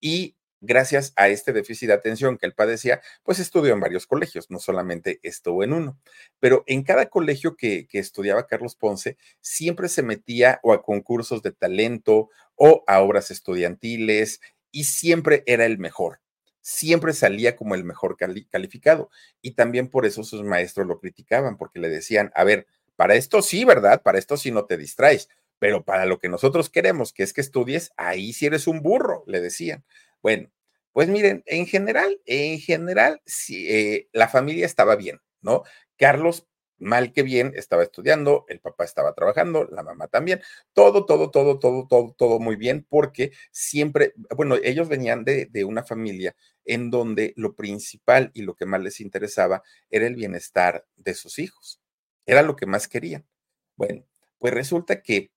Y 0.00 0.36
gracias 0.60 1.12
a 1.16 1.28
este 1.28 1.52
déficit 1.52 1.88
de 1.88 1.94
atención 1.94 2.38
que 2.38 2.46
él 2.46 2.54
padecía, 2.54 3.00
pues 3.22 3.38
estudió 3.38 3.72
en 3.72 3.80
varios 3.80 4.06
colegios, 4.06 4.50
no 4.50 4.58
solamente 4.58 5.20
estuvo 5.22 5.62
en 5.62 5.72
uno, 5.72 5.98
pero 6.40 6.64
en 6.66 6.82
cada 6.82 7.06
colegio 7.06 7.56
que, 7.56 7.86
estudiaba 7.92 8.46
Carlos 8.46 8.76
Ponce, 8.76 9.16
siempre 9.40 9.88
se 9.88 10.02
metía 10.02 10.60
o 10.62 10.72
a 10.72 10.82
concursos 10.82 11.42
de 11.42 11.52
talento 11.52 12.30
o 12.54 12.84
a 12.86 13.00
obras 13.00 13.30
estudiantiles 13.30 14.40
y 14.70 14.84
siempre 14.84 15.42
era 15.46 15.66
el 15.66 15.78
mejor. 15.78 16.20
Siempre 16.60 17.12
salía 17.12 17.56
como 17.56 17.74
el 17.74 17.84
mejor 17.84 18.16
calificado. 18.50 19.10
Y 19.40 19.52
también 19.52 19.88
por 19.88 20.04
eso 20.04 20.22
sus 20.22 20.44
maestros 20.44 20.86
lo 20.86 21.00
criticaban, 21.00 21.56
porque 21.56 21.80
le 21.80 21.88
decían, 21.88 22.30
a 22.34 22.44
ver, 22.44 22.66
para 22.94 23.14
esto 23.14 23.42
sí, 23.42 23.64
¿verdad? 23.64 24.02
Para 24.02 24.18
esto 24.18 24.36
sí 24.36 24.50
no 24.50 24.66
te 24.66 24.76
distraes, 24.76 25.28
pero 25.58 25.84
para 25.84 26.04
lo 26.04 26.18
que 26.18 26.28
nosotros 26.28 26.68
queremos, 26.68 27.12
que 27.12 27.22
es 27.22 27.32
que 27.32 27.40
estudies, 27.40 27.92
ahí 27.96 28.32
sí 28.32 28.46
eres 28.46 28.66
un 28.66 28.82
burro, 28.82 29.24
le 29.26 29.40
decían. 29.40 29.84
Bueno, 30.22 30.50
pues 30.92 31.08
miren, 31.08 31.42
en 31.46 31.66
general, 31.66 32.20
en 32.26 32.58
general, 32.58 33.20
sí, 33.24 33.66
eh, 33.70 34.08
la 34.12 34.28
familia 34.28 34.66
estaba 34.66 34.96
bien, 34.96 35.20
¿no? 35.40 35.62
Carlos, 35.96 36.46
mal 36.78 37.12
que 37.12 37.22
bien, 37.22 37.52
estaba 37.56 37.82
estudiando, 37.82 38.44
el 38.48 38.60
papá 38.60 38.84
estaba 38.84 39.12
trabajando, 39.14 39.64
la 39.70 39.82
mamá 39.82 40.08
también, 40.08 40.40
todo, 40.72 41.06
todo, 41.06 41.30
todo, 41.30 41.58
todo, 41.58 41.86
todo, 41.88 42.14
todo 42.16 42.38
muy 42.40 42.56
bien, 42.56 42.86
porque 42.88 43.32
siempre, 43.52 44.12
bueno, 44.36 44.56
ellos 44.62 44.88
venían 44.88 45.24
de, 45.24 45.46
de 45.46 45.64
una 45.64 45.84
familia 45.84 46.36
en 46.64 46.90
donde 46.90 47.32
lo 47.36 47.54
principal 47.54 48.30
y 48.34 48.42
lo 48.42 48.54
que 48.54 48.66
más 48.66 48.80
les 48.82 49.00
interesaba 49.00 49.62
era 49.90 50.06
el 50.06 50.14
bienestar 50.16 50.86
de 50.96 51.14
sus 51.14 51.38
hijos. 51.38 51.80
Era 52.26 52.42
lo 52.42 52.56
que 52.56 52.66
más 52.66 52.88
querían. 52.88 53.26
Bueno, 53.76 54.04
pues 54.38 54.52
resulta 54.54 55.02
que 55.02 55.30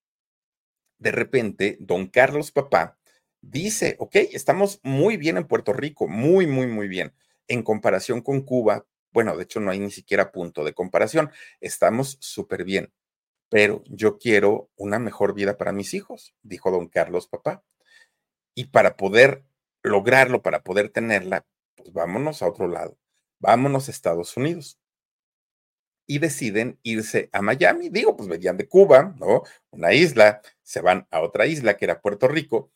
de 1.00 1.12
repente, 1.12 1.78
don 1.80 2.08
Carlos 2.08 2.52
papá 2.52 2.98
dice, 3.42 3.96
ok, 4.00 4.16
estamos 4.32 4.80
muy 4.84 5.18
bien 5.18 5.38
en 5.38 5.48
Puerto 5.48 5.74
Rico, 5.74 6.08
muy, 6.08 6.48
muy, 6.48 6.68
muy 6.68 6.88
bien. 6.88 7.14
En 7.48 7.64
comparación 7.64 8.22
con 8.22 8.42
Cuba, 8.42 8.86
bueno, 9.12 9.36
de 9.36 9.44
hecho 9.44 9.60
no 9.60 9.72
hay 9.72 9.80
ni 9.80 9.92
siquiera 9.92 10.32
punto 10.32 10.64
de 10.64 10.74
comparación, 10.74 11.32
estamos 11.60 12.18
súper 12.22 12.64
bien, 12.64 12.94
pero 13.50 13.84
yo 13.88 14.18
quiero 14.18 14.70
una 14.78 15.00
mejor 15.00 15.34
vida 15.34 15.58
para 15.58 15.74
mis 15.74 15.94
hijos, 15.94 16.34
dijo 16.42 16.72
don 16.72 16.88
Carlos, 16.88 17.28
papá. 17.28 17.64
Y 18.56 18.66
para 18.66 18.96
poder 18.96 19.44
lograrlo, 19.84 20.42
para 20.42 20.64
poder 20.64 20.90
tenerla, 20.90 21.46
pues 21.76 21.92
vámonos 21.92 22.42
a 22.42 22.48
otro 22.48 22.68
lado, 22.68 22.98
vámonos 23.40 23.88
a 23.88 23.92
Estados 23.92 24.38
Unidos. 24.38 24.78
Y 26.08 26.20
deciden 26.20 26.78
irse 26.84 27.30
a 27.32 27.42
Miami. 27.42 27.90
Digo, 27.90 28.18
pues 28.18 28.28
venían 28.28 28.58
de 28.58 28.68
Cuba, 28.68 29.16
¿no? 29.18 29.44
Una 29.70 29.94
isla, 29.94 30.42
se 30.62 30.82
van 30.82 31.08
a 31.10 31.22
otra 31.22 31.46
isla 31.46 31.78
que 31.78 31.86
era 31.86 32.02
Puerto 32.02 32.28
Rico, 32.28 32.72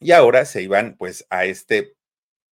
y 0.00 0.12
ahora 0.12 0.44
se 0.44 0.62
iban 0.62 0.96
pues 0.96 1.26
a 1.30 1.44
este 1.44 1.96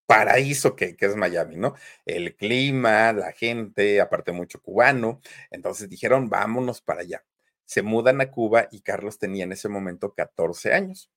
paraíso 0.07 0.77
que, 0.77 0.97
es 0.99 1.17
Miami, 1.17 1.57
¿no? 1.57 1.75
El 2.05 2.37
clima, 2.37 3.13
la 3.13 3.33
gente, 3.33 4.01
aparte 4.01 4.33
mucho 4.33 4.61
cubano. 4.61 5.21
Entonces 5.51 5.89
dijeron, 5.89 6.29
vámonos 6.29 6.81
para 6.81 7.03
allá. 7.03 7.25
Se 7.65 7.83
mudan 7.83 8.21
a 8.21 8.31
Cuba 8.31 8.69
y 8.71 8.81
Carlos 8.83 9.19
tenía 9.19 9.45
en 9.45 9.53
ese 9.53 9.69
momento 9.69 10.15
14 10.15 10.75
años. 10.75 11.11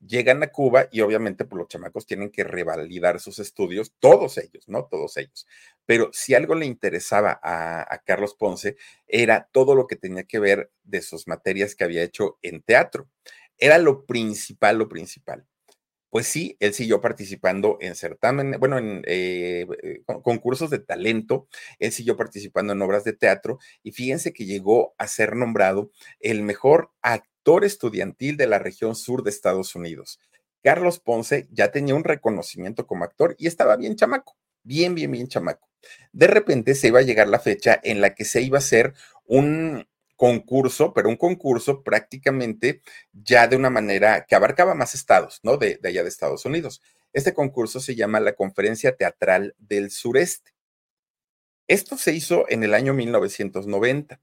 Llegan 0.00 0.42
a 0.42 0.48
Cuba 0.48 0.88
y 0.90 1.02
obviamente 1.02 1.44
pues, 1.44 1.58
los 1.58 1.68
chamacos 1.68 2.06
tienen 2.06 2.30
que 2.30 2.44
revalidar 2.44 3.20
sus 3.20 3.38
estudios, 3.38 3.94
todos 3.98 4.38
ellos, 4.38 4.68
¿no? 4.68 4.86
Todos 4.86 5.16
ellos. 5.18 5.46
pero 5.86 6.10
si 6.12 6.34
algo 6.34 6.54
le 6.54 6.66
interesaba 6.66 7.38
a, 7.42 7.82
a, 7.92 7.98
Carlos 7.98 8.34
Ponce 8.34 8.76
era 9.06 9.48
todo 9.52 9.74
lo 9.74 9.86
que 9.86 9.96
tenía 9.96 10.24
que 10.24 10.38
ver 10.38 10.70
de 10.84 11.02
sus 11.02 11.28
materias 11.28 11.74
que 11.74 11.84
había 11.84 12.02
hecho 12.02 12.38
en 12.42 12.62
teatro. 12.62 13.08
Era 13.58 13.78
lo 13.78 14.06
principal, 14.06 14.78
lo 14.78 14.88
principal. 14.88 15.49
Pues 16.10 16.26
sí, 16.26 16.56
él 16.58 16.74
siguió 16.74 17.00
participando 17.00 17.78
en 17.80 17.94
certámenes, 17.94 18.58
bueno, 18.58 18.78
en 18.78 19.02
eh, 19.06 19.66
eh 19.82 20.02
concursos 20.04 20.68
de 20.68 20.80
talento, 20.80 21.46
él 21.78 21.92
siguió 21.92 22.16
participando 22.16 22.72
en 22.72 22.82
obras 22.82 23.04
de 23.04 23.12
teatro 23.12 23.58
y 23.84 23.92
fíjense 23.92 24.32
que 24.32 24.44
llegó 24.44 24.94
a 24.98 25.06
ser 25.06 25.36
nombrado 25.36 25.92
el 26.18 26.42
mejor 26.42 26.90
actor 27.00 27.64
estudiantil 27.64 28.36
de 28.36 28.48
la 28.48 28.58
región 28.58 28.96
sur 28.96 29.22
de 29.22 29.30
Estados 29.30 29.76
Unidos. 29.76 30.18
Carlos 30.62 30.98
Ponce 30.98 31.48
ya 31.52 31.70
tenía 31.70 31.94
un 31.94 32.04
reconocimiento 32.04 32.86
como 32.86 33.04
actor 33.04 33.36
y 33.38 33.46
estaba 33.46 33.76
bien 33.76 33.96
chamaco, 33.96 34.36
bien, 34.62 34.94
bien, 34.94 35.12
bien 35.12 35.28
chamaco. 35.28 35.68
De 36.12 36.26
repente 36.26 36.74
se 36.74 36.88
iba 36.88 36.98
a 36.98 37.02
llegar 37.02 37.28
la 37.28 37.38
fecha 37.38 37.80
en 37.82 38.00
la 38.00 38.14
que 38.14 38.24
se 38.24 38.42
iba 38.42 38.58
a 38.58 38.60
hacer 38.60 38.94
un, 39.24 39.86
concurso, 40.20 40.92
pero 40.92 41.08
un 41.08 41.16
concurso 41.16 41.82
prácticamente 41.82 42.82
ya 43.10 43.48
de 43.48 43.56
una 43.56 43.70
manera 43.70 44.26
que 44.26 44.34
abarcaba 44.34 44.74
más 44.74 44.94
estados, 44.94 45.40
¿no? 45.42 45.56
De, 45.56 45.80
allá 45.82 46.02
de 46.02 46.10
Estados 46.10 46.44
Unidos. 46.44 46.82
Este 47.14 47.32
concurso 47.32 47.80
se 47.80 47.94
llama 47.94 48.20
la 48.20 48.34
Conferencia 48.34 48.94
Teatral 48.94 49.54
del 49.56 49.90
Sureste. 49.90 50.52
Esto 51.68 51.96
se 51.96 52.12
hizo 52.12 52.44
en 52.50 52.64
el 52.64 52.74
año 52.74 52.92
1990. 52.92 54.20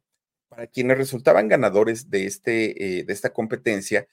Para 0.50 0.68
quienes 0.68 1.00
resultaban 1.00 1.48
ganadores 1.48 2.12
de, 2.12 2.28
este, 2.28 3.00
eh, 3.00 3.04
de 3.04 3.14
esta 3.14 3.34
competencia, 3.34 4.08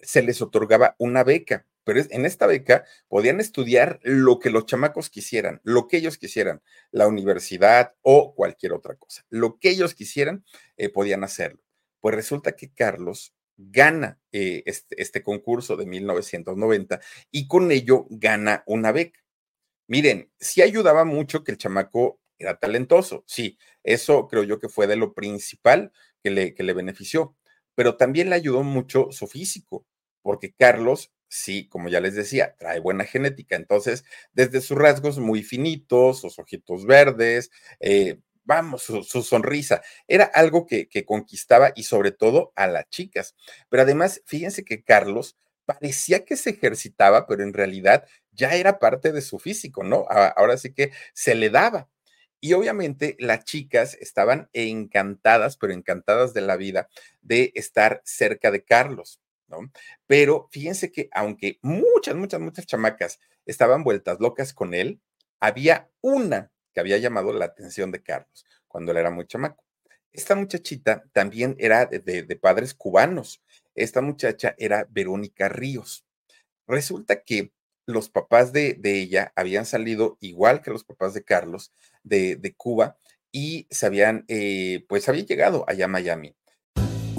se 0.00 0.20
les 0.20 0.42
otorgaba 0.42 0.96
una 0.98 1.24
beca 1.24 1.64
pero 1.84 2.00
en 2.10 2.26
esta 2.26 2.46
beca 2.46 2.84
podían 3.08 3.40
estudiar 3.40 4.00
lo 4.02 4.38
que 4.38 4.50
los 4.50 4.66
chamacos 4.66 5.10
quisieran, 5.10 5.60
lo 5.64 5.88
que 5.88 5.98
ellos 5.98 6.18
quisieran, 6.18 6.62
la 6.90 7.08
universidad 7.08 7.94
o 8.02 8.34
cualquier 8.34 8.72
otra 8.72 8.96
cosa. 8.96 9.24
Lo 9.30 9.58
que 9.58 9.70
ellos 9.70 9.94
quisieran, 9.94 10.44
eh, 10.76 10.88
podían 10.88 11.24
hacerlo. 11.24 11.62
Pues 12.00 12.14
resulta 12.14 12.52
que 12.52 12.72
Carlos 12.72 13.34
gana 13.56 14.20
eh, 14.32 14.62
este, 14.66 15.00
este 15.00 15.22
concurso 15.22 15.76
de 15.76 15.86
1990 15.86 17.00
y 17.30 17.46
con 17.46 17.70
ello 17.70 18.06
gana 18.10 18.62
una 18.66 18.92
beca. 18.92 19.20
Miren, 19.88 20.30
sí 20.40 20.62
ayudaba 20.62 21.04
mucho 21.04 21.44
que 21.44 21.52
el 21.52 21.58
chamaco 21.58 22.20
era 22.38 22.58
talentoso, 22.58 23.24
sí, 23.26 23.58
eso 23.82 24.26
creo 24.26 24.42
yo 24.42 24.58
que 24.58 24.68
fue 24.68 24.86
de 24.86 24.96
lo 24.96 25.14
principal 25.14 25.92
que 26.22 26.30
le, 26.30 26.54
que 26.54 26.62
le 26.62 26.72
benefició, 26.72 27.36
pero 27.74 27.96
también 27.96 28.30
le 28.30 28.36
ayudó 28.36 28.62
mucho 28.62 29.08
su 29.12 29.26
físico, 29.26 29.86
porque 30.22 30.52
Carlos 30.52 31.12
sí, 31.32 31.66
como 31.68 31.88
ya 31.88 32.00
les 32.00 32.14
decía, 32.14 32.54
trae 32.58 32.78
buena 32.78 33.04
genética. 33.04 33.56
Entonces, 33.56 34.04
desde 34.34 34.60
sus 34.60 34.76
rasgos 34.76 35.18
muy 35.18 35.42
finitos, 35.42 36.20
sus 36.20 36.38
ojitos 36.38 36.84
verdes, 36.84 37.50
eh, 37.80 38.20
vamos, 38.44 38.82
su, 38.82 39.22
sonrisa, 39.22 39.82
era 40.06 40.24
algo 40.24 40.66
que, 40.66 40.88
que, 40.88 41.04
conquistaba 41.06 41.72
y 41.74 41.84
sobre 41.84 42.12
todo 42.12 42.52
a 42.54 42.66
las 42.66 42.88
chicas. 42.90 43.34
Pero 43.70 43.82
además, 43.82 44.22
fíjense 44.26 44.64
que 44.64 44.84
Carlos 44.84 45.36
parecía 45.64 46.24
que 46.24 46.36
se 46.36 46.50
ejercitaba, 46.50 47.26
pero 47.26 47.42
en 47.42 47.54
realidad 47.54 48.06
ya 48.32 48.54
era 48.54 48.78
parte 48.78 49.12
de 49.12 49.22
su 49.22 49.38
físico, 49.38 49.84
¿no? 49.84 50.06
Ahora 50.08 50.58
sí 50.58 50.72
que 50.74 50.92
se 51.14 51.34
le 51.34 51.50
daba. 51.50 51.88
Y 52.40 52.54
obviamente 52.54 53.16
las 53.20 53.44
chicas 53.44 53.96
estaban 54.00 54.50
encantadas, 54.52 55.56
pero 55.56 55.72
encantadas 55.72 56.34
de 56.34 56.40
la 56.42 56.56
vida 56.56 56.88
de 57.22 57.52
estar 57.54 58.02
cerca 58.04 58.50
de 58.50 58.64
Carlos. 58.64 59.20
¿No? 59.48 59.70
Pero 60.06 60.48
fíjense 60.50 60.90
que 60.92 61.08
aunque 61.12 61.58
muchas, 61.62 62.14
muchas, 62.14 62.40
muchas 62.40 62.66
chamacas 62.66 63.20
estaban 63.46 63.84
vueltas 63.84 64.18
locas 64.20 64.52
con 64.52 64.74
él, 64.74 65.00
había 65.40 65.90
una 66.00 66.52
que 66.72 66.80
había 66.80 66.98
llamado 66.98 67.32
la 67.32 67.46
atención 67.46 67.90
de 67.90 68.02
Carlos 68.02 68.44
cuando 68.68 68.92
él 68.92 68.98
era 68.98 69.10
muy 69.10 69.26
chamaco. 69.26 69.64
Esta 70.12 70.34
muchachita 70.34 71.04
también 71.12 71.56
era 71.58 71.86
de, 71.86 72.38
padres 72.40 72.74
cubanos. 72.74 73.42
Esta 73.74 74.00
muchacha 74.02 74.54
era 74.58 74.86
Verónica 74.90 75.48
Ríos. 75.48 76.04
Resulta 76.66 77.22
que 77.22 77.52
los 77.86 78.08
papás 78.08 78.52
de, 78.52 78.78
ella 78.84 79.32
habían 79.36 79.66
salido 79.66 80.18
igual 80.20 80.62
que 80.62 80.70
los 80.70 80.84
papás 80.84 81.14
de 81.14 81.24
Carlos 81.24 81.72
de, 82.02 82.36
de 82.36 82.54
Cuba 82.54 82.98
y 83.32 83.66
se 83.70 83.86
habían, 83.86 84.24
eh, 84.28 84.84
pues 84.88 85.08
habían 85.08 85.26
llegado 85.26 85.64
allá 85.66 85.86
a 85.86 85.88
Miami. 85.88 86.36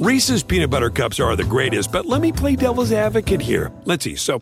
Reese's 0.03 0.43
peanut 0.43 0.69
butter 0.69 0.89
cups 0.89 1.17
are 1.21 1.33
the 1.33 1.45
greatest, 1.45 1.93
but 1.93 2.05
let 2.05 2.19
me 2.19 2.33
play 2.33 2.57
devil's 2.57 2.91
advocate 2.91 3.39
here. 3.39 3.71
Let's 3.85 4.03
see. 4.03 4.17
So, 4.17 4.41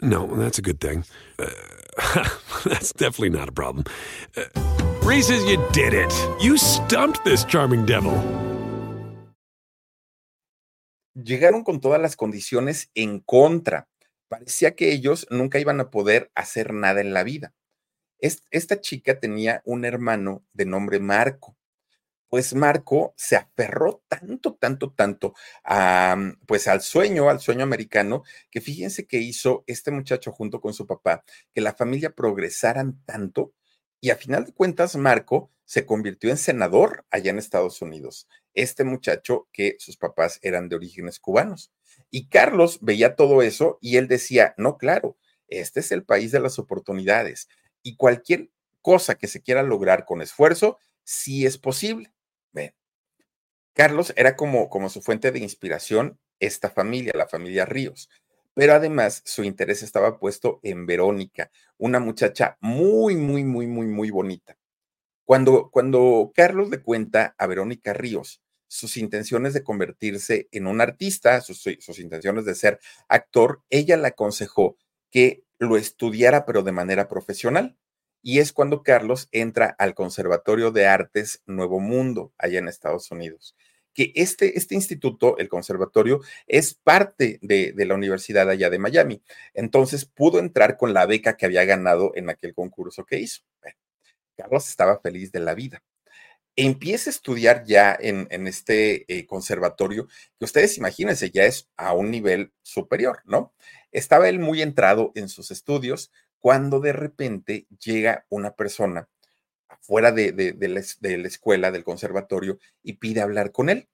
no, 0.00 0.26
that's 0.36 0.58
a 0.58 0.62
good 0.62 0.80
thing. 0.80 1.04
Uh, 1.38 2.24
that's 2.64 2.90
definitely 2.94 3.28
not 3.28 3.50
a 3.50 3.52
problem. 3.52 3.84
Uh, 4.34 4.44
Reese's, 5.02 5.44
you 5.44 5.62
did 5.72 5.92
it. 5.92 6.10
You 6.40 6.56
stumped 6.56 7.22
this 7.26 7.44
charming 7.44 7.84
devil. 7.84 8.14
Llegaron 11.14 11.62
con 11.62 11.80
todas 11.80 12.00
las 12.00 12.16
condiciones 12.16 12.88
en 12.94 13.20
contra. 13.20 13.86
Parecía 14.30 14.74
que 14.74 14.92
ellos 14.92 15.26
nunca 15.28 15.58
iban 15.58 15.78
a 15.80 15.90
poder 15.90 16.30
hacer 16.34 16.72
nada 16.72 17.02
en 17.02 17.12
la 17.12 17.22
vida. 17.22 17.52
Esta 18.18 18.80
chica 18.80 19.20
tenía 19.20 19.60
un 19.66 19.84
hermano 19.84 20.42
de 20.54 20.64
nombre 20.64 21.00
Marco 21.00 21.58
pues 22.30 22.54
Marco 22.54 23.12
se 23.16 23.36
aferró 23.36 24.02
tanto, 24.08 24.54
tanto, 24.54 24.92
tanto 24.92 25.34
a, 25.64 26.16
pues 26.46 26.68
al 26.68 26.80
sueño, 26.80 27.28
al 27.28 27.40
sueño 27.40 27.64
americano, 27.64 28.22
que 28.50 28.62
fíjense 28.62 29.06
que 29.06 29.18
hizo 29.18 29.64
este 29.66 29.90
muchacho 29.90 30.32
junto 30.32 30.60
con 30.60 30.72
su 30.72 30.86
papá, 30.86 31.24
que 31.52 31.60
la 31.60 31.74
familia 31.74 32.14
progresaran 32.14 33.02
tanto 33.04 33.52
y 34.00 34.10
a 34.10 34.16
final 34.16 34.46
de 34.46 34.54
cuentas 34.54 34.96
Marco 34.96 35.50
se 35.64 35.84
convirtió 35.84 36.30
en 36.30 36.38
senador 36.38 37.04
allá 37.10 37.30
en 37.30 37.38
Estados 37.38 37.82
Unidos. 37.82 38.28
Este 38.54 38.84
muchacho 38.84 39.48
que 39.52 39.76
sus 39.78 39.96
papás 39.96 40.38
eran 40.42 40.68
de 40.68 40.76
orígenes 40.76 41.20
cubanos. 41.20 41.70
Y 42.10 42.28
Carlos 42.28 42.78
veía 42.80 43.14
todo 43.14 43.42
eso 43.42 43.78
y 43.80 43.96
él 43.96 44.08
decía, 44.08 44.54
no, 44.56 44.78
claro, 44.78 45.18
este 45.48 45.80
es 45.80 45.92
el 45.92 46.04
país 46.04 46.32
de 46.32 46.40
las 46.40 46.58
oportunidades 46.58 47.48
y 47.82 47.96
cualquier 47.96 48.50
cosa 48.82 49.16
que 49.16 49.26
se 49.26 49.42
quiera 49.42 49.62
lograr 49.62 50.04
con 50.04 50.22
esfuerzo, 50.22 50.78
sí 51.04 51.46
es 51.46 51.58
posible. 51.58 52.12
Ven. 52.52 52.74
Carlos 53.74 54.12
era 54.16 54.36
como, 54.36 54.68
como 54.68 54.88
su 54.88 55.00
fuente 55.00 55.32
de 55.32 55.38
inspiración 55.38 56.18
esta 56.40 56.70
familia, 56.70 57.12
la 57.14 57.28
familia 57.28 57.64
Ríos. 57.64 58.08
Pero 58.54 58.74
además 58.74 59.22
su 59.24 59.44
interés 59.44 59.82
estaba 59.82 60.18
puesto 60.18 60.60
en 60.62 60.86
Verónica, 60.86 61.50
una 61.78 62.00
muchacha 62.00 62.56
muy, 62.60 63.14
muy, 63.16 63.44
muy, 63.44 63.66
muy, 63.66 63.86
muy 63.86 64.10
bonita. 64.10 64.56
Cuando, 65.24 65.70
cuando 65.70 66.32
Carlos 66.34 66.70
le 66.70 66.82
cuenta 66.82 67.34
a 67.38 67.46
Verónica 67.46 67.92
Ríos 67.92 68.42
sus 68.66 68.96
intenciones 68.96 69.54
de 69.54 69.64
convertirse 69.64 70.48
en 70.52 70.66
un 70.66 70.80
artista, 70.80 71.40
sus, 71.40 71.62
sus 71.78 71.98
intenciones 71.98 72.44
de 72.44 72.54
ser 72.54 72.80
actor, 73.08 73.62
ella 73.68 73.96
le 73.96 74.08
aconsejó 74.08 74.76
que 75.10 75.44
lo 75.58 75.76
estudiara 75.76 76.46
pero 76.46 76.62
de 76.62 76.72
manera 76.72 77.08
profesional 77.08 77.76
y 78.22 78.38
es 78.40 78.52
cuando 78.52 78.82
Carlos 78.82 79.28
entra 79.32 79.74
al 79.78 79.94
Conservatorio 79.94 80.70
de 80.70 80.86
Artes 80.86 81.42
Nuevo 81.46 81.80
Mundo, 81.80 82.32
allá 82.38 82.58
en 82.58 82.68
Estados 82.68 83.10
Unidos. 83.10 83.56
Que 83.94 84.12
este, 84.14 84.56
este 84.56 84.74
instituto, 84.74 85.36
el 85.38 85.48
conservatorio, 85.48 86.20
es 86.46 86.74
parte 86.74 87.38
de, 87.42 87.72
de 87.72 87.84
la 87.86 87.94
Universidad 87.94 88.48
allá 88.48 88.70
de 88.70 88.78
Miami. 88.78 89.22
Entonces 89.52 90.04
pudo 90.04 90.38
entrar 90.38 90.76
con 90.76 90.94
la 90.94 91.06
beca 91.06 91.36
que 91.36 91.46
había 91.46 91.64
ganado 91.64 92.12
en 92.14 92.30
aquel 92.30 92.54
concurso 92.54 93.04
que 93.04 93.18
hizo. 93.18 93.42
Carlos 94.36 94.68
estaba 94.68 95.00
feliz 95.00 95.32
de 95.32 95.40
la 95.40 95.54
vida 95.54 95.82
empieza 96.56 97.10
a 97.10 97.12
estudiar 97.12 97.64
ya 97.64 97.96
en, 97.98 98.26
en 98.30 98.46
este 98.46 99.04
eh, 99.12 99.26
conservatorio, 99.26 100.08
que 100.38 100.44
ustedes 100.44 100.76
imagínense, 100.78 101.30
ya 101.30 101.44
es 101.44 101.68
a 101.76 101.92
un 101.92 102.10
nivel 102.10 102.52
superior, 102.62 103.22
¿no? 103.24 103.52
Estaba 103.92 104.28
él 104.28 104.38
muy 104.38 104.62
entrado 104.62 105.12
en 105.14 105.28
sus 105.28 105.50
estudios, 105.50 106.10
cuando 106.40 106.80
de 106.80 106.92
repente 106.92 107.66
llega 107.78 108.26
una 108.28 108.56
persona 108.56 109.08
la, 109.98 110.12
de, 110.12 110.56
la, 110.60 111.26
escuela, 111.28 111.70
del 111.70 111.84
conservatorio, 111.84 112.58
y 112.82 112.94
pide 112.94 113.20
hablar 113.20 113.52
con 113.52 113.68
él. 113.68 113.88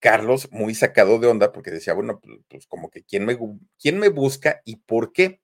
Carlos, 0.00 0.48
muy 0.52 0.74
sacado 0.74 1.18
de 1.18 1.26
onda, 1.26 1.52
porque 1.52 1.70
decía, 1.70 1.92
bueno, 1.92 2.20
pues, 2.20 2.38
pues 2.48 2.66
como 2.66 2.88
que 2.90 3.02
¿quién 3.02 3.26
me, 3.26 3.36
quién 3.80 3.98
me 3.98 4.08
busca 4.08 4.62
y 4.64 4.76
por 4.76 5.12
qué. 5.12 5.40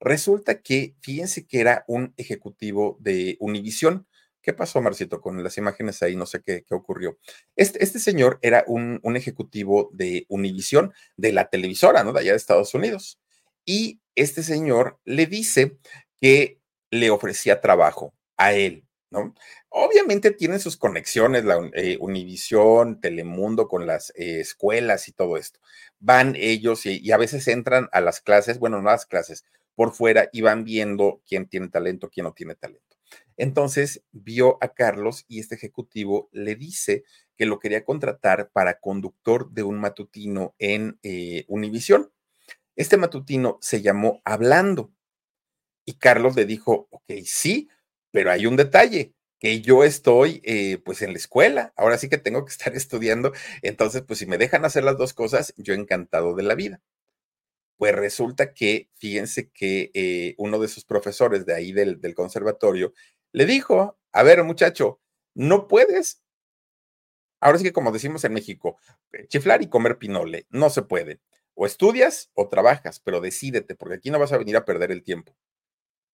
Resulta 0.00 0.62
que, 0.62 0.94
fíjense 1.00 1.46
que 1.46 1.60
era 1.60 1.84
un 1.88 2.14
ejecutivo 2.16 2.96
de 3.00 3.36
Univisión. 3.40 4.06
¿Qué 4.40 4.52
pasó, 4.52 4.80
Marcito, 4.80 5.20
con 5.20 5.42
las 5.42 5.58
imágenes 5.58 6.00
ahí? 6.02 6.14
No 6.14 6.26
sé 6.26 6.40
qué, 6.42 6.64
qué 6.64 6.74
ocurrió. 6.74 7.18
Este, 7.56 7.82
este, 7.82 7.98
señor 7.98 8.38
era 8.40 8.62
un, 8.68 9.00
un 9.02 9.16
ejecutivo 9.16 9.90
de 9.92 10.26
Univisión, 10.28 10.92
de 11.16 11.32
la 11.32 11.50
televisora, 11.50 12.04
¿no? 12.04 12.12
De 12.12 12.20
allá 12.20 12.30
de 12.30 12.36
Estados 12.36 12.72
Unidos. 12.74 13.18
Y 13.68 14.00
este 14.14 14.42
señor 14.42 14.98
le 15.04 15.26
dice 15.26 15.76
que 16.22 16.58
le 16.90 17.10
ofrecía 17.10 17.60
trabajo 17.60 18.14
a 18.38 18.54
él, 18.54 18.86
¿no? 19.10 19.34
Obviamente 19.68 20.30
tienen 20.30 20.58
sus 20.58 20.78
conexiones, 20.78 21.44
la 21.44 21.58
eh, 21.74 21.98
Univisión, 22.00 22.98
Telemundo 23.02 23.68
con 23.68 23.86
las 23.86 24.08
eh, 24.16 24.40
escuelas 24.40 25.06
y 25.08 25.12
todo 25.12 25.36
esto. 25.36 25.60
Van 25.98 26.34
ellos 26.34 26.86
y, 26.86 27.12
a 27.12 27.18
veces 27.18 27.46
entran 27.46 27.90
a 27.92 28.00
las 28.00 28.22
clases, 28.22 28.58
bueno, 28.58 28.80
no 28.80 28.88
a 28.88 28.92
las 28.92 29.04
clases, 29.04 29.44
por 29.74 29.92
fuera 29.92 30.30
y 30.32 30.40
van 30.40 30.64
viendo 30.64 31.20
quién 31.28 31.46
tiene 31.46 31.68
talento, 31.68 32.08
quién 32.08 32.24
no 32.24 32.32
tiene 32.32 32.54
talento. 32.54 32.96
Entonces 33.36 34.02
vio 34.12 34.56
a 34.62 34.68
Carlos 34.68 35.26
y 35.28 35.40
este 35.40 35.56
ejecutivo 35.56 36.30
le 36.32 36.56
dice 36.56 37.04
que 37.36 37.44
lo 37.44 37.58
quería 37.58 37.84
contratar 37.84 38.48
para 38.50 38.80
conductor 38.80 39.50
de 39.50 39.62
un 39.62 39.78
matutino 39.78 40.54
en 40.58 40.98
eh, 41.02 41.44
Univisión. 41.48 42.10
Este 42.78 42.96
matutino 42.96 43.58
se 43.60 43.82
llamó 43.82 44.22
Hablando. 44.24 44.92
Y 45.84 45.94
Carlos 45.94 46.36
le 46.36 46.44
dijo, 46.44 46.86
ok, 46.90 47.10
sí, 47.24 47.68
pero 48.12 48.30
hay 48.30 48.46
un 48.46 48.54
detalle, 48.54 49.14
que 49.40 49.60
yo 49.60 49.82
estoy 49.82 50.40
eh, 50.44 50.78
pues 50.84 51.02
en 51.02 51.10
la 51.12 51.18
escuela, 51.18 51.72
ahora 51.76 51.98
sí 51.98 52.08
que 52.08 52.18
tengo 52.18 52.44
que 52.44 52.52
estar 52.52 52.72
estudiando, 52.76 53.32
entonces 53.62 54.02
pues 54.02 54.20
si 54.20 54.26
me 54.26 54.38
dejan 54.38 54.64
hacer 54.64 54.84
las 54.84 54.96
dos 54.96 55.12
cosas, 55.12 55.54
yo 55.56 55.74
encantado 55.74 56.36
de 56.36 56.44
la 56.44 56.54
vida. 56.54 56.80
Pues 57.78 57.94
resulta 57.96 58.54
que, 58.54 58.88
fíjense 58.94 59.50
que 59.50 59.90
eh, 59.94 60.34
uno 60.38 60.60
de 60.60 60.68
sus 60.68 60.84
profesores 60.84 61.46
de 61.46 61.54
ahí 61.54 61.72
del, 61.72 62.00
del 62.00 62.14
conservatorio 62.14 62.92
le 63.32 63.44
dijo, 63.44 63.98
a 64.12 64.22
ver 64.22 64.44
muchacho, 64.44 65.00
no 65.34 65.66
puedes, 65.66 66.22
ahora 67.40 67.58
sí 67.58 67.64
que 67.64 67.72
como 67.72 67.90
decimos 67.90 68.22
en 68.22 68.34
México, 68.34 68.78
eh, 69.12 69.26
chiflar 69.26 69.62
y 69.62 69.68
comer 69.68 69.98
pinole, 69.98 70.46
no 70.50 70.70
se 70.70 70.82
puede. 70.82 71.20
O 71.60 71.66
estudias 71.66 72.30
o 72.34 72.48
trabajas, 72.48 73.00
pero 73.00 73.20
decídete, 73.20 73.74
porque 73.74 73.96
aquí 73.96 74.12
no 74.12 74.20
vas 74.20 74.32
a 74.32 74.38
venir 74.38 74.56
a 74.56 74.64
perder 74.64 74.92
el 74.92 75.02
tiempo. 75.02 75.36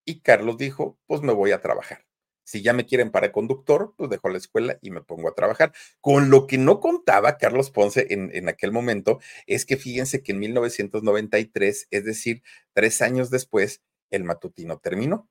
Y 0.06 0.20
Carlos 0.20 0.56
dijo, 0.56 0.98
pues 1.06 1.20
me 1.20 1.34
voy 1.34 1.52
a 1.52 1.60
trabajar. 1.60 2.06
Si 2.44 2.62
ya 2.62 2.72
me 2.72 2.86
quieren 2.86 3.10
para 3.10 3.30
conductor, 3.30 3.92
pues 3.98 4.08
dejo 4.08 4.30
la 4.30 4.38
escuela 4.38 4.78
y 4.80 4.90
me 4.90 5.02
pongo 5.02 5.28
a 5.28 5.34
trabajar. 5.34 5.74
Con 6.00 6.30
lo 6.30 6.46
que 6.46 6.56
no 6.56 6.80
contaba 6.80 7.36
Carlos 7.36 7.70
Ponce 7.70 8.06
en, 8.08 8.48
aquel 8.48 8.72
momento 8.72 9.20
es 9.46 9.66
que 9.66 9.76
fíjense 9.76 10.22
que 10.22 10.32
en 10.32 10.38
1993, 10.38 11.88
es 11.90 12.04
decir, 12.06 12.42
tres 12.72 13.02
años 13.02 13.28
después, 13.28 13.82
el 14.10 14.24
matutino 14.24 14.78
terminó. 14.78 15.28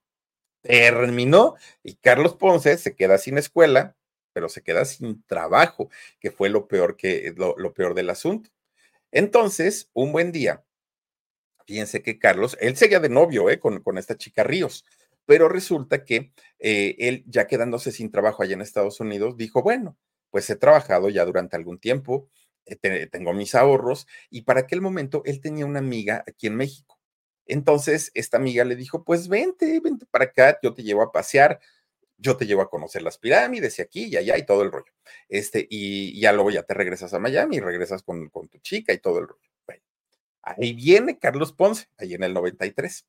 Terminó 0.62 1.56
y 1.82 1.96
Carlos 1.96 2.36
Ponce 2.36 2.78
se 2.78 2.96
queda 2.96 3.18
sin 3.18 3.40
escuela, 3.40 3.98
pero 4.32 4.48
se 4.48 4.62
queda 4.62 4.86
sin 4.86 5.24
trabajo, 5.24 5.90
que 6.20 6.30
fue 6.30 6.50
lo 6.50 6.68
peor, 6.68 6.98
que, 6.98 7.34
lo, 7.36 7.56
lo 7.58 7.74
peor 7.74 7.96
del 7.96 8.12
asunto. 8.12 8.53
Entonces, 9.14 9.90
un 9.94 10.12
buen 10.12 10.34
día, 10.34 10.66
fíjense 11.66 12.02
que 12.02 12.20
Carlos, 12.20 12.58
él 12.60 12.76
seguía 12.76 13.00
de 13.00 13.10
novio 13.10 13.50
eh, 13.50 13.60
con, 13.60 13.82
con 13.82 13.98
esta 13.98 14.18
chica 14.18 14.44
Ríos 14.44 14.84
pero 15.26 15.50
resulta 15.50 16.04
que 16.04 16.34
eh, 16.60 16.96
él, 17.00 17.24
ya 17.28 17.48
quedándose 17.48 17.92
sin 17.92 18.12
trabajo 18.12 18.44
allá 18.44 18.54
en 18.54 18.62
Estados 18.62 19.00
Unidos, 19.00 19.38
dijo, 19.38 19.62
bueno, 19.62 19.98
pues 20.30 20.50
he 20.50 20.56
trabajado 20.56 21.10
ya 21.10 21.26
durante 21.26 21.56
algún 21.56 21.80
tiempo, 21.80 22.30
eh, 22.66 23.08
tengo 23.08 23.34
mis 23.34 23.56
ahorros, 23.56 24.08
y 24.30 24.42
para 24.42 24.62
aquel 24.62 24.82
momento 24.82 25.22
él 25.26 25.42
tenía 25.42 25.66
una 25.66 25.80
amiga 25.80 26.24
aquí 26.28 26.48
en 26.48 26.56
México. 26.56 27.00
Entonces, 27.46 28.12
esta 28.14 28.38
amiga 28.38 28.64
le 28.64 28.76
dijo, 28.76 29.04
pues 29.04 29.28
vente, 29.28 29.80
vente 29.82 30.06
para 30.10 30.26
acá, 30.26 30.60
yo 30.64 30.74
te 30.74 30.84
llevo 30.84 31.04
a 31.04 31.12
pasear, 31.12 31.60
yo 32.24 32.38
te 32.38 32.48
llevo 32.48 32.62
a 32.62 32.70
conocer 32.70 33.02
las 33.02 33.18
pirámides 33.18 33.78
y 33.78 33.82
aquí 33.82 34.06
y 34.06 34.18
allá 34.18 34.38
y 34.38 34.46
todo 34.46 34.64
el 34.64 34.72
rollo. 34.72 34.92
Este, 35.28 35.68
y, 35.70 36.20
ya 36.20 36.32
luego 36.32 36.50
ya 36.50 36.64
te 36.64 36.74
regresas 36.74 37.14
a 37.14 37.20
Miami 37.20 37.58
y 37.58 37.60
regresas 37.60 38.02
con, 38.02 38.30
tu 38.32 38.58
chica 38.60 38.94
y 38.94 38.98
todo 38.98 39.20
el 39.20 39.28
rollo. 39.28 39.42
Ahí 40.42 40.74
viene 40.74 41.20
Carlos 41.20 41.54
Ponce, 41.54 41.88
ahí 41.98 42.16
en 42.16 42.24
el 42.24 42.34
93. 42.34 43.06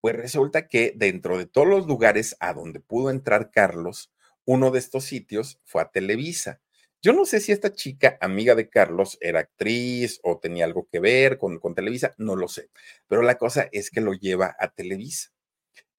Pues 0.00 0.16
resulta 0.16 0.66
que 0.66 0.92
dentro 0.96 1.36
de 1.36 1.46
todos 1.46 1.66
los 1.66 1.86
lugares 1.86 2.36
a 2.40 2.54
donde 2.54 2.80
pudo 2.80 3.10
entrar 3.10 3.50
Carlos, 3.50 4.12
uno 4.46 4.70
de 4.70 4.78
estos 4.78 5.04
sitios 5.04 5.60
fue 5.64 5.82
a 5.82 5.90
Televisa. 5.90 6.60
Yo 7.02 7.12
no 7.12 7.26
sé 7.26 7.40
si 7.40 7.52
esta 7.52 7.72
chica, 7.72 8.16
amiga 8.20 8.54
de 8.54 8.70
Carlos, 8.70 9.18
era 9.20 9.40
actriz 9.40 10.20
o 10.22 10.38
tenía 10.38 10.64
algo 10.64 10.88
que 10.90 11.00
ver 11.00 11.36
con, 11.36 11.58
con 11.58 11.74
Televisa, 11.74 12.14
no 12.16 12.34
lo 12.34 12.48
sé. 12.48 12.70
Pero 13.08 13.20
la 13.20 13.36
cosa 13.36 13.68
es 13.72 13.90
que 13.90 14.00
lo 14.00 14.14
lleva 14.14 14.56
a 14.58 14.68
Televisa. 14.68 15.33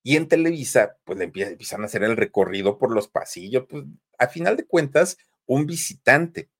Y 0.07 0.17
en 0.17 0.27
Televisa, 0.27 0.97
pues 1.03 1.17
le 1.17 1.23
empiezan 1.23 1.81
a 1.81 1.85
hacer 1.85 2.03
el 2.03 2.15
recorrido 2.15 2.77
por 2.77 2.91
los 2.91 3.07
pasillos, 3.07 3.65
pues 3.67 3.85
a 4.19 4.27
final 4.27 4.55
de 4.55 4.67
cuentas, 4.67 5.17
un 5.47 5.65
visitante. 5.65 6.51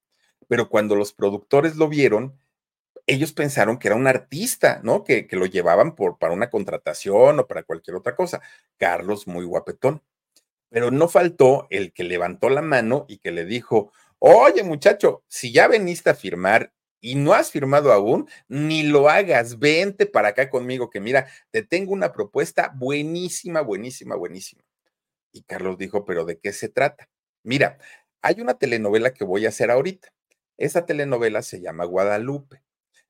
Pero 0.48 0.68
cuando 0.68 0.96
los 0.96 1.14
productores 1.14 1.76
lo 1.76 1.88
vieron, 1.88 2.40
ellos 3.06 3.34
pensaron 3.34 3.78
que 3.78 3.88
era 3.88 3.98
un 3.98 4.08
artista, 4.08 4.80
¿no? 4.82 5.04
Que, 5.04 5.28
que, 5.28 5.36
lo 5.36 5.46
llevaban 5.46 5.94
por, 5.94 6.18
para 6.18 6.34
una 6.34 6.50
contratación 6.50 7.40
o 7.40 7.46
para 7.46 7.62
cualquier 7.62 7.98
otra 7.98 8.16
cosa. 8.16 8.42
Carlos, 8.78 9.28
muy 9.28 9.46
guapetón. 9.46 10.02
Pero 10.70 10.90
no 10.90 11.08
faltó 11.08 11.68
el 11.70 11.94
que 11.94 12.04
levantó 12.04 12.50
la 12.50 12.64
mano 12.64 13.06
y 13.08 13.20
que 13.20 13.30
le 13.30 13.46
dijo, 13.46 13.92
oye 14.18 14.64
muchacho, 14.64 15.24
si 15.28 15.52
ya 15.52 15.68
veniste 15.68 16.10
a 16.10 16.16
firmar 16.16 16.74
y 17.06 17.14
no 17.14 17.34
has 17.34 17.52
firmado 17.52 17.94
aún, 17.94 18.28
ni 18.48 18.82
lo 18.82 19.10
hagas, 19.10 19.60
vente 19.60 20.08
para 20.08 20.30
acá 20.30 20.50
conmigo, 20.50 20.90
que 20.90 21.00
mira, 21.00 21.28
te 21.52 21.62
tengo 21.62 21.94
una 21.94 22.12
propuesta 22.12 22.74
buenísima, 22.76 23.62
buenísima, 23.62 24.16
buenísima. 24.16 24.64
Y 25.32 25.44
Carlos 25.44 25.78
dijo, 25.78 26.04
pero 26.04 26.26
¿de 26.26 26.40
qué 26.40 26.52
se 26.52 26.68
trata? 26.68 27.08
Mira, 27.44 27.78
hay 28.24 28.42
una 28.42 28.56
telenovela 28.56 29.14
que 29.14 29.24
voy 29.24 29.46
a 29.46 29.50
hacer 29.50 29.70
ahorita. 29.70 30.08
Esa 30.58 30.88
telenovela 30.88 31.44
se 31.44 31.62
llama 31.62 31.86
Guadalupe. 31.86 32.64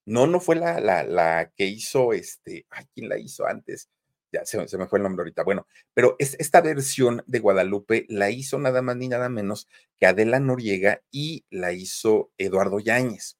No, 0.03 0.27
no 0.27 0.41
fue 0.41 0.57
la, 0.57 0.81
la, 0.81 1.03
la 1.03 1.53
que 1.55 1.65
hizo 1.65 2.11
este, 2.11 2.65
ay, 2.71 2.85
¿quién 2.93 3.07
la 3.07 3.17
hizo 3.17 3.47
antes? 3.47 3.89
Ya 4.33 4.43
se, 4.45 4.57
me 4.77 4.87
fue 4.87 4.99
el 4.99 5.03
nombre 5.03 5.21
ahorita. 5.21 5.43
Bueno, 5.43 5.67
pero 5.93 6.17
es, 6.19 6.35
esta 6.37 6.59
versión 6.59 7.23
de 7.27 7.39
Guadalupe 7.39 8.05
la 8.09 8.29
hizo 8.29 8.59
nada 8.59 8.81
más 8.81 8.97
ni 8.97 9.07
nada 9.07 9.29
menos 9.29 9.69
que 9.97 10.05
Adela 10.05 10.41
Noriega 10.41 11.01
y 11.11 11.45
la 11.49 11.71
hizo 11.71 12.33
Eduardo 12.37 12.79
Yáñez. 12.79 13.37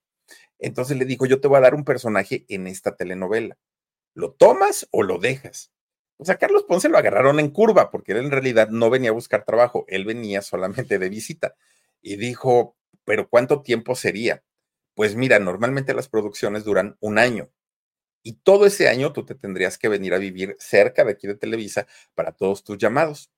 Entonces 0.59 0.97
le 0.97 1.05
dijo, 1.05 1.25
yo 1.25 1.41
te 1.41 1.47
voy 1.47 1.57
a 1.57 1.61
dar 1.61 1.75
un 1.75 1.85
personaje 1.85 2.45
en 2.49 2.67
esta 2.67 2.95
telenovela. 2.95 3.57
¿Lo 4.13 4.33
tomas 4.33 4.87
o 4.91 5.03
lo 5.03 5.17
dejas? 5.19 5.71
O 6.17 6.25
sea, 6.25 6.37
Carlos 6.37 6.63
Ponce 6.63 6.89
lo 6.89 6.97
agarraron 6.97 7.39
en 7.39 7.51
curva 7.51 7.91
porque 7.91 8.13
él 8.13 8.19
en 8.19 8.31
realidad 8.31 8.69
no 8.69 8.89
venía 8.89 9.09
a 9.09 9.13
buscar 9.13 9.43
trabajo, 9.43 9.85
él 9.89 10.05
venía 10.05 10.41
solamente 10.41 10.97
de 10.97 11.09
visita. 11.09 11.55
Y 12.01 12.15
dijo, 12.17 12.77
pero 13.03 13.29
¿cuánto 13.29 13.61
tiempo 13.61 13.95
sería? 13.95 14.43
Pues 14.93 15.15
mira, 15.15 15.39
normalmente 15.39 15.93
las 15.93 16.07
producciones 16.07 16.63
duran 16.63 16.97
un 17.01 17.19
año 17.19 17.49
y 18.25 18.33
todo 18.33 18.65
ese 18.65 18.89
año 18.89 19.13
tú 19.13 19.23
te 19.23 19.35
tendrías 19.35 19.77
que 19.77 19.87
venir 19.87 20.15
a 20.15 20.17
vivir 20.17 20.55
cerca 20.59 21.05
de 21.05 21.11
aquí 21.11 21.27
de 21.27 21.35
Televisa 21.35 21.85
para 22.15 22.31
todos 22.31 22.63
tus 22.63 22.79
llamados. 22.79 23.31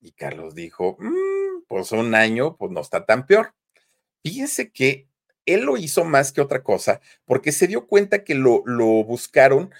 Y 0.00 0.12
Carlos 0.12 0.54
dijo, 0.54 0.96
mmm, 1.00 1.64
pues 1.66 1.90
un 1.90 2.14
año, 2.14 2.56
pues 2.56 2.70
no 2.70 2.80
está 2.80 3.04
tan 3.04 3.26
peor. 3.26 3.52
Fíjense 4.22 4.70
que 4.70 5.08
él 5.46 5.62
lo 5.62 5.76
hizo 5.76 6.04
más 6.04 6.32
que 6.32 6.40
otra 6.40 6.62
cosa 6.62 7.00
porque 7.24 7.52
se 7.52 7.66
dio 7.66 7.86
cuenta 7.86 8.24
que 8.24 8.34
lo, 8.34 8.62
lo 8.66 8.86
buscaron 9.04 9.72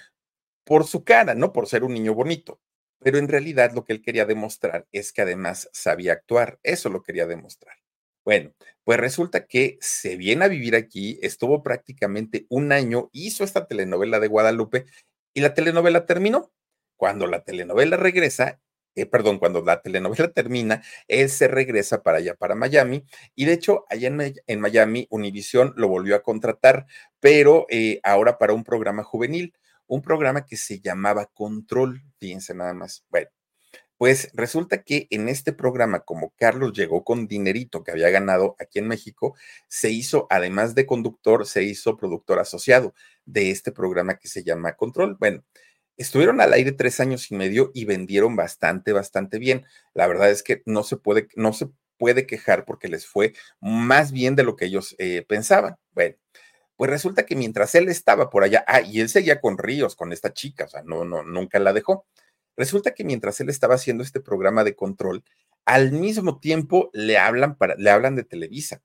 por 0.65 0.87
su 0.87 1.05
cara, 1.05 1.35
no 1.35 1.53
por 1.53 1.67
ser 1.69 1.85
un 1.85 1.95
niño 1.95 2.15
bonito. 2.15 2.61
Pero 3.01 3.19
en 3.19 3.29
realidad 3.29 3.73
lo 3.75 3.85
que 3.85 3.93
él 3.93 4.03
quería 4.03 4.25
demostrar 4.27 4.87
es 4.93 5.13
que 5.13 5.23
además 5.23 5.69
sabía 5.73 6.13
actuar. 6.13 6.61
Eso 6.63 6.89
lo 6.89 7.03
quería 7.03 7.27
demostrar. 7.27 7.77
Bueno, 8.25 8.53
pues 8.85 9.01
resulta 9.01 9.47
que 9.47 9.79
se 9.81 10.17
viene 10.17 10.45
a 10.45 10.49
vivir 10.49 10.77
aquí, 10.77 11.19
estuvo 11.23 11.63
prácticamente 11.63 12.47
un 12.49 12.71
año, 12.71 13.11
hizo 13.13 13.43
esta 13.43 13.67
telenovela 13.67 14.21
de 14.21 14.29
Guadalupe 14.29 14.87
y 15.35 15.41
la 15.41 15.55
telenovela 15.55 16.07
terminó. 16.07 16.53
Cuando 16.97 17.27
la 17.27 17.43
telenovela 17.43 17.97
regresa, 17.97 18.61
eh, 18.95 19.07
perdón, 19.07 19.39
cuando 19.39 19.63
la 19.63 19.83
telenovela 19.83 20.33
termina, 20.33 20.83
él 21.09 21.29
se 21.31 21.49
regresa 21.49 22.03
para 22.03 22.19
allá, 22.19 22.35
para 22.35 22.55
Miami, 22.55 23.05
y 23.35 23.45
de 23.45 23.53
hecho, 23.55 23.85
allá 23.89 24.09
en, 24.47 24.61
Miami, 24.61 25.07
Univision 25.11 25.73
lo 25.77 25.89
volvió 25.89 26.17
a 26.17 26.23
contratar, 26.23 26.87
pero 27.21 27.67
eh, 27.71 28.01
ahora 28.03 28.39
para 28.39 28.53
un 28.53 28.65
programa 28.65 29.03
juvenil, 29.05 29.55
un 29.87 30.03
programa 30.03 30.47
que 30.47 30.57
se 30.57 30.81
llamaba 30.81 31.27
Control, 31.27 32.03
fíjense 32.19 32.55
nada 32.55 32.73
más. 32.75 33.05
Bueno, 33.11 33.29
pues 34.03 34.31
resulta 34.35 34.83
que 34.83 35.07
en 35.11 35.29
este 35.29 35.53
programa, 35.53 36.01
como 36.01 36.33
Carlos 36.37 36.73
llegó 36.73 37.05
con 37.05 37.29
dinerito 37.29 37.85
que 37.85 37.93
había 37.93 38.11
ganado 38.11 38.57
aquí 38.59 38.81
en 38.81 38.89
México, 38.89 39.37
se 39.69 39.91
hizo, 39.91 40.27
además 40.29 40.75
de 40.75 40.87
conductor, 40.87 41.47
se 41.47 41.63
hizo 41.63 41.97
productor 41.97 42.41
asociado 42.41 42.95
de 43.27 43.53
este 43.53 43.71
programa 43.71 44.19
que 44.19 44.27
se 44.27 44.43
llama 44.43 44.73
Control. 44.73 45.17
Bueno, 45.21 45.45
estuvieron 45.97 46.41
al 46.41 46.53
aire 46.53 46.73
tres 46.73 47.01
años 47.01 47.31
y 47.31 47.35
medio 47.35 47.71
y 47.75 47.85
vendieron 47.85 48.37
bastante, 48.37 48.93
bastante 48.93 49.39
bien. 49.39 49.65
La 49.95 50.07
verdad 50.07 50.31
es 50.31 50.43
que 50.43 50.63
no 50.67 50.83
se 50.83 50.97
puede, 50.97 51.29
no 51.37 51.53
se 51.53 51.69
puede 51.99 52.27
quejar 52.27 52.65
porque 52.65 52.89
les 52.89 53.07
fue 53.07 53.35
más 53.61 54.13
bien 54.13 54.35
de 54.35 54.43
lo 54.43 54.57
que 54.57 54.67
ellos 54.67 54.95
eh, 54.99 55.25
pensaban. 55.29 55.77
Bueno, 55.93 56.17
pues 56.77 56.91
resulta 56.91 57.25
que 57.25 57.37
mientras 57.37 57.75
él 57.75 57.89
estaba 57.89 58.31
por 58.31 58.43
allá, 58.43 58.65
ah, 58.67 58.81
y 58.81 59.01
él 59.01 59.09
seguía 59.09 59.41
con 59.41 59.59
Ríos, 59.59 59.95
con 59.95 60.13
esta 60.13 60.33
chica, 60.33 60.65
o 60.65 60.69
sea, 60.69 60.83
no, 60.83 61.05
no, 61.05 61.23
nunca 61.23 61.59
la 61.61 61.73
dejó. 61.73 62.07
Resulta 62.57 62.93
que 62.93 63.05
mientras 63.05 63.41
él 63.41 63.49
estaba 63.49 63.77
haciendo 63.77 64.03
este 64.03 64.21
programa 64.21 64.65
de 64.65 64.75
control, 64.75 65.23
al 65.65 65.93
mismo 65.93 66.41
tiempo 66.41 66.91
le 66.93 67.19
hablan, 67.19 67.57
para, 67.57 67.77
le 67.77 67.91
hablan 67.91 68.17
de 68.17 68.25
Televisa. 68.25 68.83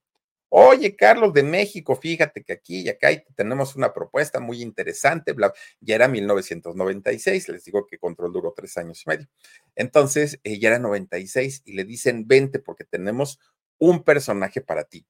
Oye, 0.60 0.96
Carlos 0.96 1.34
de 1.34 1.44
México, 1.44 1.96
fíjate 1.96 2.44
que 2.44 2.52
aquí 2.52 2.82
y 2.82 2.90
acá 2.90 3.10
tenemos 3.36 3.76
una 3.76 3.94
propuesta 3.94 4.40
muy 4.40 4.64
interesante. 4.64 5.34
Bla, 5.34 5.54
ya 5.82 5.94
era 5.94 6.08
1996, 6.08 7.50
les 7.50 7.64
digo 7.64 7.86
que 7.86 8.00
Control 8.00 8.34
duró 8.34 8.56
tres 8.58 8.76
años 8.76 9.04
y 9.06 9.10
medio. 9.10 9.28
Entonces, 9.76 10.40
eh, 10.44 10.58
ya 10.58 10.70
era 10.70 10.80
96 10.80 11.62
y 11.64 11.74
le 11.74 11.84
dicen, 11.84 12.28
vente 12.28 12.58
porque 12.58 12.86
tenemos 12.86 13.40
un 13.78 14.04
personaje 14.04 14.62
para 14.62 14.86
ti. 14.86 15.06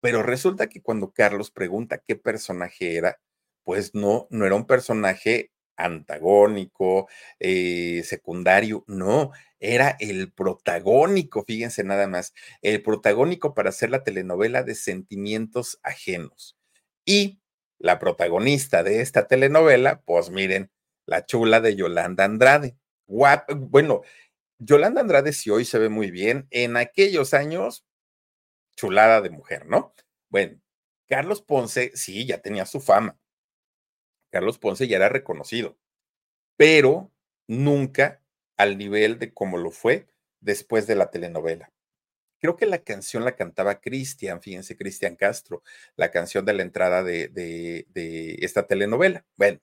Pero 0.00 0.24
resulta 0.24 0.68
que 0.68 0.82
cuando 0.82 1.12
Carlos 1.12 1.52
pregunta 1.52 2.02
qué 2.04 2.16
personaje 2.16 2.96
era, 2.96 3.20
pues 3.62 3.94
no, 3.94 4.26
no 4.30 4.46
era 4.46 4.56
un 4.56 4.66
personaje 4.66 5.52
antagónico, 5.76 7.08
eh, 7.40 8.02
secundario, 8.04 8.84
no, 8.86 9.32
era 9.60 9.96
el 10.00 10.32
protagónico, 10.32 11.44
fíjense 11.44 11.84
nada 11.84 12.06
más, 12.06 12.34
el 12.62 12.82
protagónico 12.82 13.54
para 13.54 13.70
hacer 13.70 13.90
la 13.90 14.04
telenovela 14.04 14.62
de 14.62 14.74
sentimientos 14.74 15.78
ajenos. 15.82 16.56
Y 17.04 17.40
la 17.78 17.98
protagonista 17.98 18.82
de 18.82 19.00
esta 19.00 19.26
telenovela, 19.26 20.02
pues 20.02 20.30
miren, 20.30 20.70
la 21.06 21.24
chula 21.26 21.60
de 21.60 21.76
Yolanda 21.76 22.24
Andrade. 22.24 22.76
bueno, 23.06 24.02
Yolanda 24.58 25.00
Andrade 25.00 25.32
sí 25.32 25.50
hoy 25.50 25.64
se 25.64 25.78
ve 25.78 25.88
muy 25.88 26.10
bien, 26.10 26.46
en 26.50 26.76
aquellos 26.76 27.34
años, 27.34 27.84
chulada 28.76 29.20
de 29.20 29.30
mujer, 29.30 29.66
¿no? 29.66 29.94
Bueno, 30.28 30.60
Carlos 31.08 31.42
Ponce 31.42 31.92
sí, 31.94 32.26
ya 32.26 32.38
tenía 32.42 32.66
su 32.66 32.80
fama. 32.80 33.18
Carlos 34.36 34.58
Ponce 34.58 34.86
ya 34.86 34.96
era 34.96 35.08
reconocido, 35.08 35.78
pero 36.58 37.10
nunca 37.48 38.20
al 38.58 38.76
nivel 38.76 39.18
de 39.18 39.32
como 39.32 39.56
lo 39.56 39.70
fue 39.70 40.08
después 40.40 40.86
de 40.86 40.94
la 40.94 41.10
telenovela. 41.10 41.72
Creo 42.38 42.54
que 42.54 42.66
la 42.66 42.80
canción 42.80 43.24
la 43.24 43.34
cantaba 43.34 43.80
Cristian, 43.80 44.42
fíjense, 44.42 44.76
Cristian 44.76 45.16
Castro, 45.16 45.62
la 45.96 46.10
canción 46.10 46.44
de 46.44 46.52
la 46.52 46.60
entrada 46.60 47.02
de, 47.02 47.28
de, 47.28 48.36
esta 48.42 48.66
telenovela. 48.66 49.24
Bueno, 49.36 49.58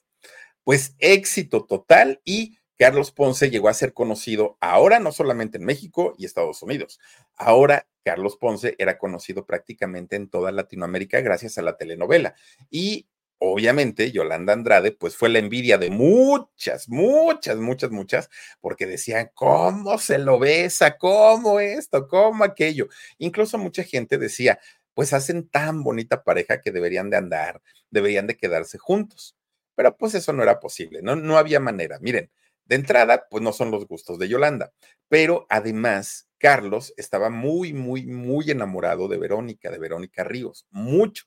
pues 0.64 0.96
éxito 0.98 1.66
total 1.66 2.20
y 2.26 2.58
Carlos 2.76 3.12
Ponce 3.12 3.52
llegó 3.52 3.70
a 3.70 3.76
ser 3.76 3.94
conocido 3.94 4.58
ahora 4.60 5.00
no 5.00 5.12
solamente 5.12 5.60
en 5.60 5.66
México 5.66 6.16
y 6.18 6.26
Estados 6.26 6.64
Unidos, 6.64 7.00
ahora 7.36 7.88
Carlos 8.04 8.38
Ponce 8.38 8.74
era 8.80 8.98
conocido 8.98 9.46
prácticamente 9.46 10.16
en 10.16 10.30
toda 10.30 10.52
Latinoamérica 10.52 11.22
gracias 11.22 11.60
a 11.60 11.62
la 11.62 11.78
telenovela. 11.78 12.34
Y 12.72 13.08
obviamente 13.46 14.12
Yolanda 14.12 14.54
Andrade, 14.54 14.92
pues 14.94 15.18
fue 15.18 15.28
la 15.30 15.40
envidia 15.40 15.78
de 15.78 15.90
muchas, 15.90 16.88
muchas, 16.88 17.58
muchas, 17.58 17.92
muchas, 17.92 18.30
porque 18.62 18.86
decían, 18.86 19.32
¿cómo 19.34 19.98
se 19.98 20.18
lo 20.18 20.40
besa? 20.40 20.98
¿Cómo 20.98 21.60
esto? 21.60 22.08
¿Cómo 22.08 22.44
aquello? 22.46 22.88
Incluso 23.18 23.58
mucha 23.58 23.84
gente 23.84 24.18
decía, 24.18 24.60
pues 24.94 25.12
hacen 25.14 25.50
tan 25.50 25.84
bonita 25.84 26.24
pareja 26.24 26.62
que 26.62 26.72
deberían 26.72 27.10
de 27.10 27.18
andar, 27.18 27.62
deberían 27.92 28.28
de 28.28 28.38
quedarse 28.38 28.78
juntos. 28.78 29.36
Pero 29.76 29.98
pues 29.98 30.14
eso 30.16 30.32
no 30.34 30.44
era 30.44 30.60
posible, 30.62 31.02
no, 31.02 31.16
no 31.18 31.38
había 31.38 31.60
manera. 31.60 31.98
Miren, 32.00 32.32
de 32.66 32.76
entrada, 32.76 33.28
pues 33.30 33.44
no 33.44 33.52
son 33.52 33.72
los 33.72 33.88
gustos 33.88 34.20
de 34.20 34.30
Yolanda, 34.30 34.72
pero 35.10 35.46
además 35.50 36.30
Carlos 36.38 36.94
estaba 36.96 37.30
muy, 37.30 37.74
muy, 37.74 38.06
muy 38.06 38.50
enamorado 38.52 39.08
de 39.10 39.18
Verónica, 39.18 39.70
de 39.70 39.80
Verónica 39.80 40.24
Ríos, 40.24 40.66
mucho. 40.72 41.26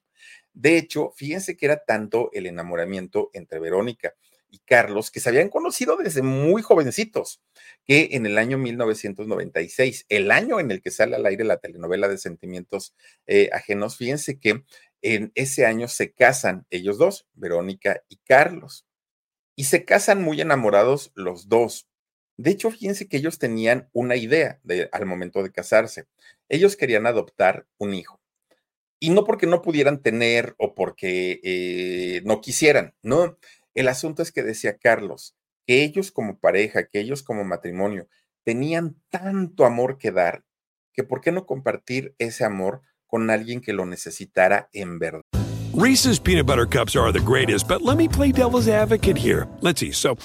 De 0.57 0.79
hecho, 0.79 1.13
fíjense 1.15 1.55
que 1.55 1.67
era 1.67 1.85
tanto 1.85 2.31
el 2.33 2.47
enamoramiento 2.47 3.31
entre 3.35 3.59
Verónica 3.59 4.15
y 4.49 4.61
Carlos 4.61 5.11
que 5.11 5.21
se 5.21 5.29
habían 5.29 5.51
conocido 5.51 5.99
desde 5.99 6.23
muy 6.23 6.63
jovencitos, 6.63 7.43
que 7.85 8.09
en 8.13 8.25
el 8.25 8.39
año 8.39 8.57
1996, 8.57 10.07
el 10.09 10.31
año 10.31 10.59
en 10.59 10.71
el 10.71 10.81
que 10.81 10.91
sale 10.91 11.15
al 11.15 11.27
aire 11.27 11.45
la 11.45 11.59
telenovela 11.59 12.09
de 12.09 12.17
sentimientos 12.17 12.95
eh, 13.27 13.51
ajenos, 13.53 13.99
fíjense 13.99 14.41
que 14.41 14.65
en 15.03 15.31
ese 15.35 15.67
año 15.67 15.89
se 15.89 16.13
casan 16.15 16.67
ellos 16.71 16.97
dos, 16.97 17.27
Verónica 17.35 18.03
y 18.09 18.17
Carlos 18.25 18.87
y 19.57 19.65
se 19.65 19.85
casan 19.85 20.23
muy 20.23 20.41
enamorados 20.41 21.13
los 21.15 21.51
dos. 21.51 21.87
De 22.39 22.51
hecho, 22.51 22.71
fíjense 22.71 23.09
que 23.09 23.19
ellos 23.19 23.39
tenían 23.39 23.91
una 23.93 24.17
idea 24.17 24.59
de, 24.63 24.89
al 24.93 25.05
momento 25.05 25.43
de 25.43 25.53
casarse. 25.53 26.07
Ellos 26.49 26.77
querían 26.77 27.07
adoptar 27.07 27.67
un 27.77 27.93
hijo. 27.93 28.21
Y 28.99 29.11
no 29.11 29.25
porque 29.25 29.47
no 29.47 29.63
pudieran 29.63 30.01
tener 30.03 30.55
o 30.59 30.75
porque 30.75 31.41
eh, 31.43 32.23
no 32.25 32.41
quisieran, 32.41 32.95
no. 33.03 33.37
El 33.75 33.89
asunto 33.89 34.23
es 34.23 34.33
que 34.33 34.43
decía 34.43 34.79
Carlos, 34.79 35.37
que 35.67 35.83
ellos 35.83 36.11
como 36.11 36.39
pareja, 36.39 36.89
que 36.89 37.01
ellos 37.01 37.23
como 37.23 37.45
matrimonio, 37.45 38.09
tenían 38.45 38.97
tanto 39.11 39.67
amor 39.67 39.99
que 39.99 40.13
dar, 40.13 40.45
que 40.93 41.05
por 41.05 41.21
qué 41.21 41.33
no 41.33 41.45
compartir 41.45 42.15
ese 42.19 42.45
amor 42.45 42.83
con 43.07 43.29
alguien 43.31 43.61
que 43.61 43.73
lo 43.73 43.85
necesitara 43.87 44.69
en 44.73 44.99
verdad. 44.99 45.23
Reese's 45.75 46.19
peanut 46.19 46.47
butter 46.47 46.65
cups 46.65 46.97
are 46.97 47.13
the 47.13 47.21
greatest, 47.21 47.69
but 47.69 47.83
let 47.83 47.99
me 47.99 48.09
play 48.09 48.33
devil's 48.33 48.67
advocate 48.67 49.19
here. 49.19 49.47
Let's 49.61 49.79
see. 49.79 49.93
So, 49.93 50.17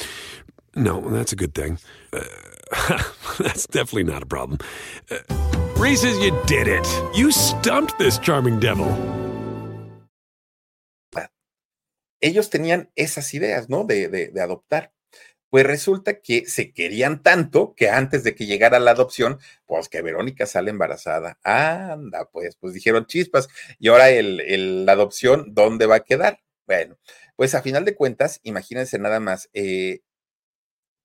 no, 0.76 1.02
that's 1.10 1.34
a 1.34 1.36
good 1.36 1.54
thing. 1.54 1.78
Uh, 2.14 2.24
that's 3.38 3.68
definitely 3.68 4.06
not 4.06 4.24
a 4.24 4.26
problem. 4.26 4.60
Uh, 5.10 5.18
Reese's, 5.82 6.20
you 6.20 6.30
did 6.46 6.67
it. 6.67 6.88
You 7.12 7.32
stumped 7.32 7.98
this 7.98 8.20
charming 8.20 8.60
devil. 8.60 8.86
Ellos 12.20 12.52
tenían 12.52 12.91
esas 12.96 13.34
ideas, 13.34 13.67
¿no? 13.67 13.84
De, 13.84 14.32
adoptar. 14.39 14.94
Pues 15.50 15.65
resulta 15.65 16.22
que 16.22 16.46
se 16.46 16.72
querían 16.72 17.24
tanto 17.24 17.74
que 17.76 17.89
antes 17.89 18.24
de 18.24 18.36
que 18.36 18.46
llegara 18.46 18.80
la 18.80 18.91
adopción, 18.91 19.39
pues 19.65 19.89
que 19.89 20.04
Verónica 20.04 20.46
sale 20.46 20.70
embarazada. 20.70 21.39
Anda, 21.44 22.30
pues, 22.32 22.56
pues 22.58 22.76
dijeron 22.76 23.08
chispas. 23.08 23.48
Y 23.80 23.88
ahora 23.88 24.12
el, 24.12 24.86
la 24.86 24.91
adopción, 24.91 25.56
¿dónde 25.56 25.88
va 25.88 25.96
a 25.96 26.04
quedar? 26.04 26.41
Bueno, 26.67 27.00
pues 27.36 27.56
a 27.56 27.63
final 27.63 27.86
de 27.86 27.96
cuentas, 27.96 28.39
imagínense 28.44 29.00
nada 29.00 29.20
más, 29.20 29.50
eh, 29.54 30.02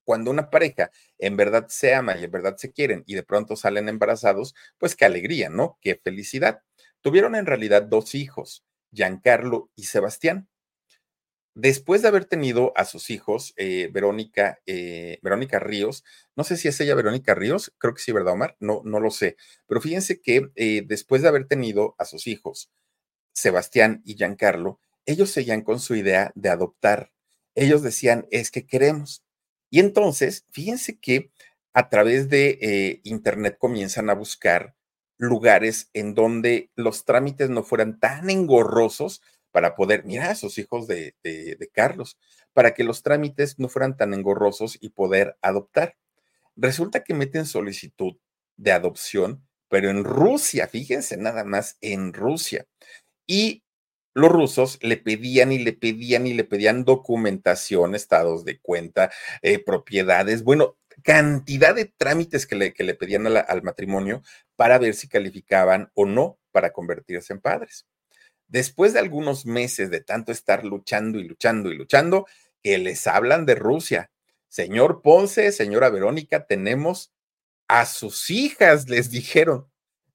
cuando 0.07 0.31
una 0.31 0.49
pareja 0.49 0.91
en 1.19 1.37
verdad 1.37 1.67
se 1.69 1.95
ama 1.95 2.17
y 2.17 2.25
en 2.25 2.31
verdad 2.31 2.57
se 2.57 2.73
quieren 2.73 3.05
y 3.07 3.15
de 3.15 3.25
pronto 3.25 3.57
salen 3.57 3.91
embarazados, 3.91 4.55
pues 4.79 4.97
qué 4.97 5.05
alegría, 5.05 5.51
¿no? 5.51 5.79
Qué 5.83 6.01
felicidad. 6.03 6.63
Tuvieron 7.03 7.35
en 7.35 7.45
realidad 7.47 7.83
dos 7.83 8.15
hijos, 8.15 8.65
Giancarlo 8.93 9.71
y 9.77 9.85
Sebastián 9.85 10.49
después 11.57 12.03
de 12.03 12.09
haber 12.09 12.27
tenido 12.27 12.73
a 12.77 12.85
sus 12.85 13.11
hijos, 13.11 13.55
eh, 13.57 13.89
Verónica, 13.93 14.61
eh, 14.67 15.19
Verónica 15.23 15.59
Ríos, 15.59 16.05
no 16.37 16.45
sé 16.45 16.57
si 16.57 16.69
es 16.69 16.79
ella 16.81 16.95
Verónica 16.95 17.35
Ríos, 17.35 17.73
creo 17.79 17.95
que 17.95 18.03
sí, 18.03 18.13
¿verdad, 18.13 18.35
Omar? 18.35 18.57
No, 18.61 18.83
no 18.85 19.01
lo 19.01 19.11
sé, 19.11 19.37
pero 19.67 19.81
fíjense 19.81 20.21
que 20.21 20.51
eh, 20.55 20.83
después 20.87 21.23
de 21.23 21.29
haber 21.29 21.49
tenido 21.49 21.95
a 21.99 22.05
sus 22.05 22.27
hijos, 22.27 22.71
Sebastián 23.35 24.03
y 24.05 24.17
Giancarlo, 24.17 24.81
ellos 25.07 25.31
seguían 25.31 25.63
con 25.63 25.81
su 25.81 25.97
idea 25.97 26.33
de 26.35 26.51
adoptar. 26.51 27.13
Ellos 27.55 27.83
decían, 27.83 28.27
es 28.31 28.51
que 28.51 28.67
queremos. 28.67 29.25
Y 29.77 29.81
entonces, 29.81 30.47
fíjense 30.53 30.99
que 30.99 31.31
a 31.75 31.91
través 31.91 32.31
de 32.31 33.03
Internet 33.05 33.59
comienzan 33.59 34.09
a 34.09 34.15
buscar 34.15 34.75
lugares 35.19 35.91
en 35.93 36.15
donde 36.15 36.71
los 36.77 37.05
trámites 37.05 37.51
no 37.51 37.63
fueran 37.63 38.01
tan 38.01 38.31
engorrosos 38.31 39.21
para 39.51 39.77
poder, 39.77 40.07
mira, 40.07 40.31
a 40.31 40.35
sus 40.35 40.57
hijos 40.57 40.87
de, 40.87 41.15
de, 41.23 41.71
Carlos, 41.75 42.17
para 42.55 42.73
que 42.73 42.85
los 42.85 43.03
trámites 43.03 43.59
no 43.59 43.69
fueran 43.69 43.99
tan 43.99 44.15
engorrosos 44.15 44.79
y 44.81 44.89
poder 44.89 45.37
adoptar. 45.43 45.99
Resulta 46.57 47.05
que 47.05 47.13
meten 47.13 47.45
solicitud 47.45 48.17
de 48.57 48.73
adopción, 48.73 49.47
pero 49.69 49.91
en 49.91 50.05
Rusia, 50.05 50.69
fíjense 50.69 51.19
nada 51.19 51.45
más, 51.45 51.77
en 51.83 52.15
Rusia. 52.15 52.67
Y 53.27 53.63
los 54.17 54.33
rusos 54.33 54.79
le 54.83 54.97
pedían 54.97 55.53
y 55.53 55.59
le 55.59 55.73
pedían 55.73 56.27
y 56.27 56.35
le 56.35 56.45
pedían 56.45 56.85
documentación, 56.85 57.95
estados 57.95 58.45
de 58.45 58.59
cuenta, 58.59 59.11
eh, 59.43 59.63
propiedades, 59.63 60.43
bueno, 60.43 60.77
cantidad 61.03 61.75
de 61.75 61.85
trámites 61.85 62.47
que 62.47 62.57
le, 62.57 62.73
que 62.73 62.85
le 62.85 62.95
pedían 62.95 63.27
al 63.27 63.63
matrimonio 63.63 64.23
para 64.57 64.79
ver 64.79 64.95
si 64.95 65.09
calificaban 65.09 65.91
o 65.95 66.07
no 66.07 66.39
para 66.51 66.73
convertirse 66.73 67.33
en 67.35 67.41
padres 67.41 67.87
después 68.49 68.93
de 68.93 69.01
algunos 69.01 69.47
meses 69.47 69.91
de 69.91 70.01
tanto 70.01 70.33
estar 70.33 70.65
luchando 70.65 71.19
y 71.19 71.25
luchando 71.25 71.71
y 71.71 71.77
luchando, 71.77 72.27
que 72.63 72.79
les 72.79 73.07
hablan 73.07 73.47
de 73.47 73.55
Rusia. 73.55 74.11
Señor 74.49 75.03
Ponce, 75.03 75.53
señora 75.53 75.91
Verónica, 75.91 76.47
tenemos 76.47 77.13
a 77.69 77.85
sus 77.87 78.31
hijas, 78.31 78.89
les 78.89 79.11
dijeron. 79.11 79.69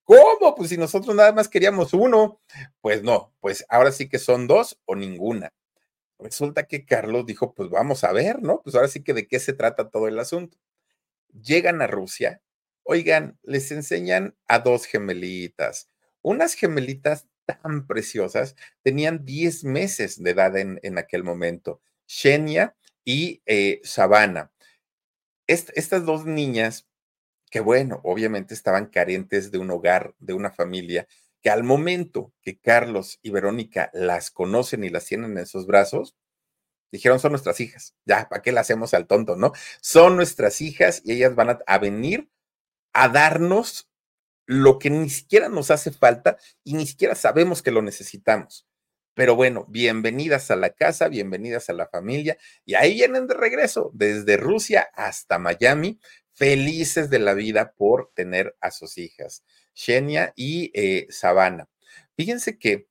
¿Cómo? 0.03 0.55
Pues 0.55 0.69
si 0.69 0.77
nosotros 0.77 1.15
nada 1.15 1.31
más 1.31 1.47
queríamos 1.47 1.93
uno. 1.93 2.41
Pues 2.81 3.03
no, 3.03 3.33
pues 3.39 3.65
ahora 3.69 3.91
sí 3.91 4.09
que 4.09 4.19
son 4.19 4.47
dos 4.47 4.79
o 4.85 4.95
ninguna. 4.95 5.53
Resulta 6.19 6.67
que 6.67 6.85
Carlos 6.85 7.25
dijo, 7.25 7.53
pues 7.53 7.69
vamos 7.69 8.03
a 8.03 8.11
ver, 8.11 8.41
¿no? 8.41 8.61
Pues 8.61 8.75
ahora 8.75 8.87
sí 8.87 9.03
que 9.03 9.13
de 9.13 9.27
qué 9.27 9.39
se 9.39 9.53
trata 9.53 9.89
todo 9.89 10.07
el 10.07 10.19
asunto. 10.19 10.57
Llegan 11.33 11.81
a 11.81 11.87
Rusia, 11.87 12.41
oigan, 12.83 13.39
les 13.43 13.71
enseñan 13.71 14.35
a 14.47 14.59
dos 14.59 14.85
gemelitas, 14.85 15.89
unas 16.21 16.53
gemelitas 16.53 17.27
tan 17.45 17.87
preciosas, 17.87 18.55
tenían 18.83 19.25
10 19.25 19.63
meses 19.63 20.21
de 20.21 20.31
edad 20.31 20.55
en, 20.57 20.97
aquel 20.97 21.23
momento, 21.23 21.81
Shenia 22.07 22.75
y 23.03 23.41
eh, 23.45 23.81
Savannah. 23.83 24.51
estas 25.47 26.05
dos 26.05 26.25
niñas, 26.25 26.87
que 27.51 27.59
bueno, 27.59 27.99
obviamente 28.03 28.55
estaban 28.55 28.87
carentes 28.87 29.51
de 29.51 29.59
un 29.59 29.69
hogar, 29.69 30.15
de 30.19 30.33
una 30.33 30.51
familia, 30.51 31.07
que 31.41 31.49
al 31.49 31.63
momento 31.63 32.33
que 32.41 32.59
Carlos 32.59 33.19
y 33.21 33.29
Verónica 33.29 33.91
las 33.93 34.31
conocen 34.31 34.83
y 34.83 34.89
las 34.89 35.05
tienen 35.05 35.37
en 35.37 35.45
sus 35.45 35.67
brazos, 35.67 36.15
dijeron, 36.91 37.19
son 37.19 37.33
nuestras 37.33 37.59
hijas, 37.59 37.93
ya, 38.05 38.29
¿para 38.29 38.41
qué 38.41 38.51
le 38.51 38.59
hacemos 38.61 38.93
al 38.93 39.05
tonto, 39.05 39.35
no? 39.35 39.51
Son 39.81 40.15
nuestras 40.15 40.61
hijas 40.61 41.01
y 41.03 41.13
ellas 41.13 41.35
van 41.35 41.59
a 41.65 41.77
venir 41.77 42.29
a 42.93 43.09
darnos 43.09 43.89
lo 44.45 44.79
que 44.79 44.89
ni 44.89 45.09
siquiera 45.09 45.49
nos 45.49 45.71
hace 45.71 45.91
falta 45.91 46.37
y 46.63 46.73
ni 46.73 46.87
siquiera 46.87 47.15
sabemos 47.15 47.61
que 47.61 47.71
lo 47.71 47.81
necesitamos. 47.81 48.65
Pero 49.13 49.35
bueno, 49.35 49.65
bienvenidas 49.67 50.51
a 50.51 50.55
la 50.55 50.69
casa, 50.69 51.09
bienvenidas 51.09 51.69
a 51.69 51.73
la 51.73 51.87
familia. 51.87 52.37
Y 52.65 52.75
ahí 52.75 52.93
vienen 52.93 53.27
de 53.27 53.33
regreso, 53.33 53.91
desde 53.93 54.37
Rusia 54.37 54.89
hasta 54.93 55.37
Miami, 55.37 55.99
felices 56.41 57.11
de 57.11 57.19
la 57.19 57.35
vida 57.35 57.73
por 57.73 58.11
tener 58.15 58.57
a 58.61 58.71
sus 58.71 58.97
hijas, 58.97 59.43
Xenia 59.75 60.33
y 60.35 60.71
eh, 60.73 61.05
Savannah. 61.11 61.69
Fíjense 62.17 62.57
que 62.57 62.87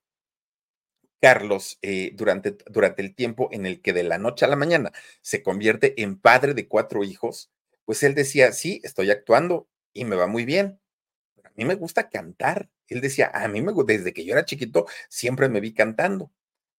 Carlos, 1.20 1.76
eh, 1.82 2.12
durante, 2.14 2.56
durante 2.66 3.02
el 3.02 3.12
tiempo 3.12 3.48
en 3.50 3.66
el 3.66 3.82
que 3.82 3.92
de 3.92 4.04
la 4.04 4.18
noche 4.18 4.44
a 4.44 4.48
la 4.48 4.54
mañana 4.54 4.92
se 5.20 5.42
convierte 5.42 6.00
en 6.00 6.16
padre 6.20 6.54
de 6.54 6.68
cuatro 6.68 7.02
hijos, 7.02 7.50
pues 7.84 8.04
él 8.04 8.14
decía, 8.14 8.52
sí, 8.52 8.80
estoy 8.84 9.10
actuando 9.10 9.68
y 9.92 10.04
me 10.04 10.14
va 10.14 10.28
muy 10.28 10.44
bien. 10.44 10.78
a 11.42 11.50
mí 11.56 11.64
me 11.64 11.74
gusta 11.74 12.08
cantar. 12.08 12.70
Él 12.86 13.00
decía, 13.00 13.32
a 13.34 13.48
mí 13.48 13.62
me 13.62 13.72
desde 13.84 14.12
que 14.12 14.24
yo 14.24 14.34
era 14.34 14.44
chiquito 14.44 14.86
siempre 15.08 15.48
me 15.48 15.58
vi 15.58 15.74
cantando. 15.74 16.30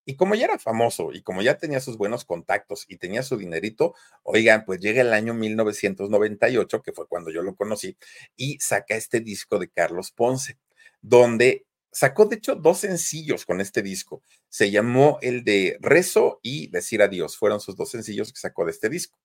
Y 0.04 0.16
como 0.16 0.34
ya 0.34 0.46
era 0.46 0.58
famoso 0.58 1.12
y 1.12 1.22
como 1.22 1.42
ya 1.42 1.58
tenía 1.58 1.80
sus 1.80 1.96
buenos 1.96 2.24
contactos 2.24 2.86
y 2.88 2.96
tenía 2.96 3.22
su 3.22 3.36
dinerito, 3.36 3.94
oigan, 4.24 4.64
pues 4.64 4.80
llega 4.80 5.00
el 5.00 5.12
año 5.12 5.34
1998, 5.34 6.82
que 6.82 6.92
fue 6.92 7.06
cuando 7.06 7.30
yo 7.30 7.42
lo 7.42 7.54
conocí, 7.54 7.96
y 8.36 8.58
saca 8.58 8.96
este 8.96 9.20
disco 9.20 9.58
de 9.58 9.68
Carlos 9.68 10.10
Ponce, 10.10 10.58
donde 11.00 11.66
sacó 11.92 12.24
de 12.24 12.36
hecho 12.36 12.56
dos 12.56 12.78
sencillos 12.78 13.46
con 13.46 13.60
este 13.60 13.82
disco. 13.82 14.22
Se 14.48 14.70
llamó 14.70 15.18
el 15.22 15.44
de 15.44 15.76
Rezo 15.80 16.40
y 16.42 16.68
Decir 16.68 17.02
Adiós. 17.02 17.36
Fueron 17.36 17.60
sus 17.60 17.76
dos 17.76 17.90
sencillos 17.90 18.32
que 18.32 18.40
sacó 18.40 18.64
de 18.64 18.72
este 18.72 18.88
disco. 18.88 19.18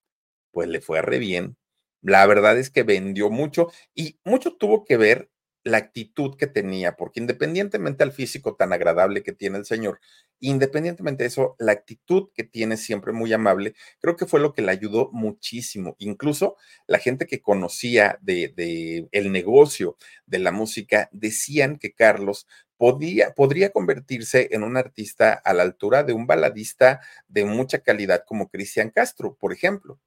Pues 0.51 0.67
le 0.67 0.82
fue 0.82 1.01
re 1.01 1.17
bien. 1.17 1.57
La 2.01 2.25
verdad 2.28 2.57
es 2.57 2.69
que 2.69 2.84
vendió 2.84 3.30
mucho 3.30 3.71
y 3.95 4.19
mucho 4.23 4.55
tuvo 4.55 4.86
que 4.86 4.97
ver 4.97 5.30
la 5.68 5.78
actitud 5.78 6.38
que 6.38 6.47
tenía, 6.47 6.95
porque 6.95 7.20
independientemente 7.20 8.03
al 8.03 8.11
físico 8.13 8.55
tan 8.55 8.74
agradable 8.74 9.22
que 9.22 9.34
tiene 9.34 9.57
el 9.57 9.65
señor, 9.65 9.99
independientemente 10.39 11.24
de 11.24 11.28
eso, 11.28 11.55
la 11.59 11.74
actitud 11.74 12.30
que 12.34 12.43
tiene 12.43 12.78
siempre 12.78 13.11
muy 13.11 13.34
amable, 13.34 13.76
creo 13.99 14.15
que 14.15 14.26
fue 14.26 14.39
lo 14.39 14.53
que 14.53 14.61
le 14.61 14.72
ayudó 14.72 15.09
muchísimo. 15.11 15.95
Incluso 15.99 16.55
la 16.88 16.99
gente 16.99 17.28
que 17.28 17.41
conocía 17.41 18.18
de, 18.22 19.07
el 19.11 19.32
negocio 19.32 19.97
de 20.26 20.39
la 20.39 20.51
música 20.51 21.09
decían 21.11 21.78
que 21.78 21.93
Carlos 21.93 22.47
podía, 22.78 23.34
podría 23.34 23.72
convertirse 23.72 24.47
en 24.51 24.63
un 24.63 24.78
artista 24.78 25.34
a 25.34 25.53
la 25.53 25.63
altura 25.63 26.03
de 26.03 26.13
un 26.13 26.28
baladista 26.28 27.01
de 27.28 27.43
mucha 27.45 27.80
calidad 27.80 28.24
como 28.26 28.49
Cristian 28.49 28.89
Castro, 28.89 29.36
por 29.36 29.51
ejemplo. 29.51 29.99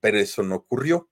Pero 0.00 0.18
eso 0.18 0.42
no 0.42 0.56
ocurrió. 0.56 1.10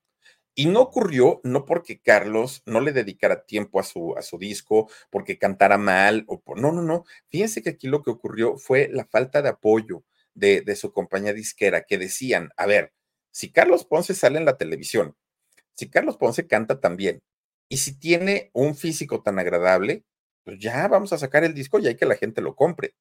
Y 0.55 0.67
no 0.67 0.81
ocurrió 0.81 1.41
no 1.45 1.65
porque 1.65 2.01
Carlos 2.01 2.63
no 2.67 2.81
le 2.81 2.93
dedicara 2.93 3.45
tiempo 3.45 3.81
a 3.81 3.83
su, 3.85 4.15
a 4.17 4.23
su 4.23 4.39
disco, 4.39 4.91
porque 5.11 5.39
cantara 5.39 5.79
mal, 5.79 6.25
o 6.29 6.41
por, 6.41 6.61
no, 6.61 6.73
no, 6.73 6.83
no. 6.83 7.05
Fíjense 7.31 7.63
que 7.63 7.71
aquí 7.71 7.89
lo 7.89 8.03
que 8.03 8.11
ocurrió 8.11 8.59
fue 8.59 8.89
la 8.93 9.07
falta 9.07 9.41
de 9.43 9.49
apoyo 9.51 10.05
de, 10.35 10.61
de 10.63 10.77
su 10.77 10.93
compañía 10.93 11.33
disquera, 11.33 11.85
que 11.85 11.97
decían, 11.99 12.51
a 12.57 12.67
ver, 12.67 12.93
si 13.31 13.51
Carlos 13.51 13.85
Ponce 13.87 14.15
sale 14.15 14.39
en 14.39 14.45
la 14.45 14.59
televisión, 14.59 15.17
si 15.75 15.89
Carlos 15.91 16.17
Ponce 16.19 16.47
canta 16.47 16.81
también, 16.81 17.23
y 17.69 17.79
si 17.79 17.99
tiene 17.99 18.51
un 18.53 18.75
físico 18.77 19.23
tan 19.23 19.39
agradable, 19.39 20.05
pues 20.45 20.59
ya 20.59 20.89
vamos 20.89 21.13
a 21.13 21.19
sacar 21.19 21.45
el 21.45 21.55
disco 21.55 21.79
y 21.79 21.87
hay 21.87 21.97
que 21.97 22.07
la 22.07 22.17
gente 22.17 22.43
lo 22.43 22.55
compre. 22.55 22.95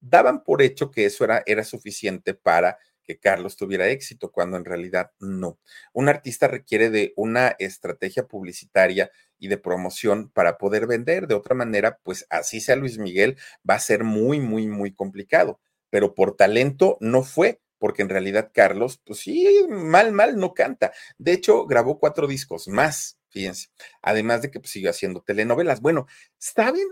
Daban 0.00 0.44
por 0.44 0.62
hecho 0.62 0.90
que 0.90 1.06
eso 1.06 1.24
era, 1.24 1.42
era 1.46 1.64
suficiente 1.64 2.34
para 2.34 2.78
que 3.02 3.18
Carlos 3.18 3.56
tuviera 3.56 3.88
éxito, 3.88 4.32
cuando 4.32 4.56
en 4.56 4.64
realidad 4.64 5.12
no. 5.20 5.58
Un 5.92 6.08
artista 6.08 6.48
requiere 6.48 6.90
de 6.90 7.12
una 7.16 7.54
estrategia 7.58 8.26
publicitaria 8.26 9.10
y 9.38 9.48
de 9.48 9.58
promoción 9.58 10.30
para 10.30 10.58
poder 10.58 10.86
vender. 10.86 11.26
De 11.26 11.34
otra 11.34 11.54
manera, 11.54 11.98
pues 12.02 12.26
así 12.30 12.60
sea 12.60 12.76
Luis 12.76 12.98
Miguel, 12.98 13.36
va 13.68 13.74
a 13.74 13.80
ser 13.80 14.04
muy, 14.04 14.40
muy, 14.40 14.66
muy 14.68 14.94
complicado. 14.94 15.60
Pero 15.90 16.14
por 16.14 16.36
talento 16.36 16.96
no 17.00 17.22
fue, 17.22 17.60
porque 17.78 18.02
en 18.02 18.08
realidad 18.08 18.52
Carlos, 18.54 19.00
pues 19.04 19.20
sí, 19.20 19.66
mal, 19.68 20.12
mal 20.12 20.36
no 20.36 20.54
canta. 20.54 20.92
De 21.18 21.32
hecho, 21.32 21.66
grabó 21.66 21.98
cuatro 21.98 22.28
discos 22.28 22.68
más, 22.68 23.18
fíjense. 23.28 23.68
Además 24.00 24.42
de 24.42 24.50
que 24.50 24.60
pues, 24.60 24.70
siguió 24.70 24.90
haciendo 24.90 25.22
telenovelas. 25.22 25.80
Bueno, 25.80 26.06
¿saben 26.38 26.86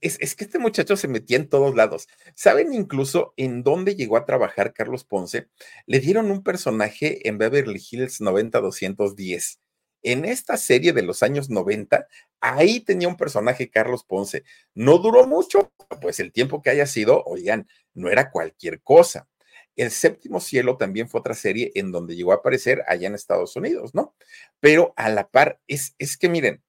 es, 0.00 0.34
que 0.34 0.44
este 0.44 0.58
muchacho 0.58 0.96
se 0.96 1.08
metía 1.08 1.36
en 1.36 1.48
todos 1.48 1.74
lados. 1.74 2.08
¿Saben 2.34 2.72
incluso 2.72 3.34
en 3.36 3.62
dónde 3.62 3.96
llegó 3.96 4.16
a 4.16 4.24
trabajar 4.24 4.72
Carlos 4.72 5.04
Ponce? 5.04 5.48
Le 5.86 6.00
dieron 6.00 6.30
un 6.30 6.42
personaje 6.42 7.28
en 7.28 7.38
Beverly 7.38 7.82
Hills 7.90 8.20
90210. 8.20 9.60
En 10.02 10.24
esta 10.24 10.56
serie 10.56 10.92
de 10.92 11.02
los 11.02 11.22
años 11.22 11.48
90, 11.48 12.06
ahí 12.40 12.80
tenía 12.80 13.08
un 13.08 13.16
personaje 13.16 13.70
Carlos 13.70 14.04
Ponce. 14.04 14.44
No 14.74 14.98
duró 14.98 15.26
mucho, 15.26 15.72
pues 16.00 16.20
el 16.20 16.32
tiempo 16.32 16.62
que 16.62 16.70
haya 16.70 16.86
sido, 16.86 17.22
oigan, 17.24 17.68
no 17.94 18.10
era 18.10 18.30
cualquier 18.30 18.82
cosa. 18.82 19.28
El 19.76 19.90
séptimo 19.90 20.40
cielo 20.40 20.76
también 20.76 21.08
fue 21.08 21.20
otra 21.20 21.34
serie 21.34 21.72
en 21.74 21.90
donde 21.90 22.14
llegó 22.14 22.32
a 22.32 22.36
aparecer 22.36 22.82
allá 22.86 23.08
en 23.08 23.14
Estados 23.14 23.56
Unidos, 23.56 23.94
¿no? 23.94 24.14
Pero 24.60 24.92
a 24.96 25.08
la 25.08 25.28
par, 25.28 25.60
es, 25.66 25.94
es 25.98 26.16
que 26.16 26.28
miren, 26.28 26.62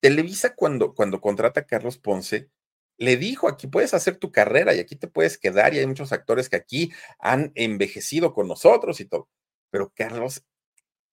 Televisa 0.00 0.54
cuando, 0.54 0.94
cuando 0.94 1.20
contrata 1.20 1.60
a 1.60 1.66
Carlos 1.66 1.98
Ponce, 1.98 2.50
le 2.98 3.16
dijo, 3.16 3.48
aquí 3.48 3.66
puedes 3.66 3.94
hacer 3.94 4.16
tu 4.16 4.32
carrera 4.32 4.74
y 4.74 4.80
aquí 4.80 4.96
te 4.96 5.08
puedes 5.08 5.38
quedar 5.38 5.74
y 5.74 5.78
hay 5.78 5.86
muchos 5.86 6.12
actores 6.12 6.48
que 6.48 6.56
aquí 6.56 6.92
han 7.18 7.52
envejecido 7.54 8.32
con 8.32 8.48
nosotros 8.48 9.00
y 9.00 9.04
todo. 9.06 9.28
Pero 9.70 9.92
Carlos 9.94 10.44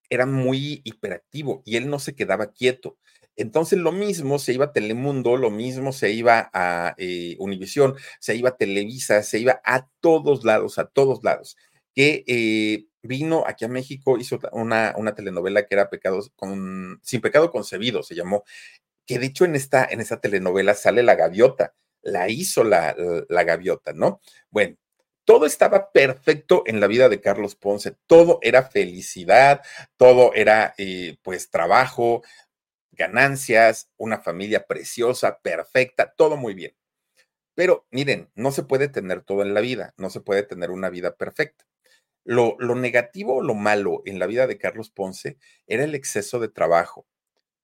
era 0.10 0.26
muy 0.26 0.82
hiperactivo 0.84 1.62
y 1.66 1.78
él 1.78 1.90
no 1.90 2.00
se 2.00 2.16
quedaba 2.16 2.52
quieto. 2.52 2.98
Entonces 3.36 3.80
lo 3.80 3.92
mismo 3.92 4.38
se 4.40 4.54
iba 4.54 4.66
a 4.66 4.74
Telemundo, 4.74 5.38
lo 5.38 5.50
mismo 5.50 5.92
se 5.92 6.12
iba 6.12 6.50
a 6.54 6.94
eh, 6.98 7.36
Univisión, 7.40 7.96
se 8.20 8.36
iba 8.36 8.50
a 8.50 8.58
Televisa, 8.58 9.24
se 9.24 9.40
iba 9.40 9.60
a 9.66 9.88
todos 10.02 10.46
lados, 10.46 10.78
a 10.78 10.86
todos 10.86 11.24
lados. 11.24 11.58
Que 11.96 12.24
eh, 12.28 12.86
vino 13.04 13.44
aquí 13.46 13.66
a 13.66 13.70
México, 13.70 14.18
hizo 14.18 14.40
una, 14.54 14.94
una 14.98 15.14
telenovela 15.14 15.66
que 15.66 15.76
era 15.76 15.90
Pecados 15.90 16.32
con, 16.36 17.00
Sin 17.04 17.22
Pecado 17.22 17.52
Concebido, 17.52 18.02
se 18.04 18.16
llamó, 18.16 18.44
que 19.06 19.20
de 19.20 19.28
hecho 19.28 19.46
en 19.46 19.56
esta, 19.56 19.86
en 19.86 20.02
esta 20.02 20.20
telenovela 20.22 20.74
sale 20.74 21.04
la 21.04 21.16
gaviota, 21.16 21.76
la 22.02 22.30
hizo 22.30 22.64
la, 22.64 22.96
la, 23.30 23.44
gaviota, 23.44 23.94
¿no? 23.94 24.22
Bueno, 24.50 24.78
todo 25.26 25.46
estaba 25.46 25.92
perfecto 25.92 26.64
en 26.66 26.80
la 26.80 26.88
vida 26.88 27.10
de 27.10 27.22
Carlos 27.22 27.56
Ponce, 27.56 27.96
todo 28.08 28.40
era 28.42 28.64
felicidad, 28.64 29.62
todo 29.98 30.34
era 30.34 30.74
eh, 30.78 31.18
pues 31.22 31.50
trabajo, 31.50 32.24
ganancias, 32.92 33.90
una 33.98 34.20
familia 34.20 34.66
preciosa, 34.66 35.40
perfecta, 35.42 36.14
todo 36.16 36.38
muy 36.38 36.54
bien. 36.54 36.76
Pero 37.56 37.86
miren, 37.92 38.30
no 38.36 38.52
se 38.52 38.64
puede 38.64 38.88
tener 38.90 39.22
todo 39.22 39.44
en 39.44 39.54
la 39.54 39.62
vida, 39.62 39.94
no 39.98 40.10
se 40.10 40.22
puede 40.22 40.44
tener 40.44 40.72
una 40.72 40.90
vida 40.90 41.16
perfecta. 41.16 41.66
Lo, 42.26 42.56
lo 42.60 42.76
negativo 42.76 43.38
o 43.38 43.42
lo 43.42 43.54
malo 43.54 44.02
en 44.06 44.20
la 44.20 44.28
vida 44.28 44.48
de 44.48 44.58
Carlos 44.58 44.90
Ponce 44.90 45.38
era 45.68 45.84
el 45.84 45.96
exceso 45.96 46.40
de 46.40 46.50
trabajo, 46.50 47.06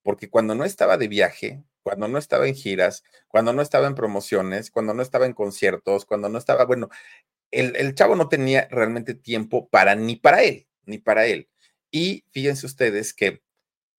porque 0.03 0.29
cuando 0.29 0.55
no 0.55 0.65
estaba 0.65 0.97
de 0.97 1.07
viaje, 1.07 1.63
cuando 1.83 2.07
no 2.07 2.17
estaba 2.17 2.47
en 2.47 2.55
giras, 2.55 3.03
cuando 3.27 3.53
no 3.53 3.61
estaba 3.61 3.87
en 3.87 3.95
promociones, 3.95 4.71
cuando 4.71 4.93
no 4.93 5.01
estaba 5.01 5.25
en 5.25 5.33
conciertos, 5.33 6.05
cuando 6.05 6.29
no 6.29 6.37
estaba, 6.37 6.65
bueno, 6.65 6.89
el, 7.51 7.75
el 7.75 7.95
chavo 7.95 8.15
no 8.15 8.29
tenía 8.29 8.67
realmente 8.69 9.15
tiempo 9.15 9.69
para 9.69 9.95
ni 9.95 10.15
para 10.15 10.43
él, 10.43 10.67
ni 10.85 10.97
para 10.99 11.25
él. 11.25 11.49
Y 11.91 12.25
fíjense 12.31 12.65
ustedes 12.65 13.13
que 13.13 13.41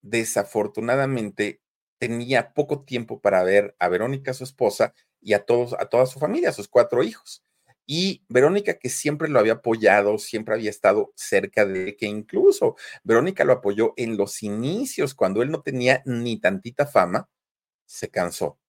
desafortunadamente 0.02 1.60
tenía 1.98 2.52
poco 2.54 2.84
tiempo 2.84 3.20
para 3.20 3.42
ver 3.42 3.76
a 3.78 3.88
Verónica, 3.88 4.34
su 4.34 4.44
esposa, 4.44 4.94
y 5.20 5.34
a 5.34 5.44
todos, 5.44 5.74
a 5.74 5.86
toda 5.86 6.06
su 6.06 6.18
familia, 6.18 6.48
a 6.50 6.52
sus 6.52 6.68
cuatro 6.68 7.02
hijos. 7.02 7.44
Y 7.92 8.22
Verónica, 8.28 8.78
que 8.78 8.88
siempre 8.88 9.28
lo 9.28 9.40
había 9.40 9.54
apoyado, 9.54 10.16
siempre 10.18 10.54
había 10.54 10.70
estado 10.70 11.12
cerca 11.16 11.66
de 11.66 11.96
que 11.96 12.06
incluso 12.06 12.76
Verónica 13.02 13.42
lo 13.42 13.54
apoyó 13.54 13.94
en 13.96 14.16
los 14.16 14.44
inicios, 14.44 15.12
cuando 15.12 15.42
él 15.42 15.50
no 15.50 15.62
tenía 15.62 16.00
ni 16.06 16.38
tantita 16.38 16.86
fama, 16.86 17.28
se 17.86 18.08
cansó. 18.08 18.60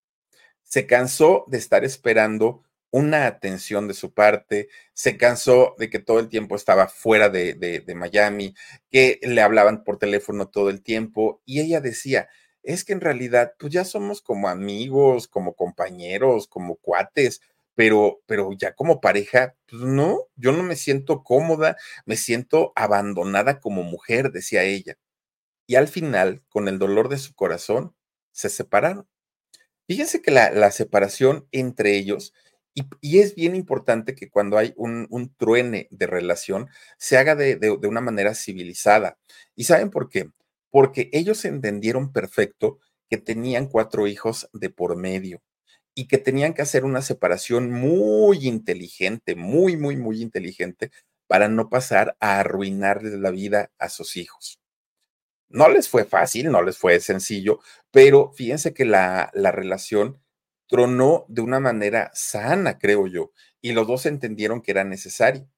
Se 0.63 0.87
cansó 0.87 1.45
de 1.45 1.59
estar 1.59 1.85
esperando 1.85 2.63
una 2.89 3.27
atención 3.27 3.87
de 3.87 3.93
su 3.93 4.11
parte, 4.11 4.69
se 4.91 5.17
cansó 5.17 5.75
de 5.77 5.91
que 5.91 5.99
todo 5.99 6.17
el 6.17 6.27
tiempo 6.27 6.55
estaba 6.55 6.87
fuera 6.87 7.29
de, 7.29 7.53
de, 7.53 7.93
Miami, 7.95 8.55
que 8.89 9.19
le 9.21 9.43
hablaban 9.43 9.83
por 9.83 9.99
teléfono 9.99 10.49
todo 10.49 10.71
el 10.71 10.81
tiempo 10.81 11.43
y 11.45 11.59
ella 11.59 11.79
decía, 11.79 12.27
es 12.63 12.83
que 12.83 12.93
en 12.93 13.01
realidad 13.01 13.53
pues 13.59 13.71
ya 13.71 13.85
somos 13.85 14.19
como 14.23 14.49
amigos, 14.49 15.27
como 15.27 15.53
compañeros, 15.53 16.47
como 16.47 16.77
cuates, 16.77 17.41
pero, 17.81 18.21
pero 18.27 18.51
ya 18.53 18.75
como 18.75 19.01
pareja, 19.01 19.55
pues 19.67 19.81
no, 19.81 20.27
yo 20.35 20.51
no 20.51 20.61
me 20.61 20.75
siento 20.75 21.23
cómoda, 21.23 21.77
me 22.05 22.15
siento 22.15 22.73
abandonada 22.75 23.59
como 23.59 23.81
mujer, 23.81 24.31
decía 24.31 24.61
ella. 24.61 24.99
Y 25.65 25.77
al 25.77 25.87
final, 25.87 26.43
con 26.49 26.67
el 26.67 26.77
dolor 26.77 27.09
de 27.09 27.17
su 27.17 27.33
corazón, 27.33 27.95
se 28.31 28.49
separaron. 28.49 29.07
Fíjense 29.87 30.21
que 30.21 30.29
la, 30.29 30.69
separación 30.69 31.47
entre 31.51 31.97
ellos, 31.97 32.35
y, 32.75 33.19
es 33.19 33.33
bien 33.33 33.55
importante 33.55 34.13
que 34.13 34.29
cuando 34.29 34.59
hay 34.59 34.75
un, 34.77 35.33
truene 35.35 35.87
de 35.89 36.05
relación, 36.05 36.69
se 36.99 37.17
haga 37.17 37.33
de, 37.33 37.55
de 37.55 37.87
una 37.87 38.01
manera 38.01 38.35
civilizada. 38.35 39.17
¿Y 39.55 39.63
saben 39.63 39.89
por 39.89 40.07
qué? 40.07 40.29
Porque 40.69 41.09
ellos 41.13 41.45
entendieron 41.45 42.13
perfecto 42.13 42.77
que 43.09 43.17
tenían 43.17 43.65
cuatro 43.65 44.05
hijos 44.05 44.51
de 44.53 44.69
por 44.69 44.97
medio 44.97 45.41
y 45.95 46.07
que 46.07 46.17
tenían 46.17 46.53
que 46.53 46.61
hacer 46.61 46.85
una 46.85 47.01
separación 47.01 47.71
muy 47.71 48.47
inteligente, 48.47 49.35
muy, 49.35 49.77
muy, 49.77 49.97
muy 49.97 50.21
inteligente 50.21 50.91
para 51.27 51.47
no 51.49 51.69
pasar 51.69 52.17
a 52.19 52.39
arruinarles 52.39 53.13
la 53.13 53.31
vida 53.31 53.71
a 53.77 53.89
sus 53.89 54.17
hijos. 54.17 54.59
No 55.49 55.69
les 55.69 55.89
fue 55.89 56.05
fácil, 56.05 56.51
no 56.51 56.61
les 56.61 56.77
fue 56.77 56.99
sencillo, 56.99 57.59
pero 57.91 58.31
fíjense 58.33 58.73
que 58.73 58.85
la, 58.85 59.31
la 59.33 59.51
relación 59.51 60.21
tronó 60.67 61.25
de 61.27 61.41
una 61.41 61.59
manera 61.59 62.09
sana, 62.13 62.79
creo 62.79 63.07
yo, 63.07 63.31
y 63.61 63.73
los 63.73 63.87
dos 63.87 64.05
entendieron 64.05 64.61
que 64.61 64.71
era 64.71 64.85
necesario. 64.85 65.49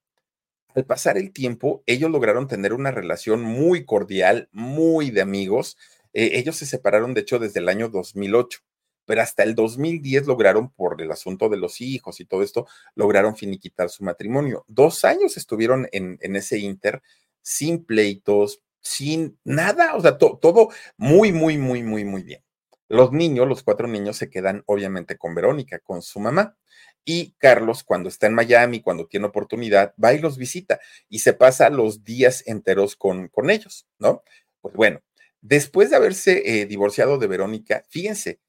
Al 0.75 0.85
pasar 0.85 1.17
el 1.17 1.31
tiempo, 1.31 1.83
ellos 1.85 2.09
lograron 2.09 2.47
tener 2.47 2.73
una 2.73 2.89
relación 2.89 3.41
muy 3.43 3.85
cordial, 3.85 4.49
muy 4.51 5.11
de 5.11 5.21
amigos. 5.21 5.77
Eh, 6.13 6.31
ellos 6.33 6.55
se 6.55 6.65
separaron, 6.65 7.13
de 7.13 7.21
hecho, 7.21 7.37
desde 7.37 7.59
el 7.59 7.69
año 7.69 7.89
2008, 7.89 8.59
pero 9.05 9.21
hasta 9.21 9.43
el 9.43 9.55
2010 9.55 10.27
lograron, 10.27 10.71
por 10.71 11.01
el 11.01 11.11
asunto 11.11 11.49
de 11.49 11.57
los 11.57 11.81
hijos 11.81 12.19
y 12.19 12.25
todo 12.25 12.43
esto, 12.43 12.67
lograron 12.95 13.35
finiquitar 13.35 13.89
su 13.89 14.03
matrimonio. 14.03 14.65
Dos 14.67 15.05
años 15.05 15.37
estuvieron 15.37 15.87
en, 15.91 16.17
en 16.21 16.35
ese 16.35 16.59
inter, 16.59 17.01
sin 17.41 17.85
pleitos, 17.85 18.61
sin 18.81 19.39
nada, 19.43 19.95
o 19.95 20.01
sea, 20.01 20.17
todo 20.17 20.69
muy, 20.97 21.31
muy, 21.31 21.57
muy, 21.57 21.83
muy, 21.83 22.03
muy 22.05 22.23
bien. 22.23 22.43
Los 22.89 23.11
niños, 23.11 23.47
los 23.47 23.63
cuatro 23.63 23.87
niños, 23.87 24.17
se 24.17 24.29
quedan 24.29 24.63
obviamente 24.67 25.17
con 25.17 25.33
Verónica, 25.33 25.79
con 25.79 26.01
su 26.01 26.19
mamá. 26.19 26.57
Y 27.05 27.31
Carlos, 27.37 27.83
cuando 27.83 28.07
está 28.09 28.27
en 28.27 28.35
Miami, 28.35 28.81
cuando 28.81 29.07
tiene 29.07 29.25
oportunidad, 29.25 29.93
va 30.01 30.13
y 30.13 30.19
los 30.19 30.37
visita 30.37 30.79
y 31.09 31.19
se 31.19 31.33
pasa 31.33 31.69
los 31.69 32.03
días 32.03 32.43
enteros 32.45 32.95
con, 32.95 33.29
con 33.29 33.49
ellos, 33.49 33.87
¿no? 33.99 34.23
Pues 34.61 34.75
bueno, 34.75 35.01
después 35.41 35.89
de 35.89 35.95
haberse 35.95 36.61
eh, 36.61 36.65
divorciado 36.65 37.17
de 37.17 37.27
Verónica, 37.27 37.83
fíjense, 37.89 38.39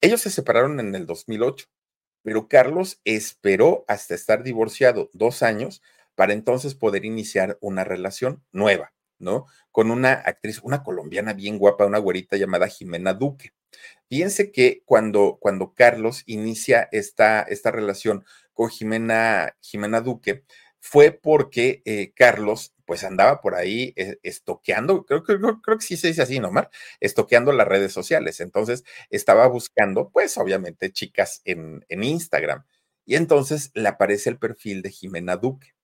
ellos 0.00 0.20
se 0.20 0.30
separaron 0.30 0.80
en 0.80 0.94
el 0.94 1.06
2008, 1.06 1.66
pero 2.22 2.48
Carlos 2.48 3.00
esperó 3.04 3.84
hasta 3.88 4.14
estar 4.14 4.42
divorciado 4.42 5.10
dos 5.12 5.42
años 5.42 5.82
para 6.14 6.32
entonces 6.32 6.74
poder 6.74 7.04
iniciar 7.04 7.58
una 7.60 7.84
relación 7.84 8.44
nueva, 8.52 8.92
¿no? 9.18 9.46
Con 9.70 9.90
una 9.90 10.12
actriz, 10.12 10.60
una 10.62 10.82
colombiana 10.82 11.32
bien 11.32 11.58
guapa, 11.58 11.86
una 11.86 11.98
güerita 11.98 12.36
llamada 12.36 12.68
Jimena 12.68 13.14
Duque. 13.14 13.52
Fíjense 14.08 14.50
que 14.50 14.82
cuando, 14.84 15.38
cuando 15.40 15.74
Carlos 15.74 16.22
inicia 16.26 16.88
esta, 16.92 17.42
esta 17.42 17.70
relación 17.70 18.24
con 18.52 18.70
Jimena, 18.70 19.56
Jimena 19.60 20.00
Duque, 20.00 20.44
fue 20.80 21.12
porque 21.12 21.82
eh, 21.84 22.12
Carlos 22.14 22.74
pues 22.88 23.04
andaba 23.04 23.42
por 23.42 23.54
ahí 23.54 23.92
estoqueando, 24.22 25.04
creo, 25.04 25.22
creo, 25.22 25.60
creo, 25.60 25.76
que 25.76 25.84
sí 25.84 25.98
se 25.98 26.08
dice 26.08 26.22
así, 26.22 26.40
¿no, 26.40 26.50
Mar? 26.50 26.70
Estoqueando 27.00 27.52
las 27.52 27.68
redes 27.68 27.92
sociales. 27.92 28.40
Entonces 28.40 28.82
estaba 29.10 29.46
buscando, 29.46 30.08
pues 30.08 30.38
obviamente, 30.38 30.90
chicas 30.90 31.42
en, 31.44 31.84
en 31.90 32.02
Instagram. 32.02 32.64
Y 33.04 33.16
entonces 33.16 33.70
le 33.74 33.90
aparece 33.90 34.30
el 34.30 34.38
perfil 34.38 34.80
de 34.80 34.90
Jimena 34.90 35.36
Duque. 35.36 35.74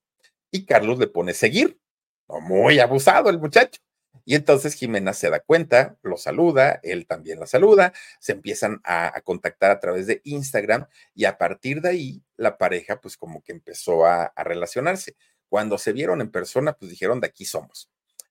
Y 0.50 0.64
Carlos 0.64 0.98
le 0.98 1.06
pone 1.06 1.34
seguir. 1.34 1.78
Muy 2.26 2.78
abusado 2.78 3.28
el 3.28 3.38
muchacho. 3.38 3.82
Y 4.24 4.34
entonces 4.34 4.74
Jimena 4.74 5.12
se 5.12 5.28
da 5.28 5.40
cuenta, 5.40 5.98
lo 6.02 6.16
saluda, 6.16 6.80
él 6.82 7.06
también 7.06 7.40
la 7.40 7.46
saluda, 7.46 7.92
se 8.20 8.32
empiezan 8.32 8.80
a, 8.84 9.20
contactar 9.22 9.70
a 9.70 9.80
través 9.80 10.06
de 10.06 10.20
Instagram 10.24 10.86
y 11.14 11.26
a 11.26 11.36
partir 11.36 11.82
de 11.82 11.90
ahí 11.90 12.22
la 12.36 12.56
pareja 12.56 13.00
pues 13.00 13.16
como 13.16 13.42
que 13.42 13.52
empezó 13.52 14.06
a, 14.06 14.32
relacionarse. 14.36 15.16
Cuando 15.48 15.78
se 15.78 15.92
vieron 15.92 16.20
en 16.20 16.30
persona 16.30 16.74
pues 16.74 16.90
dijeron 16.90 17.20
de 17.20 17.28
aquí 17.28 17.44
somos. 17.44 17.90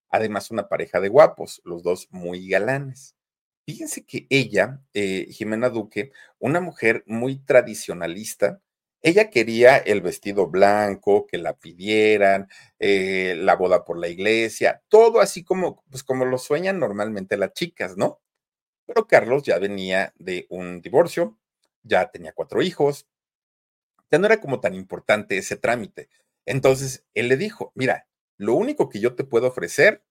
Además 0.10 0.52
una 0.52 0.68
pareja 0.70 1.00
de 1.00 1.10
guapos, 1.10 1.62
los 1.66 1.84
dos 1.84 2.08
muy 2.12 2.48
galanes. 2.50 3.16
Fíjense 3.66 4.06
que 4.06 4.28
ella, 4.30 4.82
eh, 4.94 5.28
Jimena 5.32 5.70
Duque, 5.70 6.12
una 6.40 6.60
mujer 6.62 7.04
muy 7.08 7.38
tradicionalista, 7.40 8.62
ella 9.02 9.30
quería 9.30 9.78
el 9.78 10.02
vestido 10.02 10.48
blanco, 10.48 11.28
que 11.28 11.38
la 11.38 11.54
pidieran, 11.54 12.48
eh, 12.80 13.36
la 13.38 13.56
boda 13.56 13.84
por 13.86 13.98
la 14.00 14.08
iglesia, 14.08 14.82
todo 14.88 15.20
así 15.22 15.44
como, 15.44 15.84
pues 15.90 16.04
como 16.04 16.26
lo 16.26 16.38
sueñan 16.38 16.80
normalmente 16.80 17.38
las 17.38 17.54
chicas, 17.54 17.98
¿no? 17.98 18.22
Pero 18.86 19.08
Carlos 19.08 19.44
ya 19.44 19.60
venía 19.60 20.14
de 20.18 20.48
un 20.50 20.82
divorcio, 20.82 21.38
ya 21.84 22.12
tenía 22.12 22.34
cuatro 22.34 22.62
hijos, 22.62 23.08
ya 24.12 24.20
no 24.20 24.28
era 24.28 24.40
como 24.40 24.60
tan 24.60 24.76
importante 24.76 25.38
ese 25.38 25.58
trámite. 25.58 26.10
Entonces, 26.46 27.06
él 27.14 27.28
le 27.30 27.38
dijo, 27.38 27.72
mira, 27.76 28.08
lo 28.38 28.56
único 28.56 28.90
que 28.90 29.00
yo 29.00 29.16
te 29.16 29.24
puedo 29.24 29.48
ofrecer, 29.48 30.04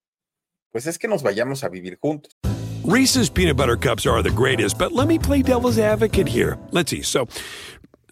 pues 0.70 0.86
es 0.86 0.98
que 0.98 1.08
nos 1.08 1.22
vayamos 1.22 1.64
a 1.64 1.68
vivir 1.68 1.98
juntos. 2.00 2.36
Reese's 2.84 3.30
peanut 3.30 3.56
butter 3.56 3.76
cups 3.76 4.06
are 4.06 4.22
the 4.22 4.34
greatest, 4.34 4.76
but 4.78 4.92
let 4.92 5.06
me 5.06 5.18
play 5.18 5.42
devil's 5.42 5.78
advocate 5.78 6.26
here. 6.26 6.58
Let's 6.72 6.90
see. 6.90 7.02
So, 7.02 7.28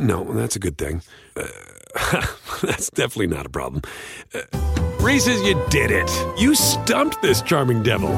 No, 0.00 0.24
that's 0.24 0.56
a 0.56 0.58
good 0.58 0.78
thing. 0.78 1.02
Uh, 1.36 1.46
that's 2.62 2.88
definitely 2.90 3.26
not 3.26 3.44
a 3.44 3.50
problem. 3.50 3.82
Uh, 4.34 4.40
Reese's, 4.98 5.42
you 5.42 5.62
did 5.68 5.90
it. 5.90 6.10
You 6.38 6.54
stumped 6.54 7.20
this 7.20 7.42
charming 7.42 7.82
devil. 7.82 8.10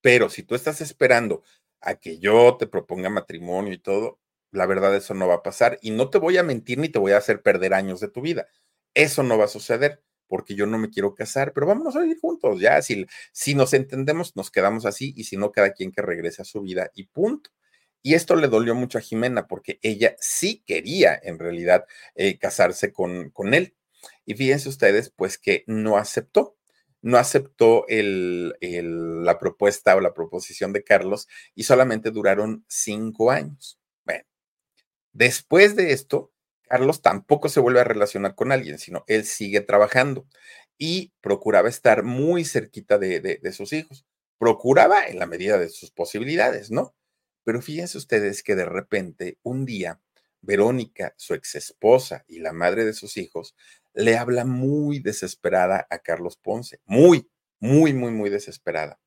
Pero 0.00 0.28
si 0.28 0.44
tú 0.44 0.54
estás 0.54 0.80
esperando 0.80 1.42
a 1.80 1.96
que 1.96 2.20
yo 2.20 2.56
te 2.56 2.68
proponga 2.68 3.10
matrimonio 3.10 3.72
y 3.72 3.78
todo, 3.78 4.20
la 4.50 4.66
verdad 4.66 4.94
eso 4.94 5.14
no 5.14 5.28
va 5.28 5.36
a 5.36 5.42
pasar. 5.42 5.78
Y 5.82 5.90
no 5.90 6.10
te 6.10 6.18
voy 6.18 6.36
a 6.38 6.42
mentir 6.42 6.78
ni 6.78 6.88
te 6.88 6.98
voy 6.98 7.12
a 7.12 7.18
hacer 7.18 7.42
perder 7.42 7.74
años 7.74 8.00
de 8.00 8.08
tu 8.08 8.20
vida. 8.20 8.48
Eso 8.94 9.22
no 9.22 9.38
va 9.38 9.44
a 9.46 9.48
suceder 9.48 10.02
porque 10.26 10.54
yo 10.54 10.66
no 10.66 10.78
me 10.78 10.90
quiero 10.90 11.14
casar, 11.14 11.52
pero 11.54 11.66
vámonos 11.66 11.96
a 11.96 12.00
vivir 12.00 12.18
juntos. 12.20 12.60
Ya, 12.60 12.80
si, 12.82 13.06
si 13.32 13.54
nos 13.54 13.72
entendemos, 13.74 14.36
nos 14.36 14.50
quedamos 14.50 14.84
así 14.86 15.14
y 15.16 15.24
si 15.24 15.36
no, 15.36 15.52
cada 15.52 15.72
quien 15.72 15.90
que 15.92 16.02
regrese 16.02 16.42
a 16.42 16.44
su 16.44 16.60
vida 16.62 16.90
y 16.94 17.06
punto. 17.06 17.50
Y 18.02 18.14
esto 18.14 18.36
le 18.36 18.48
dolió 18.48 18.74
mucho 18.74 18.98
a 18.98 19.00
Jimena 19.00 19.46
porque 19.48 19.78
ella 19.82 20.16
sí 20.20 20.62
quería 20.66 21.18
en 21.22 21.38
realidad 21.38 21.86
eh, 22.14 22.38
casarse 22.38 22.92
con, 22.92 23.30
con 23.30 23.54
él. 23.54 23.74
Y 24.24 24.34
fíjense 24.34 24.68
ustedes, 24.68 25.10
pues 25.10 25.38
que 25.38 25.64
no 25.66 25.96
aceptó, 25.96 26.56
no 27.02 27.16
aceptó 27.16 27.86
el, 27.88 28.54
la 29.24 29.38
propuesta 29.38 29.96
o 29.96 30.00
la 30.00 30.14
proposición 30.14 30.72
de 30.72 30.84
Carlos 30.84 31.28
y 31.54 31.64
solamente 31.64 32.10
duraron 32.10 32.64
cinco 32.68 33.30
años. 33.30 33.77
Después 35.18 35.74
de 35.74 35.90
esto, 35.90 36.32
Carlos 36.68 37.02
tampoco 37.02 37.48
se 37.48 37.58
vuelve 37.58 37.80
a 37.80 37.84
relacionar 37.84 38.36
con 38.36 38.52
alguien, 38.52 38.78
sino 38.78 39.02
él 39.08 39.24
sigue 39.24 39.60
trabajando 39.60 40.28
y 40.78 41.12
procuraba 41.20 41.68
estar 41.68 42.04
muy 42.04 42.44
cerquita 42.44 42.98
de, 42.98 43.40
sus 43.52 43.72
hijos. 43.72 44.06
Procuraba 44.38 45.08
en 45.08 45.18
la 45.18 45.26
medida 45.26 45.58
de 45.58 45.70
sus 45.70 45.90
posibilidades, 45.90 46.70
¿no? 46.70 46.94
Pero 47.42 47.60
fíjense 47.60 47.98
ustedes 47.98 48.44
que 48.44 48.54
de 48.54 48.66
repente, 48.66 49.38
un 49.42 49.64
día, 49.66 50.00
Verónica, 50.40 51.14
su 51.16 51.34
ex 51.34 51.56
esposa 51.56 52.24
y 52.28 52.38
la 52.38 52.52
madre 52.52 52.84
de 52.84 52.92
sus 52.92 53.16
hijos, 53.16 53.56
le 53.94 54.16
habla 54.16 54.44
muy 54.44 55.00
desesperada 55.00 55.88
a 55.90 55.98
Carlos 55.98 56.36
Ponce, 56.36 56.78
muy, 56.84 57.28
muy, 57.58 57.92
muy, 57.92 58.12
muy 58.12 58.30
desesperada. 58.30 59.00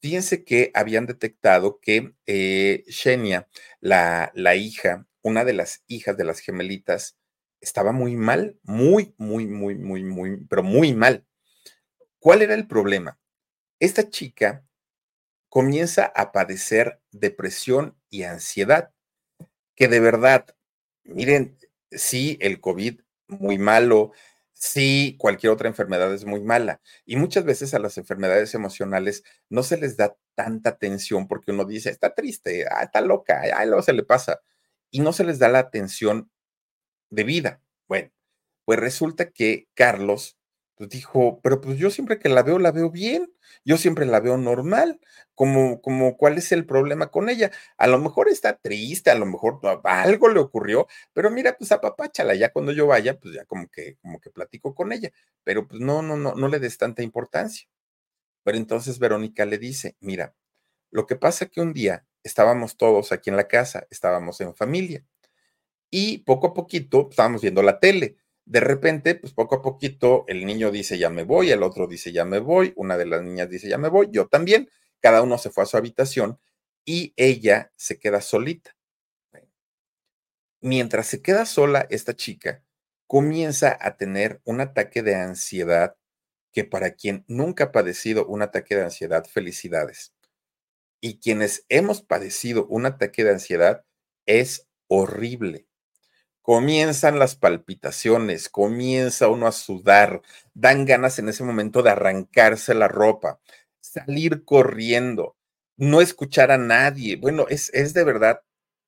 Fíjense 0.00 0.44
que 0.44 0.70
habían 0.74 1.06
detectado 1.06 1.80
que 1.80 2.12
eh, 2.26 2.84
Xenia, 2.86 3.48
la, 3.80 4.30
la 4.36 4.54
hija, 4.54 5.07
una 5.22 5.44
de 5.44 5.52
las 5.52 5.82
hijas 5.86 6.16
de 6.16 6.24
las 6.24 6.40
gemelitas, 6.40 7.16
estaba 7.60 7.92
muy 7.92 8.16
mal, 8.16 8.58
muy, 8.62 9.14
muy, 9.18 9.46
muy, 9.46 9.74
muy, 9.74 10.04
muy, 10.04 10.36
pero 10.48 10.62
muy 10.62 10.94
mal. 10.94 11.26
¿Cuál 12.20 12.42
era 12.42 12.54
el 12.54 12.66
problema? 12.66 13.18
Esta 13.80 14.10
chica 14.10 14.64
comienza 15.48 16.04
a 16.14 16.32
padecer 16.32 17.00
depresión 17.10 17.96
y 18.10 18.24
ansiedad, 18.24 18.92
que 19.74 19.88
de 19.88 20.00
verdad, 20.00 20.46
miren, 21.04 21.56
sí, 21.90 22.38
el 22.40 22.60
COVID 22.60 23.00
muy 23.28 23.58
malo, 23.58 24.12
sí, 24.52 25.16
cualquier 25.18 25.52
otra 25.52 25.68
enfermedad 25.68 26.12
es 26.12 26.24
muy 26.24 26.40
mala. 26.40 26.80
Y 27.06 27.16
muchas 27.16 27.44
veces 27.44 27.74
a 27.74 27.78
las 27.78 27.98
enfermedades 27.98 28.54
emocionales 28.54 29.22
no 29.48 29.62
se 29.62 29.76
les 29.78 29.96
da 29.96 30.16
tanta 30.34 30.70
atención 30.70 31.28
porque 31.28 31.52
uno 31.52 31.64
dice, 31.64 31.90
está 31.90 32.14
triste, 32.14 32.66
ah, 32.70 32.84
está 32.84 33.00
loca, 33.00 33.42
luego 33.64 33.82
se 33.82 33.92
le 33.92 34.02
pasa. 34.04 34.40
Y 34.90 35.00
no 35.00 35.12
se 35.12 35.24
les 35.24 35.38
da 35.38 35.48
la 35.48 35.60
atención 35.60 36.30
de 37.10 37.24
vida. 37.24 37.62
Bueno, 37.88 38.10
pues 38.64 38.78
resulta 38.78 39.30
que 39.30 39.68
Carlos 39.74 40.36
pues 40.76 40.90
dijo, 40.90 41.40
pero 41.42 41.60
pues 41.60 41.76
yo 41.78 41.90
siempre 41.90 42.20
que 42.20 42.28
la 42.28 42.42
veo, 42.44 42.58
la 42.60 42.70
veo 42.70 42.90
bien, 42.90 43.32
yo 43.64 43.76
siempre 43.78 44.06
la 44.06 44.20
veo 44.20 44.36
normal, 44.38 45.00
como, 45.34 45.82
como 45.82 46.16
cuál 46.16 46.38
es 46.38 46.52
el 46.52 46.66
problema 46.66 47.10
con 47.10 47.28
ella. 47.28 47.50
A 47.78 47.88
lo 47.88 47.98
mejor 47.98 48.28
está 48.28 48.56
triste, 48.58 49.10
a 49.10 49.16
lo 49.16 49.26
mejor 49.26 49.60
algo 49.84 50.28
le 50.28 50.38
ocurrió, 50.40 50.86
pero 51.12 51.30
mira, 51.32 51.56
pues 51.58 51.72
apapáchala, 51.72 52.34
ya 52.36 52.52
cuando 52.52 52.70
yo 52.72 52.86
vaya, 52.86 53.18
pues 53.18 53.34
ya 53.34 53.44
como 53.46 53.68
que, 53.68 53.96
como 54.02 54.20
que 54.20 54.30
platico 54.30 54.74
con 54.74 54.92
ella, 54.92 55.10
pero 55.44 55.66
pues 55.66 55.80
no, 55.80 56.00
no, 56.02 56.16
no, 56.16 56.34
no 56.36 56.48
le 56.48 56.60
des 56.60 56.78
tanta 56.78 57.02
importancia. 57.02 57.68
Pero 58.44 58.58
entonces 58.58 58.98
Verónica 58.98 59.44
le 59.46 59.58
dice, 59.58 59.96
mira, 60.00 60.34
lo 60.90 61.06
que 61.06 61.16
pasa 61.16 61.46
que 61.46 61.62
un 61.62 61.74
día 61.74 62.06
estábamos 62.22 62.76
todos 62.76 63.12
aquí 63.12 63.30
en 63.30 63.36
la 63.36 63.48
casa, 63.48 63.86
estábamos 63.90 64.40
en 64.40 64.54
familia, 64.54 65.04
y 65.90 66.18
poco 66.18 66.48
a 66.48 66.54
poquito 66.54 67.08
estábamos 67.10 67.42
viendo 67.42 67.62
la 67.62 67.80
tele 67.80 68.16
de 68.48 68.60
repente, 68.60 69.14
pues 69.14 69.34
poco 69.34 69.56
a 69.56 69.62
poquito, 69.62 70.24
el 70.26 70.46
niño 70.46 70.70
dice 70.70 70.96
ya 70.96 71.10
me 71.10 71.22
voy, 71.22 71.50
el 71.50 71.62
otro 71.62 71.86
dice 71.86 72.12
ya 72.12 72.24
me 72.24 72.38
voy, 72.38 72.72
una 72.76 72.96
de 72.96 73.04
las 73.04 73.22
niñas 73.22 73.50
dice 73.50 73.68
ya 73.68 73.76
me 73.76 73.88
voy, 73.88 74.08
yo 74.10 74.26
también, 74.26 74.70
cada 75.00 75.20
uno 75.22 75.36
se 75.36 75.50
fue 75.50 75.64
a 75.64 75.66
su 75.66 75.76
habitación 75.76 76.40
y 76.86 77.12
ella 77.16 77.70
se 77.76 77.98
queda 77.98 78.22
solita. 78.22 78.74
Mientras 80.62 81.06
se 81.06 81.20
queda 81.20 81.44
sola, 81.44 81.86
esta 81.90 82.16
chica 82.16 82.64
comienza 83.06 83.76
a 83.78 83.98
tener 83.98 84.40
un 84.44 84.62
ataque 84.62 85.02
de 85.02 85.14
ansiedad 85.14 85.96
que 86.50 86.64
para 86.64 86.92
quien 86.92 87.24
nunca 87.28 87.64
ha 87.64 87.72
padecido 87.72 88.26
un 88.26 88.40
ataque 88.40 88.74
de 88.76 88.84
ansiedad, 88.84 89.26
felicidades. 89.26 90.14
Y 91.00 91.18
quienes 91.20 91.64
hemos 91.68 92.02
padecido 92.02 92.66
un 92.66 92.86
ataque 92.86 93.24
de 93.24 93.30
ansiedad, 93.30 93.84
es 94.26 94.68
horrible. 94.88 95.66
Comienzan 96.42 97.18
las 97.18 97.36
palpitaciones, 97.36 98.48
comienza 98.48 99.28
uno 99.28 99.46
a 99.46 99.52
sudar, 99.52 100.22
dan 100.54 100.86
ganas 100.86 101.18
en 101.18 101.28
ese 101.28 101.44
momento 101.44 101.82
de 101.82 101.90
arrancarse 101.90 102.74
la 102.74 102.88
ropa, 102.88 103.38
salir 103.80 104.44
corriendo, 104.44 105.36
no 105.76 106.00
escuchar 106.00 106.50
a 106.50 106.58
nadie. 106.58 107.16
Bueno, 107.16 107.46
es, 107.50 107.70
es 107.74 107.92
de 107.94 108.04
verdad, 108.04 108.40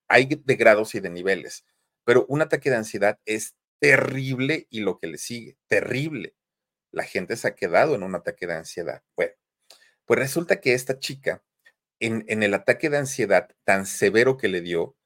hay 0.09 0.27
de 0.27 0.57
grados 0.57 0.95
y 0.95 1.01
de 1.01 1.11
niveles, 1.11 1.65
pero 2.05 2.25
un 2.29 2.43
ataque 2.43 2.71
de 2.71 2.77
ansiedad 2.77 3.19
es 3.27 3.55
terrible 3.79 4.67
y 4.71 4.81
lo 4.81 4.99
que 4.99 5.09
le 5.09 5.19
sigue, 5.19 5.57
terrible. 5.67 6.35
La 6.93 7.05
gente 7.05 7.37
se 7.37 7.49
ha 7.49 7.55
quedado 7.55 7.95
en 7.95 8.03
un 8.03 8.15
ataque 8.15 8.47
de 8.47 8.55
ansiedad. 8.55 9.03
Bueno, 9.17 9.35
pues 10.07 10.19
resulta 10.19 10.61
que 10.61 10.75
esta 10.75 10.99
chica, 10.99 11.43
en, 12.01 12.43
el 12.43 12.55
ataque 12.55 12.91
de 12.91 12.99
ansiedad 12.99 13.51
tan 13.65 13.87
severo 13.87 14.37
que 14.37 14.49
le 14.49 14.63
dio, 14.63 14.97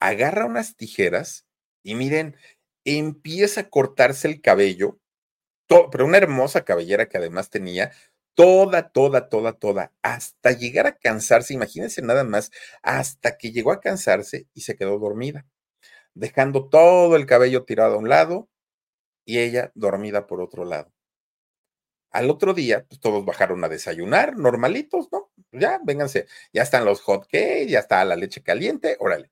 agarra 0.00 0.46
unas 0.46 0.76
tijeras 0.76 1.46
y 1.82 1.94
miren, 1.94 2.36
empieza 2.84 3.62
a 3.62 3.68
cortarse 3.68 4.28
el 4.28 4.40
cabello, 4.40 4.98
pero 5.68 6.06
una 6.06 6.18
hermosa 6.18 6.64
cabellera 6.64 7.08
que 7.08 7.18
además 7.18 7.50
tenía, 7.50 7.92
toda, 8.34 8.90
toda, 8.90 9.28
toda, 9.28 9.54
toda, 9.54 9.92
hasta 10.02 10.52
llegar 10.52 10.86
a 10.86 10.96
cansarse, 10.96 11.54
imagínense 11.54 12.02
nada 12.02 12.22
más, 12.24 12.52
hasta 12.82 13.36
que 13.38 13.50
llegó 13.52 13.72
a 13.72 13.80
cansarse 13.80 14.46
y 14.54 14.62
se 14.62 14.76
quedó 14.76 14.98
dormida, 14.98 15.46
dejando 16.14 16.68
todo 16.68 17.16
el 17.16 17.26
cabello 17.26 17.64
tirado 17.64 17.94
a 17.96 17.98
un 17.98 18.08
lado 18.08 18.48
y 19.24 19.38
ella 19.40 19.72
dormida 19.74 20.26
por 20.26 20.40
otro 20.40 20.64
lado. 20.64 20.92
Al 22.10 22.30
otro 22.30 22.54
día, 22.54 22.86
pues 22.88 23.00
todos 23.00 23.24
bajaron 23.24 23.62
a 23.64 23.68
desayunar, 23.68 24.36
normalitos, 24.36 25.08
¿no? 25.12 25.30
Ya, 25.58 25.80
vénganse, 25.82 26.26
ya 26.52 26.62
están 26.62 26.84
los 26.84 27.00
hot 27.00 27.24
cakes, 27.24 27.68
ya 27.68 27.80
está 27.80 28.04
la 28.04 28.16
leche 28.16 28.42
caliente, 28.42 28.96
órale. 29.00 29.30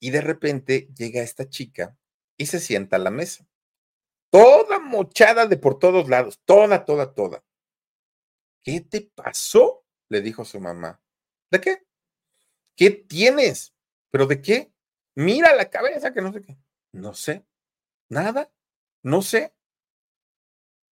Y 0.00 0.10
de 0.10 0.20
repente 0.20 0.88
llega 0.96 1.22
esta 1.22 1.48
chica 1.48 1.96
y 2.36 2.46
se 2.46 2.60
sienta 2.60 2.96
a 2.96 2.98
la 2.98 3.10
mesa. 3.10 3.46
Toda 4.30 4.78
mochada 4.78 5.46
de 5.46 5.56
por 5.56 5.78
todos 5.78 6.08
lados, 6.08 6.40
toda, 6.44 6.84
toda, 6.84 7.14
toda. 7.14 7.44
¿Qué 8.62 8.80
te 8.80 9.02
pasó? 9.14 9.82
le 10.12 10.20
dijo 10.20 10.44
su 10.44 10.60
mamá. 10.60 11.02
¿De 11.50 11.60
qué? 11.60 11.86
¿Qué 12.76 12.90
tienes? 12.90 13.74
¿Pero 14.10 14.26
de 14.26 14.42
qué? 14.42 14.72
Mira 15.14 15.54
la 15.56 15.70
cabeza, 15.70 16.12
que 16.12 16.20
no 16.20 16.32
sé 16.32 16.42
qué. 16.42 16.56
No 16.92 17.14
sé. 17.14 17.44
Nada. 18.10 18.52
No 19.02 19.22
sé. 19.22 19.54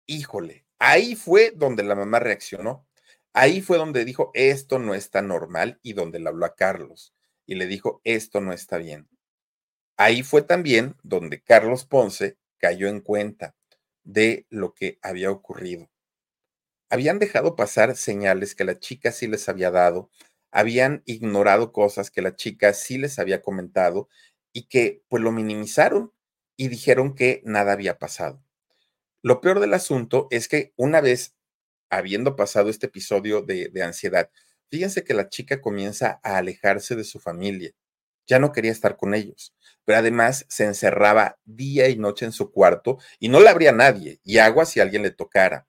Híjole, 0.07 0.65
ahí 0.79 1.15
fue 1.15 1.51
donde 1.51 1.83
la 1.83 1.95
mamá 1.95 2.19
reaccionó. 2.19 2.88
Ahí 3.41 3.61
fue 3.61 3.77
donde 3.77 4.03
dijo, 4.03 4.31
esto 4.33 4.79
no 4.79 4.93
está 4.93 5.21
normal 5.21 5.79
y 5.81 5.93
donde 5.93 6.19
le 6.19 6.27
habló 6.27 6.45
a 6.45 6.55
Carlos 6.55 7.13
y 7.45 7.55
le 7.55 7.67
dijo, 7.67 8.01
esto 8.03 8.41
no 8.41 8.51
está 8.51 8.77
bien. 8.77 9.07
Ahí 9.95 10.23
fue 10.23 10.41
también 10.41 10.97
donde 11.03 11.41
Carlos 11.41 11.85
Ponce 11.85 12.37
cayó 12.57 12.89
en 12.89 12.99
cuenta 12.99 13.55
de 14.03 14.45
lo 14.49 14.73
que 14.73 14.99
había 15.01 15.31
ocurrido. 15.31 15.89
Habían 16.89 17.17
dejado 17.17 17.55
pasar 17.55 17.95
señales 17.95 18.55
que 18.55 18.65
la 18.65 18.77
chica 18.77 19.13
sí 19.13 19.25
les 19.25 19.47
había 19.47 19.71
dado, 19.71 20.09
habían 20.51 21.01
ignorado 21.05 21.71
cosas 21.71 22.11
que 22.11 22.21
la 22.21 22.35
chica 22.35 22.73
sí 22.73 22.97
les 22.97 23.19
había 23.19 23.41
comentado 23.41 24.09
y 24.51 24.63
que 24.67 25.01
pues 25.07 25.23
lo 25.23 25.31
minimizaron 25.31 26.11
y 26.57 26.67
dijeron 26.67 27.15
que 27.15 27.41
nada 27.45 27.71
había 27.71 27.99
pasado. 27.99 28.43
Lo 29.21 29.39
peor 29.39 29.61
del 29.61 29.73
asunto 29.73 30.27
es 30.29 30.49
que 30.49 30.73
una 30.75 30.99
vez 30.99 31.38
habiendo 31.89 32.35
pasado 32.35 32.69
este 32.69 32.87
episodio 32.87 33.41
de, 33.41 33.71
ansiedad, 33.83 34.29
Fíjense 34.69 35.03
que 35.03 35.13
la 35.13 35.29
chica 35.29 35.61
comienza 35.61 36.19
a 36.23 36.37
alejarse 36.37 36.95
de 36.95 37.03
su 37.03 37.19
familia. 37.19 37.71
Ya 38.27 38.37
no 38.37 38.51
quería 38.51 38.71
estar 38.71 38.97
con 38.97 39.15
ellos, 39.15 39.55
pero 39.83 39.97
además 39.97 40.45
se 40.47 40.65
encerraba 40.65 41.39
día 41.45 41.89
y 41.89 41.97
noche 41.97 42.25
en 42.25 42.31
su 42.31 42.51
cuarto 42.51 42.99
y 43.19 43.29
no 43.29 43.39
le 43.39 43.49
abría 43.49 43.71
nadie 43.71 44.19
y 44.23 44.37
agua 44.37 44.65
si 44.65 44.79
alguien 44.79 45.01
le 45.01 45.09
tocara. 45.09 45.67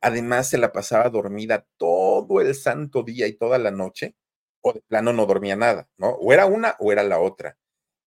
Además 0.00 0.48
se 0.48 0.56
la 0.56 0.72
pasaba 0.72 1.10
dormida 1.10 1.66
todo 1.76 2.40
el 2.40 2.54
santo 2.54 3.02
día 3.02 3.26
y 3.26 3.34
toda 3.34 3.58
la 3.58 3.70
noche, 3.70 4.16
o 4.62 4.72
de 4.72 4.80
plano 4.80 5.12
no 5.12 5.26
dormía 5.26 5.56
nada, 5.56 5.88
¿no? 5.98 6.10
O 6.12 6.32
era 6.32 6.46
una 6.46 6.76
o 6.78 6.92
era 6.92 7.02
la 7.02 7.20
otra. 7.20 7.58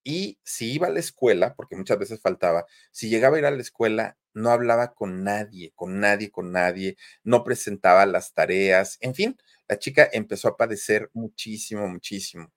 Y 0.04 0.40
si 0.44 0.74
iba 0.74 0.88
a 0.88 0.92
la 0.92 1.00
escuela, 1.00 1.56
porque 1.56 1.76
muchas 1.76 2.00
veces 2.00 2.22
faltaba, 2.22 2.66
si 2.92 3.10
llegaba 3.10 3.36
a 3.36 3.40
ir 3.40 3.46
a 3.46 3.52
la 3.52 3.62
escuela, 3.62 4.18
no 4.34 4.50
hablaba 4.50 4.94
con 4.94 5.24
nadie, 5.24 5.74
con 5.76 6.00
nadie, 6.00 6.32
con 6.32 6.52
nadie, 6.52 6.98
no 7.24 7.44
presentaba 7.44 8.06
las 8.06 8.34
tareas, 8.34 8.98
en 9.02 9.14
fin, 9.14 9.38
la 9.68 9.78
chica 9.80 10.10
empezó 10.12 10.48
a 10.48 10.58
padecer 10.58 11.10
muchísimo, 11.14 11.88
muchísimo. 11.88 12.52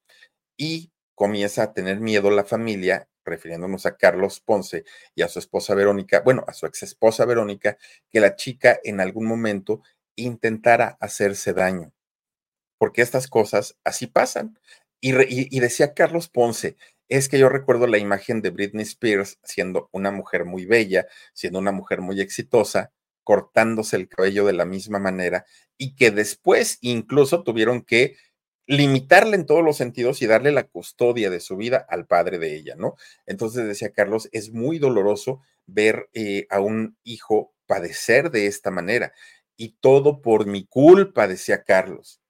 Y 0.56 0.92
comienza 1.14 1.62
a 1.62 1.72
tener 1.72 2.00
miedo 2.00 2.30
la 2.30 2.44
familia, 2.44 3.08
refiriéndonos 3.24 3.86
a 3.86 3.96
Carlos 3.96 4.40
Ponce 4.40 4.84
y 5.14 5.22
a 5.22 5.28
su 5.28 5.38
esposa 5.38 5.74
Verónica, 5.74 6.20
bueno, 6.20 6.44
a 6.46 6.52
su 6.52 6.66
ex 6.66 6.82
esposa 6.82 7.24
Verónica, 7.24 7.78
que 8.10 8.20
la 8.20 8.36
chica 8.36 8.78
en 8.84 9.00
algún 9.00 9.26
momento 9.26 9.82
intentara 10.16 10.96
hacerse 11.00 11.52
daño. 11.52 11.92
Porque 12.78 13.02
estas 13.02 13.28
cosas 13.28 13.78
así 13.84 14.06
pasan. 14.06 14.58
Y, 15.00 15.12
y, 15.54 15.60
decía 15.60 15.92
Carlos 15.94 16.28
Ponce, 16.28 16.76
es 17.08 17.28
que 17.28 17.38
yo 17.38 17.48
recuerdo 17.48 17.86
la 17.86 17.98
imagen 17.98 18.42
de 18.42 18.50
Britney 18.50 18.84
Spears 18.84 19.38
siendo 19.42 19.88
una 19.92 20.10
mujer 20.10 20.44
muy 20.44 20.66
bella, 20.66 21.06
siendo 21.32 21.58
una 21.58 21.72
mujer 21.72 22.00
muy 22.00 22.20
exitosa, 22.20 22.92
cortándose 23.24 23.96
el 23.96 24.08
cabello 24.08 24.44
de 24.46 24.52
la 24.52 24.64
misma 24.64 24.98
manera 24.98 25.46
y 25.76 25.94
que 25.96 26.10
después 26.10 26.78
incluso 26.82 27.42
tuvieron 27.42 27.82
que 27.82 28.16
limitarle 28.66 29.36
en 29.36 29.46
todos 29.46 29.62
los 29.62 29.76
sentidos 29.76 30.22
y 30.22 30.26
darle 30.26 30.52
la 30.52 30.64
custodia 30.64 31.30
de 31.30 31.40
su 31.40 31.56
vida 31.56 31.84
al 31.88 32.06
padre 32.06 32.38
de 32.38 32.56
ella, 32.56 32.76
¿no? 32.76 32.96
Entonces 33.26 33.66
decía 33.66 33.92
Carlos, 33.92 34.28
es 34.32 34.52
muy 34.52 34.78
doloroso 34.78 35.42
ver 35.66 36.08
eh, 36.14 36.46
a 36.50 36.60
un 36.60 36.96
hijo 37.02 37.54
padecer 37.66 38.30
de 38.30 38.46
esta 38.46 38.70
manera 38.70 39.12
y 39.56 39.76
todo 39.80 40.22
por 40.22 40.46
mi 40.46 40.66
culpa, 40.66 41.28
decía 41.28 41.62
Carlos. 41.62 42.20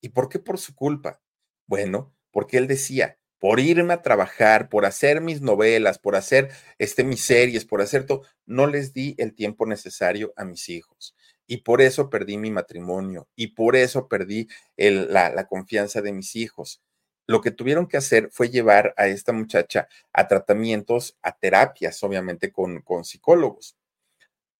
¿Y 0.00 0.10
por 0.10 0.28
qué 0.28 0.38
por 0.38 0.58
su 0.58 0.74
culpa? 0.74 1.20
Bueno, 1.66 2.12
porque 2.32 2.58
él 2.58 2.66
decía, 2.66 3.18
por 3.42 3.58
irme 3.58 3.92
a 3.92 4.02
trabajar, 4.02 4.68
por 4.68 4.86
hacer 4.86 5.20
mis 5.20 5.42
novelas, 5.42 5.98
por 5.98 6.14
hacer 6.14 6.52
este, 6.78 7.02
mis 7.02 7.24
series, 7.24 7.64
por 7.64 7.82
hacer 7.82 8.06
todo, 8.06 8.22
no 8.46 8.68
les 8.68 8.92
di 8.92 9.16
el 9.18 9.34
tiempo 9.34 9.66
necesario 9.66 10.32
a 10.36 10.44
mis 10.44 10.68
hijos. 10.68 11.16
Y 11.48 11.56
por 11.56 11.80
eso 11.82 12.08
perdí 12.08 12.38
mi 12.38 12.52
matrimonio 12.52 13.26
y 13.34 13.48
por 13.48 13.74
eso 13.74 14.06
perdí 14.06 14.46
la, 14.76 15.48
confianza 15.48 16.00
de 16.02 16.12
mis 16.12 16.36
hijos. 16.36 16.82
Lo 17.26 17.40
que 17.40 17.50
tuvieron 17.50 17.88
que 17.88 17.96
hacer 17.96 18.30
fue 18.30 18.48
llevar 18.48 18.94
a 18.96 19.08
esta 19.08 19.32
muchacha 19.32 19.88
a 20.12 20.28
tratamientos, 20.28 21.18
a 21.20 21.36
terapias, 21.36 22.00
obviamente 22.04 22.52
con, 22.52 22.80
con 22.82 23.04
psicólogos 23.04 23.76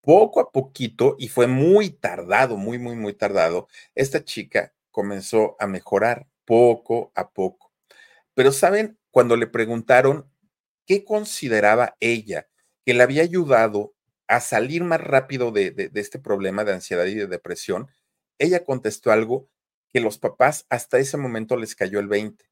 poco 0.00 0.40
a 0.40 0.50
poquito, 0.50 1.14
y 1.20 1.28
fue 1.28 1.46
muy 1.46 1.90
tardado, 1.90 2.56
muy, 2.56 2.80
muy, 2.80 2.96
muy 2.96 3.12
tardado, 3.14 3.68
esta 3.94 4.24
chica 4.24 4.74
comenzó 4.90 5.54
a 5.60 5.68
mejorar 5.68 6.26
poco 6.44 7.12
a 7.14 7.30
poco. 7.30 7.71
Pero, 8.34 8.52
¿saben? 8.52 8.98
Cuando 9.10 9.36
le 9.36 9.46
preguntaron 9.46 10.30
qué 10.86 11.04
consideraba 11.04 11.96
ella 12.00 12.48
que 12.84 12.94
le 12.94 13.02
había 13.02 13.22
ayudado 13.22 13.94
a 14.26 14.40
salir 14.40 14.82
más 14.84 15.00
rápido 15.00 15.52
de, 15.52 15.90
este 15.94 16.18
problema 16.18 16.64
de 16.64 16.72
ansiedad 16.72 17.04
y 17.04 17.14
de 17.14 17.26
depresión, 17.26 17.88
ella 18.38 18.64
contestó 18.64 19.12
algo 19.12 19.48
que 19.92 20.00
los 20.00 20.18
papás 20.18 20.66
hasta 20.70 20.98
ese 20.98 21.18
momento 21.18 21.56
les 21.56 21.76
cayó 21.76 22.00
el 22.00 22.08
20. 22.08 22.44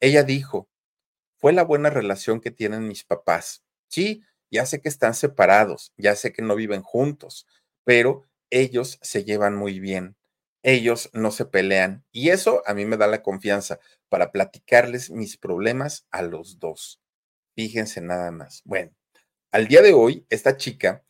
Ella 0.00 0.22
dijo, 0.22 0.68
fue 1.38 1.52
la 1.52 1.64
buena 1.64 1.90
relación 1.90 2.40
que 2.40 2.50
tienen 2.50 2.86
mis 2.86 3.04
papás. 3.04 3.64
Sí, 3.88 4.22
ya 4.50 4.66
sé 4.66 4.80
que 4.80 4.88
están 4.88 5.14
separados, 5.14 5.92
ya 5.96 6.14
sé 6.14 6.32
que 6.32 6.42
no 6.42 6.54
viven 6.54 6.82
juntos, 6.82 7.46
pero 7.84 8.24
ellos 8.50 8.98
se 9.00 9.24
llevan 9.24 9.56
muy 9.56 9.80
bien 9.80 10.16
ellos 10.64 11.10
no 11.12 11.30
se 11.30 11.44
pelean. 11.44 12.04
Y 12.10 12.30
eso 12.30 12.62
a 12.66 12.74
mí 12.74 12.84
me 12.86 12.96
da 12.96 13.06
la 13.06 13.22
confianza 13.22 13.78
para 14.08 14.32
platicarles 14.32 15.10
mis 15.10 15.36
problemas 15.36 16.08
a 16.10 16.22
los 16.22 16.58
dos. 16.58 17.00
Fíjense 17.54 18.00
nada 18.00 18.32
más. 18.32 18.62
Bueno, 18.64 18.90
al 19.52 19.68
día 19.68 19.82
de 19.82 19.92
hoy, 19.92 20.26
esta 20.30 20.56
chica 20.56 21.04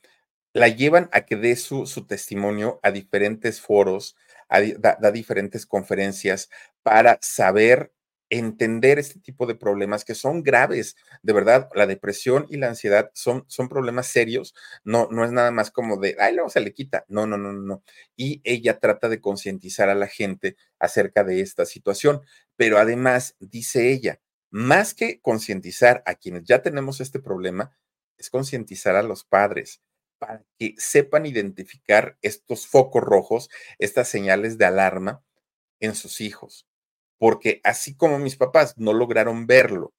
la 0.53 0.69
llevan 0.69 1.09
a 1.13 1.25
que 1.25 1.37
dé 1.37 1.57
su, 1.57 1.87
testimonio 2.07 2.81
a 2.83 2.91
diferentes 2.91 3.61
foros, 3.61 4.17
a, 4.49 4.61
da, 4.61 5.11
diferentes 5.13 5.67
conferencias 5.67 6.51
para 6.83 7.19
saber 7.23 7.94
entender 8.39 8.99
este 8.99 9.21
tipo 9.21 9.47
de 9.47 9.55
problemas 9.55 10.05
que 10.05 10.15
son 10.15 10.43
graves. 10.43 10.97
De 11.23 11.33
verdad, 11.33 11.69
la 11.75 11.87
depresión 11.87 12.47
y 12.51 12.57
la 12.57 12.69
ansiedad 12.69 13.11
son, 13.15 13.45
son 13.49 13.69
problemas 13.69 14.07
serios. 14.07 14.55
No, 14.85 15.09
no 15.11 15.25
es 15.25 15.33
nada 15.33 15.51
más 15.51 15.71
como 15.71 15.99
de, 15.99 16.17
ay, 16.19 16.35
luego 16.35 16.51
se 16.51 16.61
le 16.61 16.73
quita. 16.73 17.05
No, 17.09 17.27
no, 17.27 17.37
no, 17.39 17.53
no. 17.53 17.83
Y 18.17 18.41
ella 18.45 18.79
trata 18.79 19.09
de 19.09 19.21
concientizar 19.21 19.89
a 19.89 19.95
la 19.95 20.07
gente 20.07 20.57
acerca 20.79 21.25
de 21.25 21.41
esta 21.41 21.67
situación. 21.67 22.23
Pero 22.57 22.79
además, 22.79 23.37
dice 23.41 23.91
ella, 23.91 24.21
más 24.51 24.95
que 24.95 25.21
concientizar 25.21 26.03
a 26.07 26.15
quienes 26.15 26.45
ya 26.45 26.63
tenemos 26.63 27.01
este 27.01 27.21
problema, 27.21 27.77
es 28.17 28.31
concientizar 28.31 28.97
a 28.97 29.03
los 29.03 29.25
padres 29.25 29.83
para 30.19 30.45
que 30.59 30.75
sepan 30.79 31.27
identificar 31.27 32.17
estos 32.23 32.67
focos 32.67 33.03
rojos, 33.03 33.51
estas 33.79 34.09
señales 34.09 34.59
de 34.59 34.65
alarma 34.67 35.23
en 35.81 35.95
sus 35.95 36.21
hijos 36.21 36.67
porque 37.19 37.61
así 37.65 37.97
como 37.97 38.19
mis 38.19 38.37
papás 38.37 38.75
no 38.79 38.93
lograron 38.93 39.47
verlo, 39.47 39.93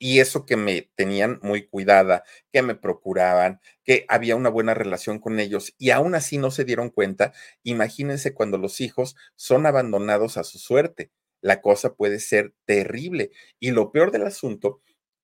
y 0.00 0.20
eso 0.20 0.46
que 0.46 0.56
me 0.56 0.90
tenían 0.96 1.38
muy 1.42 1.66
cuidada, 1.68 2.24
que 2.52 2.62
me 2.62 2.74
procuraban, 2.74 3.60
que 3.84 4.06
había 4.08 4.34
una 4.34 4.48
buena 4.48 4.72
relación 4.74 5.18
con 5.20 5.38
ellos 5.38 5.74
y 5.78 5.90
aún 5.90 6.14
así 6.14 6.38
no 6.38 6.50
se 6.50 6.64
dieron 6.64 6.88
cuenta, 6.88 7.34
imagínense 7.62 8.32
cuando 8.32 8.56
los 8.56 8.80
hijos 8.80 9.14
son 9.36 9.66
abandonados 9.66 10.38
a 10.38 10.44
su 10.44 10.58
suerte. 10.58 11.12
La 11.42 11.60
cosa 11.60 11.94
puede 11.94 12.18
ser 12.18 12.54
terrible. 12.64 13.30
Y 13.60 13.72
lo 13.72 13.92
peor 13.92 14.10
del 14.10 14.24
asunto 14.24 14.80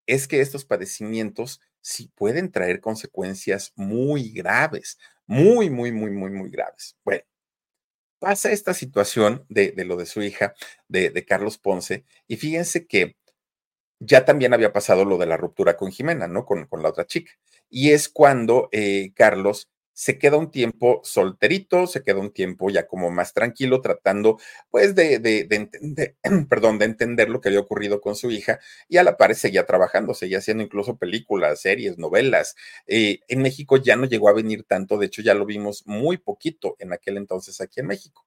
es 0.07 0.29
que 0.29 0.41
estos 0.41 0.65
padecimientos 0.67 1.61
sí 1.81 2.11
pueden 2.15 2.53
traer 2.53 2.81
consecuencias 2.81 3.73
muy 3.77 4.31
graves, 4.31 4.99
muy, 5.27 5.71
muy, 5.71 5.91
muy, 5.93 6.11
muy, 6.11 6.31
muy 6.31 6.51
graves. 6.51 6.97
Bueno, 7.05 7.25
pasa 8.19 8.51
esta 8.51 8.75
situación 8.75 9.45
de, 9.49 9.73
lo 9.85 9.97
de 9.97 10.07
su 10.07 10.23
hija, 10.23 10.55
de, 10.89 11.25
Carlos 11.27 11.59
Ponce, 11.59 12.05
y 12.27 12.37
fíjense 12.37 12.87
que 12.87 13.17
ya 13.99 14.25
también 14.25 14.53
había 14.53 14.73
pasado 14.73 15.05
lo 15.05 15.19
de 15.19 15.27
la 15.27 15.37
ruptura 15.37 15.77
con 15.77 15.91
Jimena, 15.91 16.29
¿no? 16.29 16.45
Con, 16.45 16.67
con 16.67 16.83
la 16.83 16.91
otra 16.91 17.07
chica. 17.07 17.33
Y 17.71 17.93
es 17.93 18.09
cuando 18.09 18.69
eh, 18.73 19.13
Carlos 19.15 19.71
se 19.97 20.19
queda 20.19 20.37
un 20.37 20.51
tiempo 20.51 21.01
solterito, 21.05 21.87
se 21.87 22.03
queda 22.03 22.21
un 22.21 22.31
tiempo 22.31 22.69
ya 22.69 22.87
como 22.87 23.11
más 23.11 23.33
tranquilo, 23.33 23.81
tratando 23.81 24.39
pues 24.71 24.95
de, 24.95 25.19
de, 25.19 25.47
entender, 25.51 26.17
perdón, 26.51 26.79
de 26.79 26.85
entender 26.85 27.31
lo 27.31 27.41
que 27.41 27.49
había 27.49 27.61
ocurrido 27.61 28.03
con 28.03 28.15
su 28.15 28.31
hija 28.31 28.61
y 28.91 28.99
a 28.99 29.03
la 29.03 29.17
par 29.17 29.35
seguía 29.35 29.65
trabajando, 29.65 30.13
seguía 30.13 30.39
haciendo 30.39 30.63
incluso 30.63 30.99
películas, 30.99 31.63
series, 31.63 31.97
novelas. 31.97 32.57
Eh, 32.87 33.21
en 33.29 33.41
México 33.41 33.79
ya 33.79 33.97
no 33.97 34.05
llegó 34.05 34.29
a 34.29 34.35
venir 34.35 34.65
tanto, 34.65 34.99
de 34.99 35.07
hecho 35.07 35.23
ya 35.23 35.33
lo 35.33 35.47
vimos 35.47 35.83
muy 35.87 36.19
poquito 36.19 36.77
en 36.79 36.93
aquel 36.93 37.17
entonces 37.17 37.63
aquí 37.63 37.81
en 37.81 37.87
México. 37.87 38.27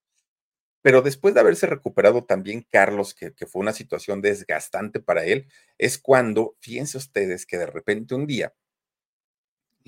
Pero 0.81 1.03
después 1.03 1.35
de 1.35 1.41
haberse 1.41 1.67
recuperado 1.67 2.23
también 2.23 2.65
Carlos, 2.71 3.13
que, 3.13 3.33
que 3.33 3.45
fue 3.45 3.61
una 3.61 3.73
situación 3.73 4.21
desgastante 4.21 4.99
para 4.99 5.23
él, 5.23 5.47
es 5.77 5.99
cuando, 5.99 6.55
fíjense 6.61 6.97
ustedes 6.97 7.45
que 7.45 7.59
de 7.59 7.67
repente 7.67 8.15
un 8.15 8.25
día, 8.25 8.55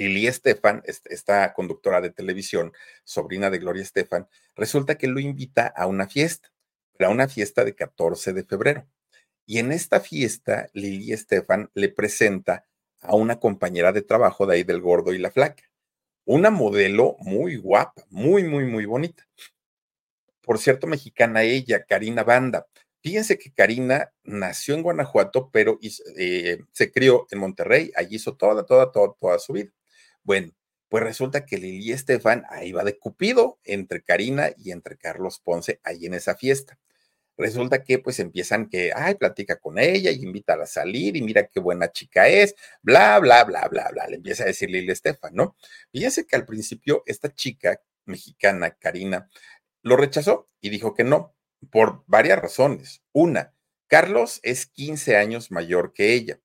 Lili 0.01 0.25
Estefan, 0.25 0.81
esta 0.85 1.53
conductora 1.53 2.01
de 2.01 2.09
televisión, 2.09 2.73
sobrina 3.03 3.51
de 3.51 3.59
Gloria 3.59 3.83
Estefan, 3.83 4.27
resulta 4.55 4.97
que 4.97 5.05
lo 5.05 5.19
invita 5.19 5.67
a 5.67 5.85
una 5.85 6.07
fiesta, 6.07 6.51
a 6.99 7.09
una 7.09 7.27
fiesta 7.27 7.63
de 7.63 7.75
14 7.75 8.33
de 8.33 8.43
febrero. 8.43 8.87
Y 9.45 9.59
en 9.59 9.71
esta 9.71 9.99
fiesta, 9.99 10.69
Lili 10.73 11.13
Estefan 11.13 11.69
le 11.75 11.89
presenta 11.89 12.65
a 13.01 13.15
una 13.15 13.39
compañera 13.39 13.91
de 13.91 14.01
trabajo 14.01 14.47
de 14.47 14.55
ahí 14.55 14.63
del 14.63 14.81
gordo 14.81 15.13
y 15.13 15.19
la 15.19 15.29
flaca, 15.29 15.63
una 16.25 16.49
modelo 16.49 17.15
muy 17.19 17.57
guapa, 17.57 18.03
muy, 18.09 18.43
muy, 18.43 18.65
muy 18.65 18.85
bonita. 18.85 19.27
Por 20.41 20.57
cierto, 20.57 20.87
mexicana 20.87 21.43
ella, 21.43 21.85
Karina 21.85 22.23
Banda. 22.23 22.65
Fíjense 23.01 23.37
que 23.37 23.53
Karina 23.53 24.11
nació 24.23 24.73
en 24.73 24.81
Guanajuato, 24.81 25.51
pero 25.51 25.77
eh, 26.17 26.57
se 26.71 26.91
crió 26.91 27.27
en 27.29 27.37
Monterrey, 27.37 27.91
allí 27.95 28.15
hizo 28.15 28.35
toda, 28.35 28.65
toda, 28.65 28.91
toda, 28.91 29.13
toda 29.19 29.37
su 29.37 29.53
vida. 29.53 29.71
Bueno, 30.23 30.53
pues 30.89 31.03
resulta 31.03 31.45
que 31.45 31.57
Lili 31.57 31.91
Estefan 31.91 32.43
ahí 32.49 32.71
va 32.73 32.83
de 32.83 32.97
Cupido 32.97 33.59
entre 33.63 34.03
Karina 34.03 34.49
y 34.57 34.71
entre 34.71 34.97
Carlos 34.97 35.39
Ponce 35.39 35.79
ahí 35.83 36.05
en 36.05 36.13
esa 36.13 36.35
fiesta. 36.35 36.77
Resulta 37.37 37.83
que 37.83 37.99
pues 37.99 38.19
empiezan 38.19 38.69
que, 38.69 38.91
ay, 38.95 39.15
platica 39.15 39.57
con 39.57 39.79
ella 39.79 40.11
y 40.11 40.21
invita 40.23 40.53
a 40.55 40.65
salir 40.65 41.15
y 41.17 41.21
mira 41.21 41.47
qué 41.47 41.59
buena 41.59 41.91
chica 41.91 42.27
es, 42.27 42.55
bla, 42.83 43.17
bla, 43.19 43.43
bla, 43.45 43.67
bla, 43.69 43.89
bla, 43.91 44.07
le 44.07 44.17
empieza 44.17 44.43
a 44.43 44.47
decir 44.47 44.69
Lili 44.69 44.91
Estefan, 44.91 45.33
¿no? 45.33 45.55
Fíjense 45.91 46.27
que 46.27 46.35
al 46.35 46.45
principio 46.45 47.03
esta 47.05 47.33
chica 47.33 47.81
mexicana, 48.05 48.71
Karina, 48.71 49.29
lo 49.81 49.97
rechazó 49.97 50.49
y 50.61 50.69
dijo 50.69 50.93
que 50.93 51.03
no, 51.03 51.35
por 51.71 52.03
varias 52.07 52.39
razones. 52.39 53.01
Una, 53.13 53.53
Carlos 53.87 54.39
es 54.43 54.67
15 54.67 55.17
años 55.17 55.51
mayor 55.51 55.93
que 55.93 56.13
ella. 56.13 56.39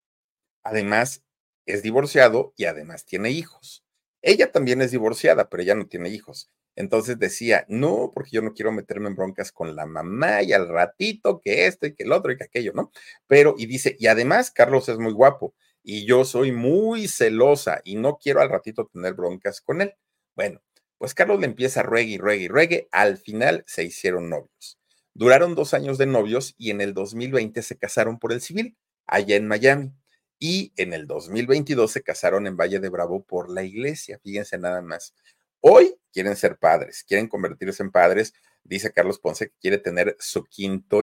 Además, 0.62 1.26
es 1.66 1.82
divorciado 1.82 2.54
y 2.56 2.64
además 2.64 3.04
tiene 3.04 3.30
hijos. 3.30 3.84
Ella 4.22 4.50
también 4.50 4.80
es 4.82 4.90
divorciada, 4.90 5.48
pero 5.48 5.62
ella 5.62 5.74
no 5.74 5.86
tiene 5.86 6.08
hijos. 6.08 6.50
Entonces 6.76 7.18
decía, 7.18 7.64
no, 7.68 8.10
porque 8.14 8.30
yo 8.32 8.42
no 8.42 8.52
quiero 8.52 8.72
meterme 8.72 9.08
en 9.08 9.16
broncas 9.16 9.50
con 9.50 9.74
la 9.76 9.86
mamá 9.86 10.42
y 10.42 10.52
al 10.52 10.68
ratito 10.68 11.40
que 11.40 11.66
esto 11.66 11.86
y 11.86 11.94
que 11.94 12.04
el 12.04 12.12
otro 12.12 12.32
y 12.32 12.36
que 12.36 12.44
aquello, 12.44 12.72
¿no? 12.74 12.92
Pero, 13.26 13.54
y 13.58 13.66
dice, 13.66 13.96
y 13.98 14.08
además 14.08 14.50
Carlos 14.50 14.88
es 14.88 14.98
muy 14.98 15.12
guapo 15.12 15.54
y 15.82 16.06
yo 16.06 16.24
soy 16.24 16.52
muy 16.52 17.08
celosa 17.08 17.80
y 17.84 17.96
no 17.96 18.18
quiero 18.18 18.40
al 18.40 18.50
ratito 18.50 18.86
tener 18.92 19.14
broncas 19.14 19.60
con 19.60 19.80
él. 19.80 19.94
Bueno, 20.34 20.60
pues 20.98 21.14
Carlos 21.14 21.40
le 21.40 21.46
empieza 21.46 21.80
a 21.80 21.82
ruegue 21.84 22.12
y 22.12 22.18
ruegue 22.18 22.44
y 22.44 22.48
ruegue. 22.48 22.88
Al 22.92 23.16
final 23.18 23.64
se 23.66 23.84
hicieron 23.84 24.28
novios. 24.28 24.78
Duraron 25.14 25.54
dos 25.54 25.72
años 25.72 25.96
de 25.98 26.06
novios 26.06 26.54
y 26.58 26.70
en 26.70 26.82
el 26.82 26.92
2020 26.92 27.62
se 27.62 27.78
casaron 27.78 28.18
por 28.18 28.32
el 28.32 28.42
civil, 28.42 28.76
allá 29.06 29.36
en 29.36 29.46
Miami 29.46 29.94
y 30.39 30.72
en 30.76 30.93
el 30.93 31.07
2022 31.07 31.91
se 31.91 32.03
casaron 32.03 32.47
en 32.47 32.57
Valle 32.57 32.78
de 32.78 32.89
Bravo 32.89 33.24
por 33.24 33.51
la 33.51 33.62
iglesia, 33.62 34.18
fíjense 34.22 34.59
nada 34.59 34.82
más. 34.82 35.14
Hoy 35.61 35.95
quieren 36.12 36.37
ser 36.37 36.59
padres, 36.59 37.05
quieren 37.07 37.28
convertirse 37.28 37.82
en 37.82 37.91
padres, 37.91 38.32
dice 38.64 38.93
Carlos 38.93 39.18
Ponce 39.18 39.49
que 39.49 39.55
quiere 39.61 39.78
tener 39.78 40.16
su 40.18 40.45
quinto. 40.45 41.01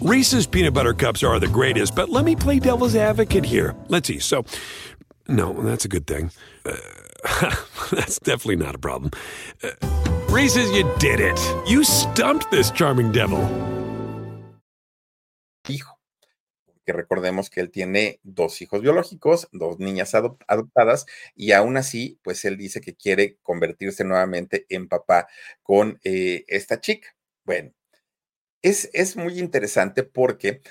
Reese's 0.00 0.46
peanut 0.46 0.74
butter 0.74 0.92
cups 0.92 1.22
are 1.22 1.40
the 1.40 1.48
greatest, 1.48 1.94
but 1.94 2.10
let 2.10 2.24
me 2.24 2.36
play 2.36 2.58
devil's 2.58 2.94
advocate 2.94 3.44
here. 3.44 3.74
Let's 3.88 4.06
see. 4.06 4.18
So, 4.18 4.44
no, 5.28 5.54
that's 5.62 5.86
a 5.86 5.88
good 5.88 6.06
thing. 6.06 6.30
Uh, 6.66 6.76
that's 7.90 8.18
definitely 8.18 8.56
not 8.56 8.74
a 8.74 8.78
problem. 8.78 9.12
Uh, 9.62 9.70
Reese's, 10.28 10.70
you 10.72 10.84
did 10.98 11.20
it. 11.20 11.40
You 11.66 11.84
stumped 11.84 12.50
this 12.50 12.70
charming 12.70 13.12
devil. 13.12 13.38
Que 16.84 16.92
recordemos 16.92 17.50
que 17.50 17.60
él 17.60 17.70
tiene 17.70 18.20
dos 18.22 18.60
hijos 18.62 18.82
biológicos, 18.82 19.48
dos 19.52 19.78
niñas 19.78 20.14
adoptadas, 20.14 21.06
y 21.34 21.52
aún 21.52 21.76
así, 21.76 22.18
pues 22.22 22.44
él 22.44 22.56
dice 22.56 22.80
que 22.80 22.94
quiere 22.94 23.38
convertirse 23.42 24.04
nuevamente 24.04 24.66
en 24.68 24.88
papá 24.88 25.28
con 25.62 26.00
eh, 26.04 26.44
esta 26.48 26.80
chica. 26.80 27.16
Bueno, 27.44 27.72
es, 28.62 28.90
es 28.92 29.16
muy 29.16 29.38
interesante 29.38 30.02
porque 30.04 30.62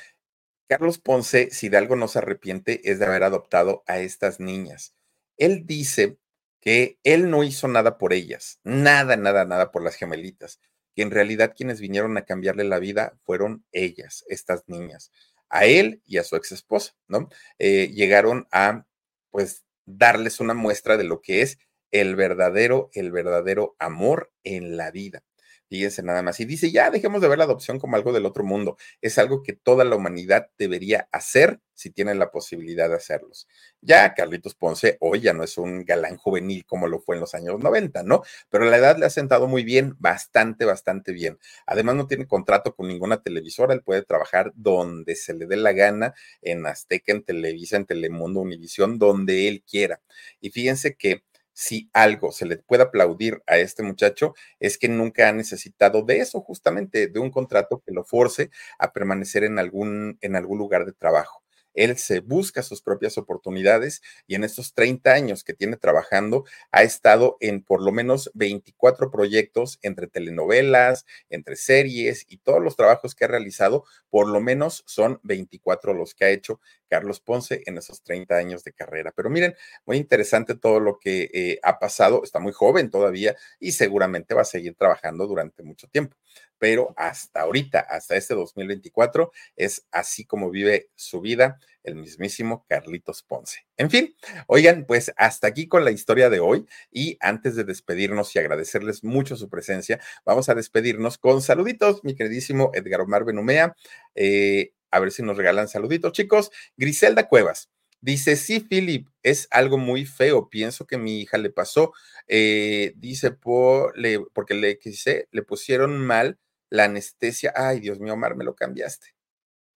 Carlos 0.67 0.99
Ponce, 0.99 1.51
si 1.51 1.69
de 1.69 1.77
algo 1.77 1.95
no 1.95 2.07
se 2.07 2.19
arrepiente, 2.19 2.81
es 2.89 2.99
de 2.99 3.05
haber 3.05 3.23
adoptado 3.23 3.83
a 3.87 3.99
estas 3.99 4.39
niñas. 4.39 4.95
Él 5.37 5.65
dice 5.65 6.17
que 6.61 6.97
él 7.03 7.29
no 7.29 7.43
hizo 7.43 7.67
nada 7.67 7.97
por 7.97 8.13
ellas, 8.13 8.59
nada, 8.63 9.17
nada, 9.17 9.45
nada 9.45 9.71
por 9.71 9.83
las 9.83 9.95
gemelitas, 9.95 10.59
que 10.95 11.01
en 11.01 11.11
realidad 11.11 11.53
quienes 11.55 11.81
vinieron 11.81 12.17
a 12.17 12.25
cambiarle 12.25 12.63
la 12.63 12.79
vida 12.79 13.19
fueron 13.23 13.65
ellas, 13.71 14.23
estas 14.29 14.63
niñas 14.67 15.11
a 15.53 15.65
él 15.65 16.01
y 16.05 16.17
a 16.17 16.23
su 16.23 16.35
ex 16.35 16.51
esposa, 16.51 16.93
¿no? 17.07 17.29
Eh, 17.59 17.89
llegaron 17.93 18.47
a, 18.51 18.85
pues, 19.31 19.63
darles 19.85 20.39
una 20.41 20.53
muestra 20.55 20.97
de 20.97 21.05
lo 21.05 21.21
que 21.21 21.41
es 21.43 21.59
el 21.91 22.15
verdadero, 22.15 22.89
el 22.93 23.11
verdadero 23.11 23.75
amor 23.79 24.33
en 24.43 24.77
la 24.77 24.91
vida. 24.91 25.23
Fíjense 25.69 26.03
nada 26.03 26.21
más. 26.21 26.39
Y 26.39 26.45
dice, 26.45 26.71
ya 26.71 26.91
dejemos 26.91 27.21
de 27.21 27.27
ver 27.27 27.37
la 27.39 27.45
adopción 27.45 27.79
como 27.79 27.95
algo 27.95 28.13
del 28.13 28.25
otro 28.25 28.43
mundo. 28.43 28.77
Es 29.01 29.17
algo 29.17 29.41
que 29.41 29.53
toda 29.53 29.83
la 29.83 29.95
humanidad 29.95 30.49
debería 30.57 31.07
hacer 31.11 31.59
si 31.73 31.89
tiene 31.89 32.13
la 32.13 32.29
posibilidad 32.31 32.87
de 32.89 32.95
hacerlos. 32.95 33.47
Ya 33.81 34.13
Carlitos 34.13 34.53
Ponce 34.55 34.97
hoy 34.99 35.21
ya 35.21 35.33
no 35.33 35.43
es 35.43 35.57
un 35.57 35.83
galán 35.83 36.17
juvenil 36.17 36.65
como 36.65 36.87
lo 36.87 36.99
fue 36.99 37.15
en 37.15 37.21
los 37.21 37.33
años 37.33 37.59
90, 37.59 38.03
¿no? 38.03 38.21
Pero 38.49 38.65
la 38.65 38.77
edad 38.77 38.97
le 38.97 39.05
ha 39.07 39.09
sentado 39.09 39.47
muy 39.47 39.63
bien, 39.63 39.95
bastante, 39.99 40.65
bastante 40.65 41.11
bien. 41.11 41.39
Además 41.65 41.95
no 41.95 42.07
tiene 42.07 42.27
contrato 42.27 42.75
con 42.75 42.87
ninguna 42.87 43.21
televisora, 43.21 43.73
él 43.73 43.81
puede 43.81 44.03
trabajar 44.03 44.51
donde 44.55 45.15
se 45.15 45.33
le 45.33 45.47
dé 45.47 45.55
la 45.57 45.73
gana, 45.73 46.13
en 46.41 46.65
Azteca, 46.67 47.11
en 47.11 47.23
Televisa, 47.23 47.77
en 47.77 47.85
Telemundo, 47.85 48.41
Univisión, 48.41 48.99
donde 48.99 49.47
él 49.47 49.63
quiera. 49.67 50.01
Y 50.39 50.51
fíjense 50.51 50.95
que 50.95 51.23
si 51.53 51.89
algo 51.93 52.31
se 52.31 52.45
le 52.45 52.57
puede 52.57 52.83
aplaudir 52.83 53.41
a 53.47 53.57
este 53.57 53.83
muchacho 53.83 54.33
es 54.59 54.77
que 54.77 54.87
nunca 54.89 55.29
ha 55.29 55.33
necesitado 55.33 56.03
de 56.03 56.17
eso, 56.19 56.41
justamente 56.41 57.07
de 57.07 57.19
un 57.19 57.31
contrato 57.31 57.81
que 57.85 57.91
lo 57.93 58.03
force 58.03 58.49
a 58.79 58.91
permanecer 58.93 59.43
en 59.43 59.59
algún, 59.59 60.17
en 60.21 60.35
algún 60.35 60.57
lugar 60.59 60.85
de 60.85 60.93
trabajo. 60.93 61.41
él 61.75 61.97
se 61.97 62.19
busca 62.19 62.61
sus 62.61 62.83
propias 62.83 63.17
oportunidades 63.17 64.01
y 64.27 64.35
en 64.35 64.43
estos 64.43 64.73
30 64.75 65.11
años 65.13 65.43
que 65.43 65.53
tiene 65.53 65.75
trabajando 65.77 66.45
ha 66.71 66.83
estado 66.83 67.35
en 67.39 67.63
por 67.63 67.81
lo 67.81 67.91
menos 67.91 68.29
24 68.35 69.09
proyectos 69.09 69.79
entre 69.81 70.07
telenovelas, 70.07 71.05
entre 71.29 71.55
series 71.55 72.25
y 72.29 72.37
todos 72.37 72.61
los 72.61 72.75
trabajos 72.75 73.15
que 73.15 73.25
ha 73.25 73.27
realizado, 73.27 73.85
por 74.11 74.27
lo 74.29 74.39
menos 74.39 74.83
son 74.85 75.19
24 75.23 75.93
los 75.95 76.13
que 76.13 76.25
ha 76.25 76.29
hecho 76.29 76.59
Carlos 76.93 77.21
Ponce 77.21 77.63
en 77.65 77.79
esos 77.79 78.03
30 78.03 78.35
años 78.35 78.63
de 78.63 78.71
carrera. 78.71 79.11
Pero 79.15 79.31
miren, 79.31 79.55
muy 79.83 79.97
interesante 79.97 80.53
todo 80.53 80.79
lo 80.79 80.99
que 80.99 81.27
eh, 81.33 81.59
ha 81.63 81.79
pasado, 81.79 82.23
está 82.23 82.39
muy 82.39 82.51
joven 82.53 82.91
todavía 82.91 83.35
y 83.59 83.71
seguramente 83.71 84.35
va 84.35 84.41
a 84.41 84.45
seguir 84.45 84.75
trabajando 84.75 85.25
durante 85.25 85.63
mucho 85.63 85.87
tiempo 85.87 86.15
pero 86.63 86.93
hasta 86.95 87.41
ahorita, 87.41 87.81
hasta 87.81 88.15
este 88.15 88.35
2024, 88.35 89.33
es 89.57 89.85
así 89.91 90.23
como 90.23 90.49
vive 90.49 90.89
su 90.95 91.19
vida 91.19 91.59
el 91.83 91.95
mismísimo 91.95 92.65
Carlitos 92.69 93.21
Ponce. 93.21 93.67
En 93.75 93.89
fin, 93.89 94.15
oigan, 94.47 94.85
pues 94.85 95.11
hasta 95.17 95.47
aquí 95.47 95.67
con 95.67 95.83
la 95.83 95.91
historia 95.91 96.29
de 96.29 96.39
hoy 96.39 96.65
y 96.89 97.17
antes 97.19 97.57
de 97.57 97.65
despedirnos 97.65 98.33
y 98.33 98.39
agradecerles 98.39 99.03
mucho 99.03 99.35
su 99.35 99.49
presencia, 99.49 99.99
vamos 100.23 100.47
a 100.47 100.55
despedirnos 100.55 101.17
con 101.17 101.41
saluditos, 101.41 102.01
mi 102.05 102.15
queridísimo 102.15 102.71
Edgar 102.73 103.01
Omar 103.01 103.25
Benumea. 103.25 103.75
Eh, 104.15 104.71
a 104.93 104.99
ver 104.99 105.11
si 105.11 105.23
nos 105.23 105.37
regalan 105.37 105.67
saluditos, 105.67 106.13
chicos. 106.13 106.51
Griselda 106.77 107.27
Cuevas. 107.27 107.69
Dice, 107.99 108.35
sí, 108.35 108.59
Philip, 108.59 109.07
es 109.23 109.47
algo 109.49 109.77
muy 109.77 110.05
feo. 110.05 110.49
Pienso 110.49 110.85
que 110.85 110.97
mi 110.97 111.21
hija 111.21 111.37
le 111.37 111.49
pasó. 111.49 111.93
Eh, 112.27 112.93
dice, 112.97 113.31
por, 113.31 113.97
le, 113.97 114.19
porque 114.33 114.53
le, 114.53 114.77
quise, 114.77 115.29
le 115.31 115.41
pusieron 115.41 115.97
mal 115.99 116.37
la 116.69 116.83
anestesia. 116.83 117.53
Ay, 117.55 117.79
Dios 117.79 117.99
mío, 117.99 118.13
Omar, 118.13 118.35
me 118.35 118.43
lo 118.43 118.55
cambiaste. 118.55 119.15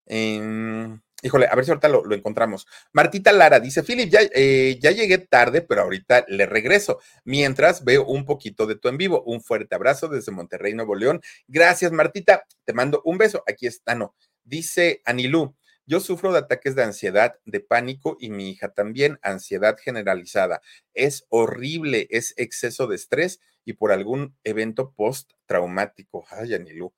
Em, 0.08 1.00
híjole, 1.22 1.48
a 1.48 1.56
ver 1.56 1.66
si 1.66 1.72
ahorita 1.72 1.88
lo, 1.88 2.14
encontramos. 2.16 2.66
Martita 2.94 3.32
Lara 3.32 3.60
dice, 3.60 3.84
Philip, 3.84 4.10
ya, 4.10 4.22
eh, 4.34 4.80
ya 4.82 4.92
llegué 4.92 5.20
tarde, 5.20 5.62
pero 5.62 5.84
ahorita 5.84 6.26
le 6.28 6.48
regreso. 6.48 7.00
Mientras 7.26 7.84
veo 7.86 8.06
un 8.06 8.26
poquito 8.26 8.66
de 8.66 8.76
tu 8.76 8.90
en 8.90 8.98
vivo. 8.98 9.24
Un 9.24 9.42
fuerte 9.42 9.76
abrazo 9.76 10.08
desde 10.08 10.32
Monterrey, 10.32 10.74
Nuevo 10.74 10.96
León. 10.96 11.22
Gracias, 11.48 11.92
Martita. 11.92 12.46
Te 12.66 12.74
mando 12.74 13.02
un 13.06 13.20
beso. 13.20 13.44
Aquí 13.48 13.68
está, 13.68 13.94
no. 13.94 14.16
Dice 14.46 15.02
Anilú, 15.06 15.56
yo 15.88 16.00
sufro 16.00 16.32
de 16.32 16.40
ataques 16.40 16.76
de 16.76 16.84
ansiedad, 16.84 17.40
de 17.46 17.60
pánico 17.60 18.16
y 18.20 18.30
mi 18.30 18.50
hija 18.50 18.70
también, 18.74 19.20
ansiedad 19.22 19.76
generalizada. 19.78 20.62
Es 20.94 21.26
horrible, 21.30 22.08
es 22.12 22.34
exceso 22.38 22.88
de 22.88 22.96
estrés 22.96 23.40
y 23.66 23.74
por 23.74 23.92
algún 23.92 24.36
evento 24.44 24.94
post-traumático. 24.96 26.26
Ay, 26.30 26.54
Anilú, 26.54 26.94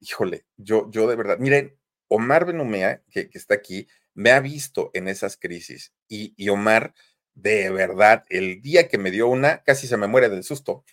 híjole, 0.00 0.44
yo, 0.56 0.90
yo 0.90 1.08
de 1.08 1.16
verdad, 1.16 1.38
miren, 1.38 1.78
Omar 2.08 2.46
Benumea, 2.46 3.02
que, 3.10 3.30
que 3.30 3.38
está 3.38 3.54
aquí, 3.54 3.88
me 4.14 4.32
ha 4.32 4.40
visto 4.40 4.90
en 4.94 5.06
esas 5.06 5.36
crisis 5.36 5.92
y, 6.08 6.34
y 6.36 6.48
Omar, 6.48 6.94
de 7.34 7.70
verdad, 7.70 8.24
el 8.28 8.60
día 8.60 8.88
que 8.88 8.98
me 8.98 9.12
dio 9.12 9.28
una, 9.28 9.62
casi 9.62 9.86
se 9.86 9.96
me 9.96 10.08
muere 10.08 10.28
del 10.28 10.42
susto. 10.42 10.84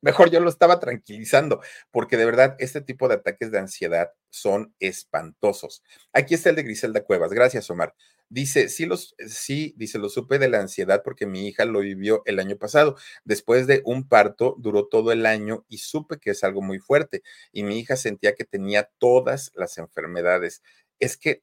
Mejor 0.00 0.30
yo 0.30 0.40
lo 0.40 0.50
estaba 0.50 0.80
tranquilizando, 0.80 1.60
porque 1.90 2.16
de 2.16 2.24
verdad 2.24 2.56
este 2.58 2.80
tipo 2.80 3.08
de 3.08 3.14
ataques 3.14 3.50
de 3.50 3.58
ansiedad 3.58 4.10
son 4.30 4.74
espantosos. 4.80 5.82
Aquí 6.12 6.34
está 6.34 6.50
el 6.50 6.56
de 6.56 6.62
Griselda 6.62 7.04
Cuevas. 7.04 7.32
Gracias, 7.32 7.70
Omar. 7.70 7.94
Dice, 8.28 8.68
sí, 8.68 8.86
los, 8.86 9.14
sí, 9.28 9.72
dice, 9.76 9.98
lo 9.98 10.08
supe 10.08 10.38
de 10.38 10.48
la 10.48 10.60
ansiedad 10.60 11.02
porque 11.04 11.26
mi 11.26 11.46
hija 11.46 11.64
lo 11.64 11.80
vivió 11.80 12.22
el 12.26 12.40
año 12.40 12.56
pasado. 12.56 12.96
Después 13.24 13.66
de 13.66 13.82
un 13.84 14.08
parto, 14.08 14.56
duró 14.58 14.88
todo 14.88 15.12
el 15.12 15.26
año 15.26 15.64
y 15.68 15.78
supe 15.78 16.18
que 16.18 16.30
es 16.30 16.42
algo 16.44 16.60
muy 16.62 16.78
fuerte. 16.80 17.22
Y 17.52 17.62
mi 17.62 17.78
hija 17.78 17.96
sentía 17.96 18.34
que 18.34 18.44
tenía 18.44 18.90
todas 18.98 19.52
las 19.54 19.78
enfermedades. 19.78 20.62
Es 20.98 21.16
que, 21.16 21.42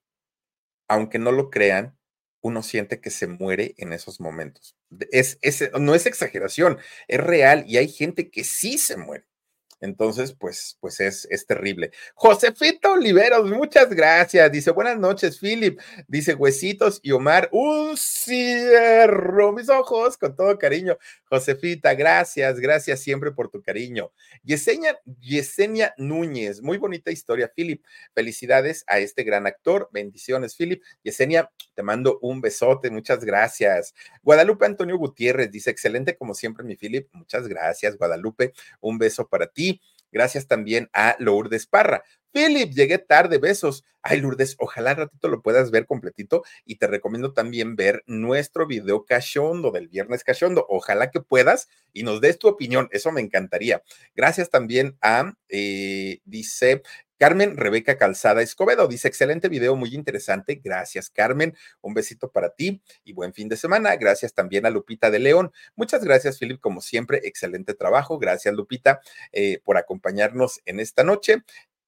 aunque 0.88 1.20
no 1.20 1.32
lo 1.32 1.50
crean, 1.50 1.98
uno 2.44 2.62
siente 2.62 3.00
que 3.02 3.10
se 3.10 3.26
muere 3.26 3.74
en 3.78 3.94
esos 3.94 4.20
momentos. 4.20 4.76
Es, 5.12 5.40
no 5.80 5.96
es 5.96 6.06
exageración, 6.06 6.78
es 7.08 7.20
real 7.20 7.64
y 7.68 7.78
hay 7.78 7.88
gente 7.88 8.30
que 8.30 8.44
sí 8.44 8.78
se 8.78 8.98
muere. 8.98 9.26
Entonces, 9.84 10.34
pues, 10.34 10.78
pues 10.80 11.02
es, 11.02 11.28
es 11.30 11.46
terrible. 11.46 11.92
Josefito 12.16 12.94
Oliveros, 12.94 13.50
muchas 13.50 13.90
gracias. 13.90 14.50
Dice, 14.50 14.72
buenas 14.72 14.98
noches, 14.98 15.38
Philip. 15.40 15.78
Dice, 16.08 16.36
huesitos 16.36 17.02
y 17.04 17.12
Omar, 17.12 17.50
un 17.52 17.98
cierro 17.98 19.52
mis 19.52 19.68
ojos 19.68 20.16
con 20.18 20.38
todo 20.38 20.58
cariño. 20.58 20.98
Josefita, 21.26 21.96
gracias, 21.96 22.62
gracias 22.62 23.02
siempre 23.02 23.34
por 23.34 23.50
tu 23.50 23.62
cariño. 23.62 24.14
Yesenia, 24.44 24.98
Yesenia 25.20 25.94
Núñez, 25.98 26.62
muy 26.62 26.78
bonita 26.78 27.12
historia, 27.12 27.52
Philip. 27.54 27.84
Felicidades 28.16 28.86
a 28.88 29.00
este 29.00 29.24
gran 29.24 29.48
actor. 29.48 29.90
Bendiciones, 29.92 30.56
Philip. 30.56 30.82
Yesenia, 31.04 31.52
te 31.74 31.84
mando 31.84 32.20
un 32.22 32.40
besote, 32.40 32.90
muchas 32.90 33.26
gracias. 33.26 33.94
Guadalupe 34.22 34.66
Antonio 34.66 34.98
Gutiérrez 34.98 35.52
dice, 35.52 35.72
excelente 35.72 36.16
como 36.16 36.34
siempre, 36.36 36.64
mi 36.64 36.78
Philip. 36.78 37.10
Muchas 37.12 37.50
gracias, 37.50 37.98
Guadalupe. 37.98 38.54
Un 38.80 38.98
beso 38.98 39.28
para 39.28 39.48
ti. 39.48 39.73
Gracias 40.14 40.48
también 40.48 40.90
a 40.94 41.16
Lourdes 41.20 41.68
Parra. 41.68 42.04
Philip, 42.32 42.72
llegué 42.74 42.98
tarde, 42.98 43.38
besos. 43.38 43.84
Ay, 44.02 44.20
Lourdes, 44.20 44.56
ojalá 44.60 44.96
ratito 44.96 45.28
lo 45.28 45.42
puedas 45.42 45.72
ver 45.72 45.86
completito 45.86 46.44
y 46.66 46.76
te 46.78 46.88
recomiendo 46.88 47.32
también 47.34 47.76
ver 47.76 48.04
nuestro 48.08 48.66
video 48.66 49.06
cachondo 49.06 49.72
del 49.72 49.88
viernes 49.88 50.24
cachondo. 50.24 50.66
Ojalá 50.68 51.12
que 51.12 51.22
puedas 51.22 51.70
y 51.94 52.04
nos 52.04 52.22
des 52.22 52.40
tu 52.40 52.48
opinión, 52.48 52.90
eso 52.92 53.12
me 53.12 53.22
encantaría. 53.22 53.84
Gracias 54.16 54.50
también 54.50 54.98
a, 55.02 55.34
eh, 55.50 56.20
dice 56.26 56.82
Carmen 57.18 57.58
Rebeca 57.58 57.98
Calzada 57.98 58.42
Escobedo 58.42 58.88
dice, 58.88 59.08
excelente 59.08 59.50
video, 59.50 59.76
muy 59.76 59.94
interesante. 59.96 60.60
Gracias, 60.64 61.10
Carmen. 61.10 61.56
Un 61.82 61.94
besito 61.94 62.32
para 62.32 62.50
ti 62.50 62.82
y 63.04 63.14
buen 63.14 63.34
fin 63.34 63.50
de 63.50 63.58
semana. 63.58 63.96
Gracias 63.96 64.34
también 64.34 64.66
a 64.66 64.70
Lupita 64.70 65.12
de 65.12 65.20
León. 65.20 65.52
Muchas 65.76 66.04
gracias, 66.04 66.40
Philip, 66.40 66.60
como 66.60 66.82
siempre. 66.82 67.22
Excelente 67.24 67.74
trabajo. 67.74 68.18
Gracias, 68.20 68.54
Lupita, 68.54 69.02
eh, 69.32 69.60
por 69.64 69.78
acompañarnos 69.78 70.62
en 70.66 70.80
esta 70.80 71.04
noche. 71.04 71.44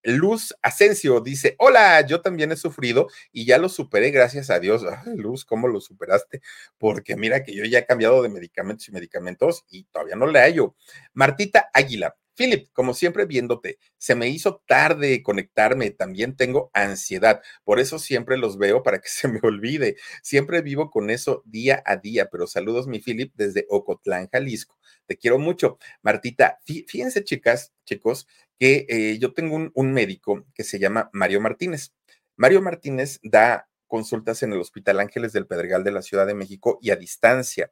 Luz 0.05 0.55
Asensio 0.61 1.19
dice, 1.19 1.55
hola, 1.57 1.99
yo 2.01 2.21
también 2.21 2.51
he 2.51 2.55
sufrido 2.55 3.07
y 3.31 3.45
ya 3.45 3.57
lo 3.57 3.69
superé, 3.69 4.11
gracias 4.11 4.51
a 4.51 4.59
Dios. 4.59 4.85
Luz, 5.15 5.45
¿cómo 5.45 5.67
lo 5.67 5.81
superaste? 5.81 6.41
Porque 6.77 7.15
mira 7.15 7.43
que 7.43 7.55
yo 7.55 7.65
ya 7.65 7.79
he 7.79 7.85
cambiado 7.87 8.21
de 8.21 8.29
medicamentos 8.29 8.87
y 8.87 8.91
medicamentos 8.91 9.65
y 9.67 9.85
todavía 9.85 10.15
no 10.15 10.27
le 10.27 10.39
hallo. 10.39 10.75
Martita 11.13 11.71
Águila, 11.73 12.15
Philip, 12.35 12.67
como 12.73 12.93
siempre 12.93 13.25
viéndote, 13.25 13.79
se 13.97 14.15
me 14.15 14.27
hizo 14.27 14.61
tarde 14.67 15.23
conectarme, 15.23 15.91
también 15.91 16.35
tengo 16.35 16.69
ansiedad, 16.73 17.41
por 17.63 17.79
eso 17.79 17.97
siempre 17.97 18.37
los 18.37 18.57
veo 18.57 18.83
para 18.83 18.99
que 18.99 19.07
se 19.09 19.27
me 19.27 19.39
olvide. 19.43 19.95
Siempre 20.21 20.61
vivo 20.61 20.91
con 20.91 21.09
eso 21.09 21.41
día 21.45 21.81
a 21.85 21.97
día, 21.97 22.29
pero 22.29 22.47
saludos 22.47 22.87
mi 22.87 22.99
Philip 22.99 23.33
desde 23.35 23.65
Ocotlán, 23.69 24.27
Jalisco. 24.31 24.77
Te 25.05 25.17
quiero 25.17 25.39
mucho. 25.39 25.77
Martita, 26.01 26.59
fíjense 26.65 27.23
chicas, 27.23 27.73
chicos, 27.85 28.27
que 28.59 28.85
eh, 28.89 29.17
yo 29.19 29.33
tengo 29.33 29.55
un, 29.55 29.71
un 29.73 29.93
médico 29.93 30.45
que 30.53 30.63
se 30.63 30.79
llama 30.79 31.09
Mario 31.13 31.41
Martínez. 31.41 31.93
Mario 32.35 32.61
Martínez 32.61 33.19
da 33.23 33.69
consultas 33.87 34.43
en 34.43 34.51
el 34.51 34.59
Hospital 34.59 34.99
Ángeles 34.99 35.31
del 35.31 35.47
Pedregal 35.47 35.83
de 35.83 35.91
la 35.91 36.01
Ciudad 36.01 36.25
de 36.25 36.33
México 36.33 36.79
y 36.81 36.89
a 36.89 36.95
distancia 36.95 37.71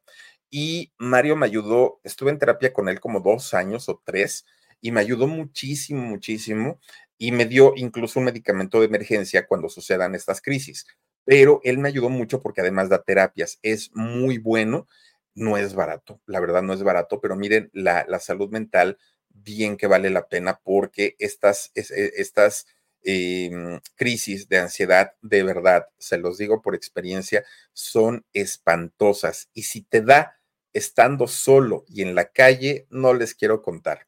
y 0.55 0.93
Mario 0.99 1.35
me 1.35 1.47
ayudó, 1.47 1.99
estuve 2.03 2.29
en 2.29 2.37
terapia 2.37 2.71
con 2.73 2.87
él 2.87 2.99
como 2.99 3.21
dos 3.21 3.55
años 3.55 3.89
o 3.89 3.99
tres 4.05 4.45
y 4.81 4.91
me 4.91 5.01
ayudó 5.01 5.25
muchísimo, 5.25 6.03
muchísimo 6.03 6.79
y 7.17 7.31
me 7.31 7.47
dio 7.47 7.73
incluso 7.75 8.19
un 8.19 8.25
medicamento 8.25 8.79
de 8.79 8.85
emergencia 8.85 9.47
cuando 9.47 9.67
sucedan 9.67 10.13
estas 10.13 10.41
crisis. 10.41 10.85
Pero 11.25 11.59
él 11.63 11.79
me 11.79 11.87
ayudó 11.87 12.11
mucho 12.11 12.39
porque 12.39 12.61
además 12.61 12.87
da 12.87 13.01
terapias, 13.01 13.57
es 13.63 13.89
muy 13.95 14.37
bueno, 14.37 14.87
no 15.33 15.57
es 15.57 15.73
barato, 15.73 16.21
la 16.27 16.39
verdad 16.39 16.61
no 16.61 16.73
es 16.73 16.83
barato, 16.83 17.19
pero 17.19 17.35
miren, 17.35 17.71
la, 17.73 18.05
la 18.07 18.19
salud 18.19 18.51
mental 18.51 18.99
bien 19.29 19.75
que 19.75 19.87
vale 19.87 20.11
la 20.11 20.27
pena 20.27 20.59
porque 20.63 21.15
estas, 21.17 21.71
e, 21.73 22.11
estas 22.17 22.67
em, 23.01 23.79
crisis 23.95 24.47
de 24.49 24.59
ansiedad, 24.59 25.13
de 25.23 25.41
verdad, 25.41 25.87
se 25.97 26.19
los 26.19 26.37
digo 26.37 26.61
por 26.61 26.75
experiencia, 26.75 27.43
son 27.71 28.23
espantosas. 28.33 29.49
Y 29.55 29.63
si 29.63 29.81
te 29.81 30.03
da 30.03 30.37
estando 30.73 31.27
solo 31.27 31.85
y 31.87 32.01
en 32.01 32.15
la 32.15 32.31
calle, 32.31 32.87
no 32.89 33.13
les 33.13 33.35
quiero 33.35 33.61
contar. 33.61 34.07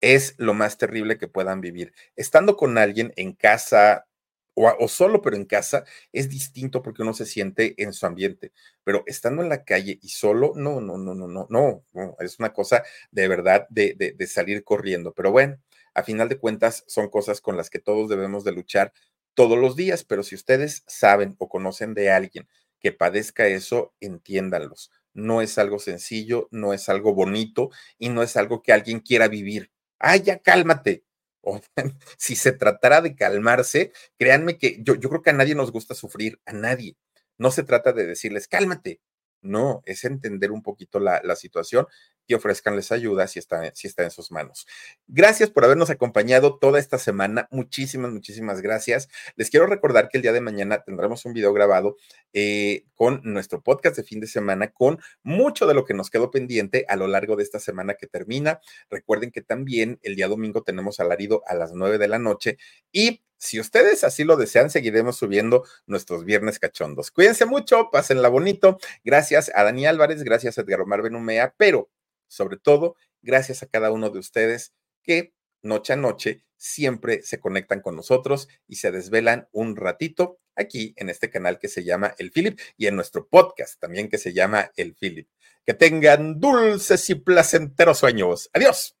Es 0.00 0.34
lo 0.38 0.54
más 0.54 0.78
terrible 0.78 1.18
que 1.18 1.28
puedan 1.28 1.60
vivir. 1.60 1.92
Estando 2.16 2.56
con 2.56 2.78
alguien 2.78 3.12
en 3.16 3.34
casa 3.34 4.06
o, 4.54 4.88
solo, 4.88 5.22
pero 5.22 5.36
en 5.36 5.44
casa, 5.44 5.84
es 6.12 6.28
distinto 6.28 6.82
porque 6.82 7.02
uno 7.02 7.14
se 7.14 7.26
siente 7.26 7.74
en 7.82 7.92
su 7.92 8.06
ambiente. 8.06 8.52
Pero 8.84 9.04
estando 9.06 9.42
en 9.42 9.48
la 9.48 9.64
calle 9.64 9.98
y 10.02 10.08
solo, 10.10 10.52
no, 10.54 10.80
no, 10.80 10.98
no, 10.98 11.14
no, 11.14 11.26
no, 11.28 11.46
no. 11.48 11.84
no 11.92 12.16
es 12.20 12.38
una 12.38 12.52
cosa 12.52 12.82
de 13.10 13.28
verdad 13.28 13.66
de, 13.70 14.14
salir 14.26 14.64
corriendo. 14.64 15.12
Pero 15.14 15.32
bueno, 15.32 15.58
a 15.94 16.02
final 16.02 16.28
de 16.28 16.38
cuentas, 16.38 16.84
son 16.86 17.08
cosas 17.08 17.40
con 17.40 17.56
las 17.56 17.70
que 17.70 17.78
todos 17.78 18.08
debemos 18.08 18.44
de 18.44 18.52
luchar 18.52 18.92
todos 19.34 19.58
los 19.58 19.76
días. 19.76 20.04
Pero 20.04 20.22
si 20.22 20.34
ustedes 20.34 20.84
saben 20.86 21.36
o 21.38 21.48
conocen 21.48 21.94
de 21.94 22.10
alguien 22.10 22.48
que 22.80 22.92
padezca 22.92 23.46
eso, 23.46 23.94
entiéndanlos 24.00 24.90
no 25.14 25.42
es 25.42 25.58
algo 25.58 25.78
sencillo, 25.78 26.48
no 26.50 26.72
es 26.72 26.88
algo 26.88 27.14
bonito 27.14 27.70
y 27.98 28.08
no 28.10 28.22
es 28.22 28.36
algo 28.36 28.62
que 28.62 28.72
alguien 28.72 29.00
quiera 29.00 29.28
vivir. 29.28 29.70
Ay, 29.98 30.22
ya 30.22 30.38
cálmate. 30.38 31.04
si 32.18 32.36
se 32.36 32.52
tratara 32.52 33.00
de 33.00 33.14
calmarse, 33.16 33.92
créanme 34.18 34.58
que 34.58 34.78
yo, 34.82 34.94
yo 34.94 35.08
creo 35.08 35.22
que 35.22 35.30
a 35.30 35.34
nadie 35.34 35.54
nos 35.54 35.72
gusta 35.72 35.94
sufrir, 35.94 36.40
a 36.46 36.52
nadie. 36.52 36.96
No 37.38 37.50
se 37.50 37.62
trata 37.64 37.92
de 37.92 38.06
decirles, 38.06 38.48
cálmate. 38.48 39.00
No, 39.42 39.82
es 39.86 40.04
entender 40.04 40.52
un 40.52 40.62
poquito 40.62 41.00
la, 41.00 41.20
la 41.24 41.34
situación 41.34 41.86
y 42.30 42.34
ofrezcanles 42.34 42.92
ayuda 42.92 43.26
si 43.26 43.40
está, 43.40 43.74
si 43.74 43.88
está 43.88 44.04
en 44.04 44.12
sus 44.12 44.30
manos. 44.30 44.66
Gracias 45.08 45.50
por 45.50 45.64
habernos 45.64 45.90
acompañado 45.90 46.58
toda 46.58 46.78
esta 46.78 46.96
semana. 46.96 47.48
Muchísimas, 47.50 48.12
muchísimas 48.12 48.60
gracias. 48.60 49.08
Les 49.34 49.50
quiero 49.50 49.66
recordar 49.66 50.08
que 50.08 50.18
el 50.18 50.22
día 50.22 50.32
de 50.32 50.40
mañana 50.40 50.84
tendremos 50.84 51.24
un 51.24 51.32
video 51.32 51.52
grabado 51.52 51.96
eh, 52.32 52.84
con 52.94 53.20
nuestro 53.24 53.62
podcast 53.62 53.96
de 53.96 54.04
fin 54.04 54.20
de 54.20 54.28
semana, 54.28 54.68
con 54.68 55.00
mucho 55.24 55.66
de 55.66 55.74
lo 55.74 55.84
que 55.84 55.94
nos 55.94 56.08
quedó 56.08 56.30
pendiente 56.30 56.86
a 56.88 56.94
lo 56.94 57.08
largo 57.08 57.34
de 57.34 57.42
esta 57.42 57.58
semana 57.58 57.94
que 57.94 58.06
termina. 58.06 58.60
Recuerden 58.88 59.32
que 59.32 59.42
también 59.42 59.98
el 60.02 60.14
día 60.14 60.28
domingo 60.28 60.62
tenemos 60.62 61.00
alarido 61.00 61.42
a 61.46 61.54
las 61.54 61.72
nueve 61.72 61.98
de 61.98 62.06
la 62.06 62.20
noche 62.20 62.58
y 62.92 63.22
si 63.38 63.58
ustedes 63.58 64.04
así 64.04 64.22
lo 64.22 64.36
desean, 64.36 64.68
seguiremos 64.68 65.16
subiendo 65.16 65.64
nuestros 65.86 66.26
viernes 66.26 66.58
cachondos. 66.58 67.10
Cuídense 67.10 67.46
mucho, 67.46 67.88
pásenla 67.90 68.28
bonito. 68.28 68.78
Gracias 69.02 69.50
a 69.54 69.64
Dani 69.64 69.86
Álvarez, 69.86 70.22
gracias 70.22 70.58
a 70.58 70.60
Edgar 70.60 70.82
Omar 70.82 71.00
Benumea, 71.00 71.54
pero 71.56 71.88
sobre 72.30 72.56
todo 72.56 72.96
gracias 73.22 73.62
a 73.62 73.66
cada 73.66 73.90
uno 73.90 74.10
de 74.10 74.18
ustedes 74.18 74.72
que 75.02 75.34
noche 75.62 75.92
a 75.92 75.96
noche 75.96 76.44
siempre 76.56 77.22
se 77.22 77.40
conectan 77.40 77.80
con 77.80 77.96
nosotros 77.96 78.48
y 78.66 78.76
se 78.76 78.90
desvelan 78.90 79.48
un 79.52 79.76
ratito 79.76 80.38
aquí 80.56 80.94
en 80.96 81.08
este 81.08 81.30
canal 81.30 81.58
que 81.58 81.68
se 81.68 81.84
llama 81.84 82.14
El 82.18 82.30
Philip 82.30 82.58
y 82.76 82.86
en 82.86 82.96
nuestro 82.96 83.28
podcast 83.28 83.80
también 83.80 84.08
que 84.08 84.18
se 84.18 84.32
llama 84.32 84.70
El 84.76 84.94
Philip. 84.94 85.28
Que 85.64 85.74
tengan 85.74 86.38
dulces 86.38 87.08
y 87.10 87.14
placenteros 87.14 87.98
sueños. 87.98 88.50
Adiós. 88.52 88.96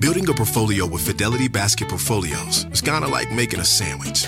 Building 0.00 0.28
a 0.30 0.34
portfolio 0.34 0.86
with 0.86 1.00
Fidelity 1.00 1.48
Basket 1.48 1.88
Portfolios 1.88 2.66
is 2.72 2.80
kind 2.80 3.04
of 3.04 3.10
like 3.10 3.30
making 3.34 3.60
a 3.60 3.64
sandwich. 3.64 4.26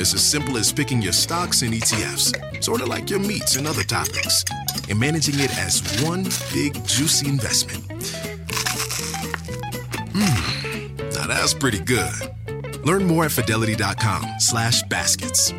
It's 0.00 0.14
as 0.14 0.26
simple 0.26 0.56
as 0.56 0.72
picking 0.72 1.02
your 1.02 1.12
stocks 1.12 1.60
and 1.60 1.74
ETFs, 1.74 2.64
sort 2.64 2.80
of 2.80 2.88
like 2.88 3.10
your 3.10 3.18
meats 3.18 3.56
and 3.56 3.66
other 3.66 3.82
topics, 3.82 4.46
and 4.88 4.98
managing 4.98 5.38
it 5.38 5.54
as 5.58 5.82
one 6.02 6.24
big 6.54 6.72
juicy 6.86 7.28
investment. 7.28 7.84
Mmm, 10.14 11.14
now 11.14 11.26
that's 11.26 11.52
pretty 11.52 11.80
good. 11.80 12.14
Learn 12.82 13.06
more 13.06 13.26
at 13.26 13.32
fidelity.com 13.32 14.36
slash 14.38 14.82
baskets. 14.84 15.50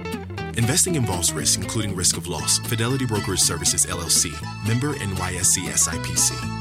Investing 0.57 0.95
involves 0.95 1.31
risk, 1.31 1.59
including 1.59 1.95
risk 1.95 2.17
of 2.17 2.27
loss. 2.27 2.57
Fidelity 2.57 3.05
Brokerage 3.05 3.39
Services, 3.39 3.85
LLC. 3.85 4.31
Member 4.67 4.95
NYSE 4.95 5.69
SIPC. 5.69 6.61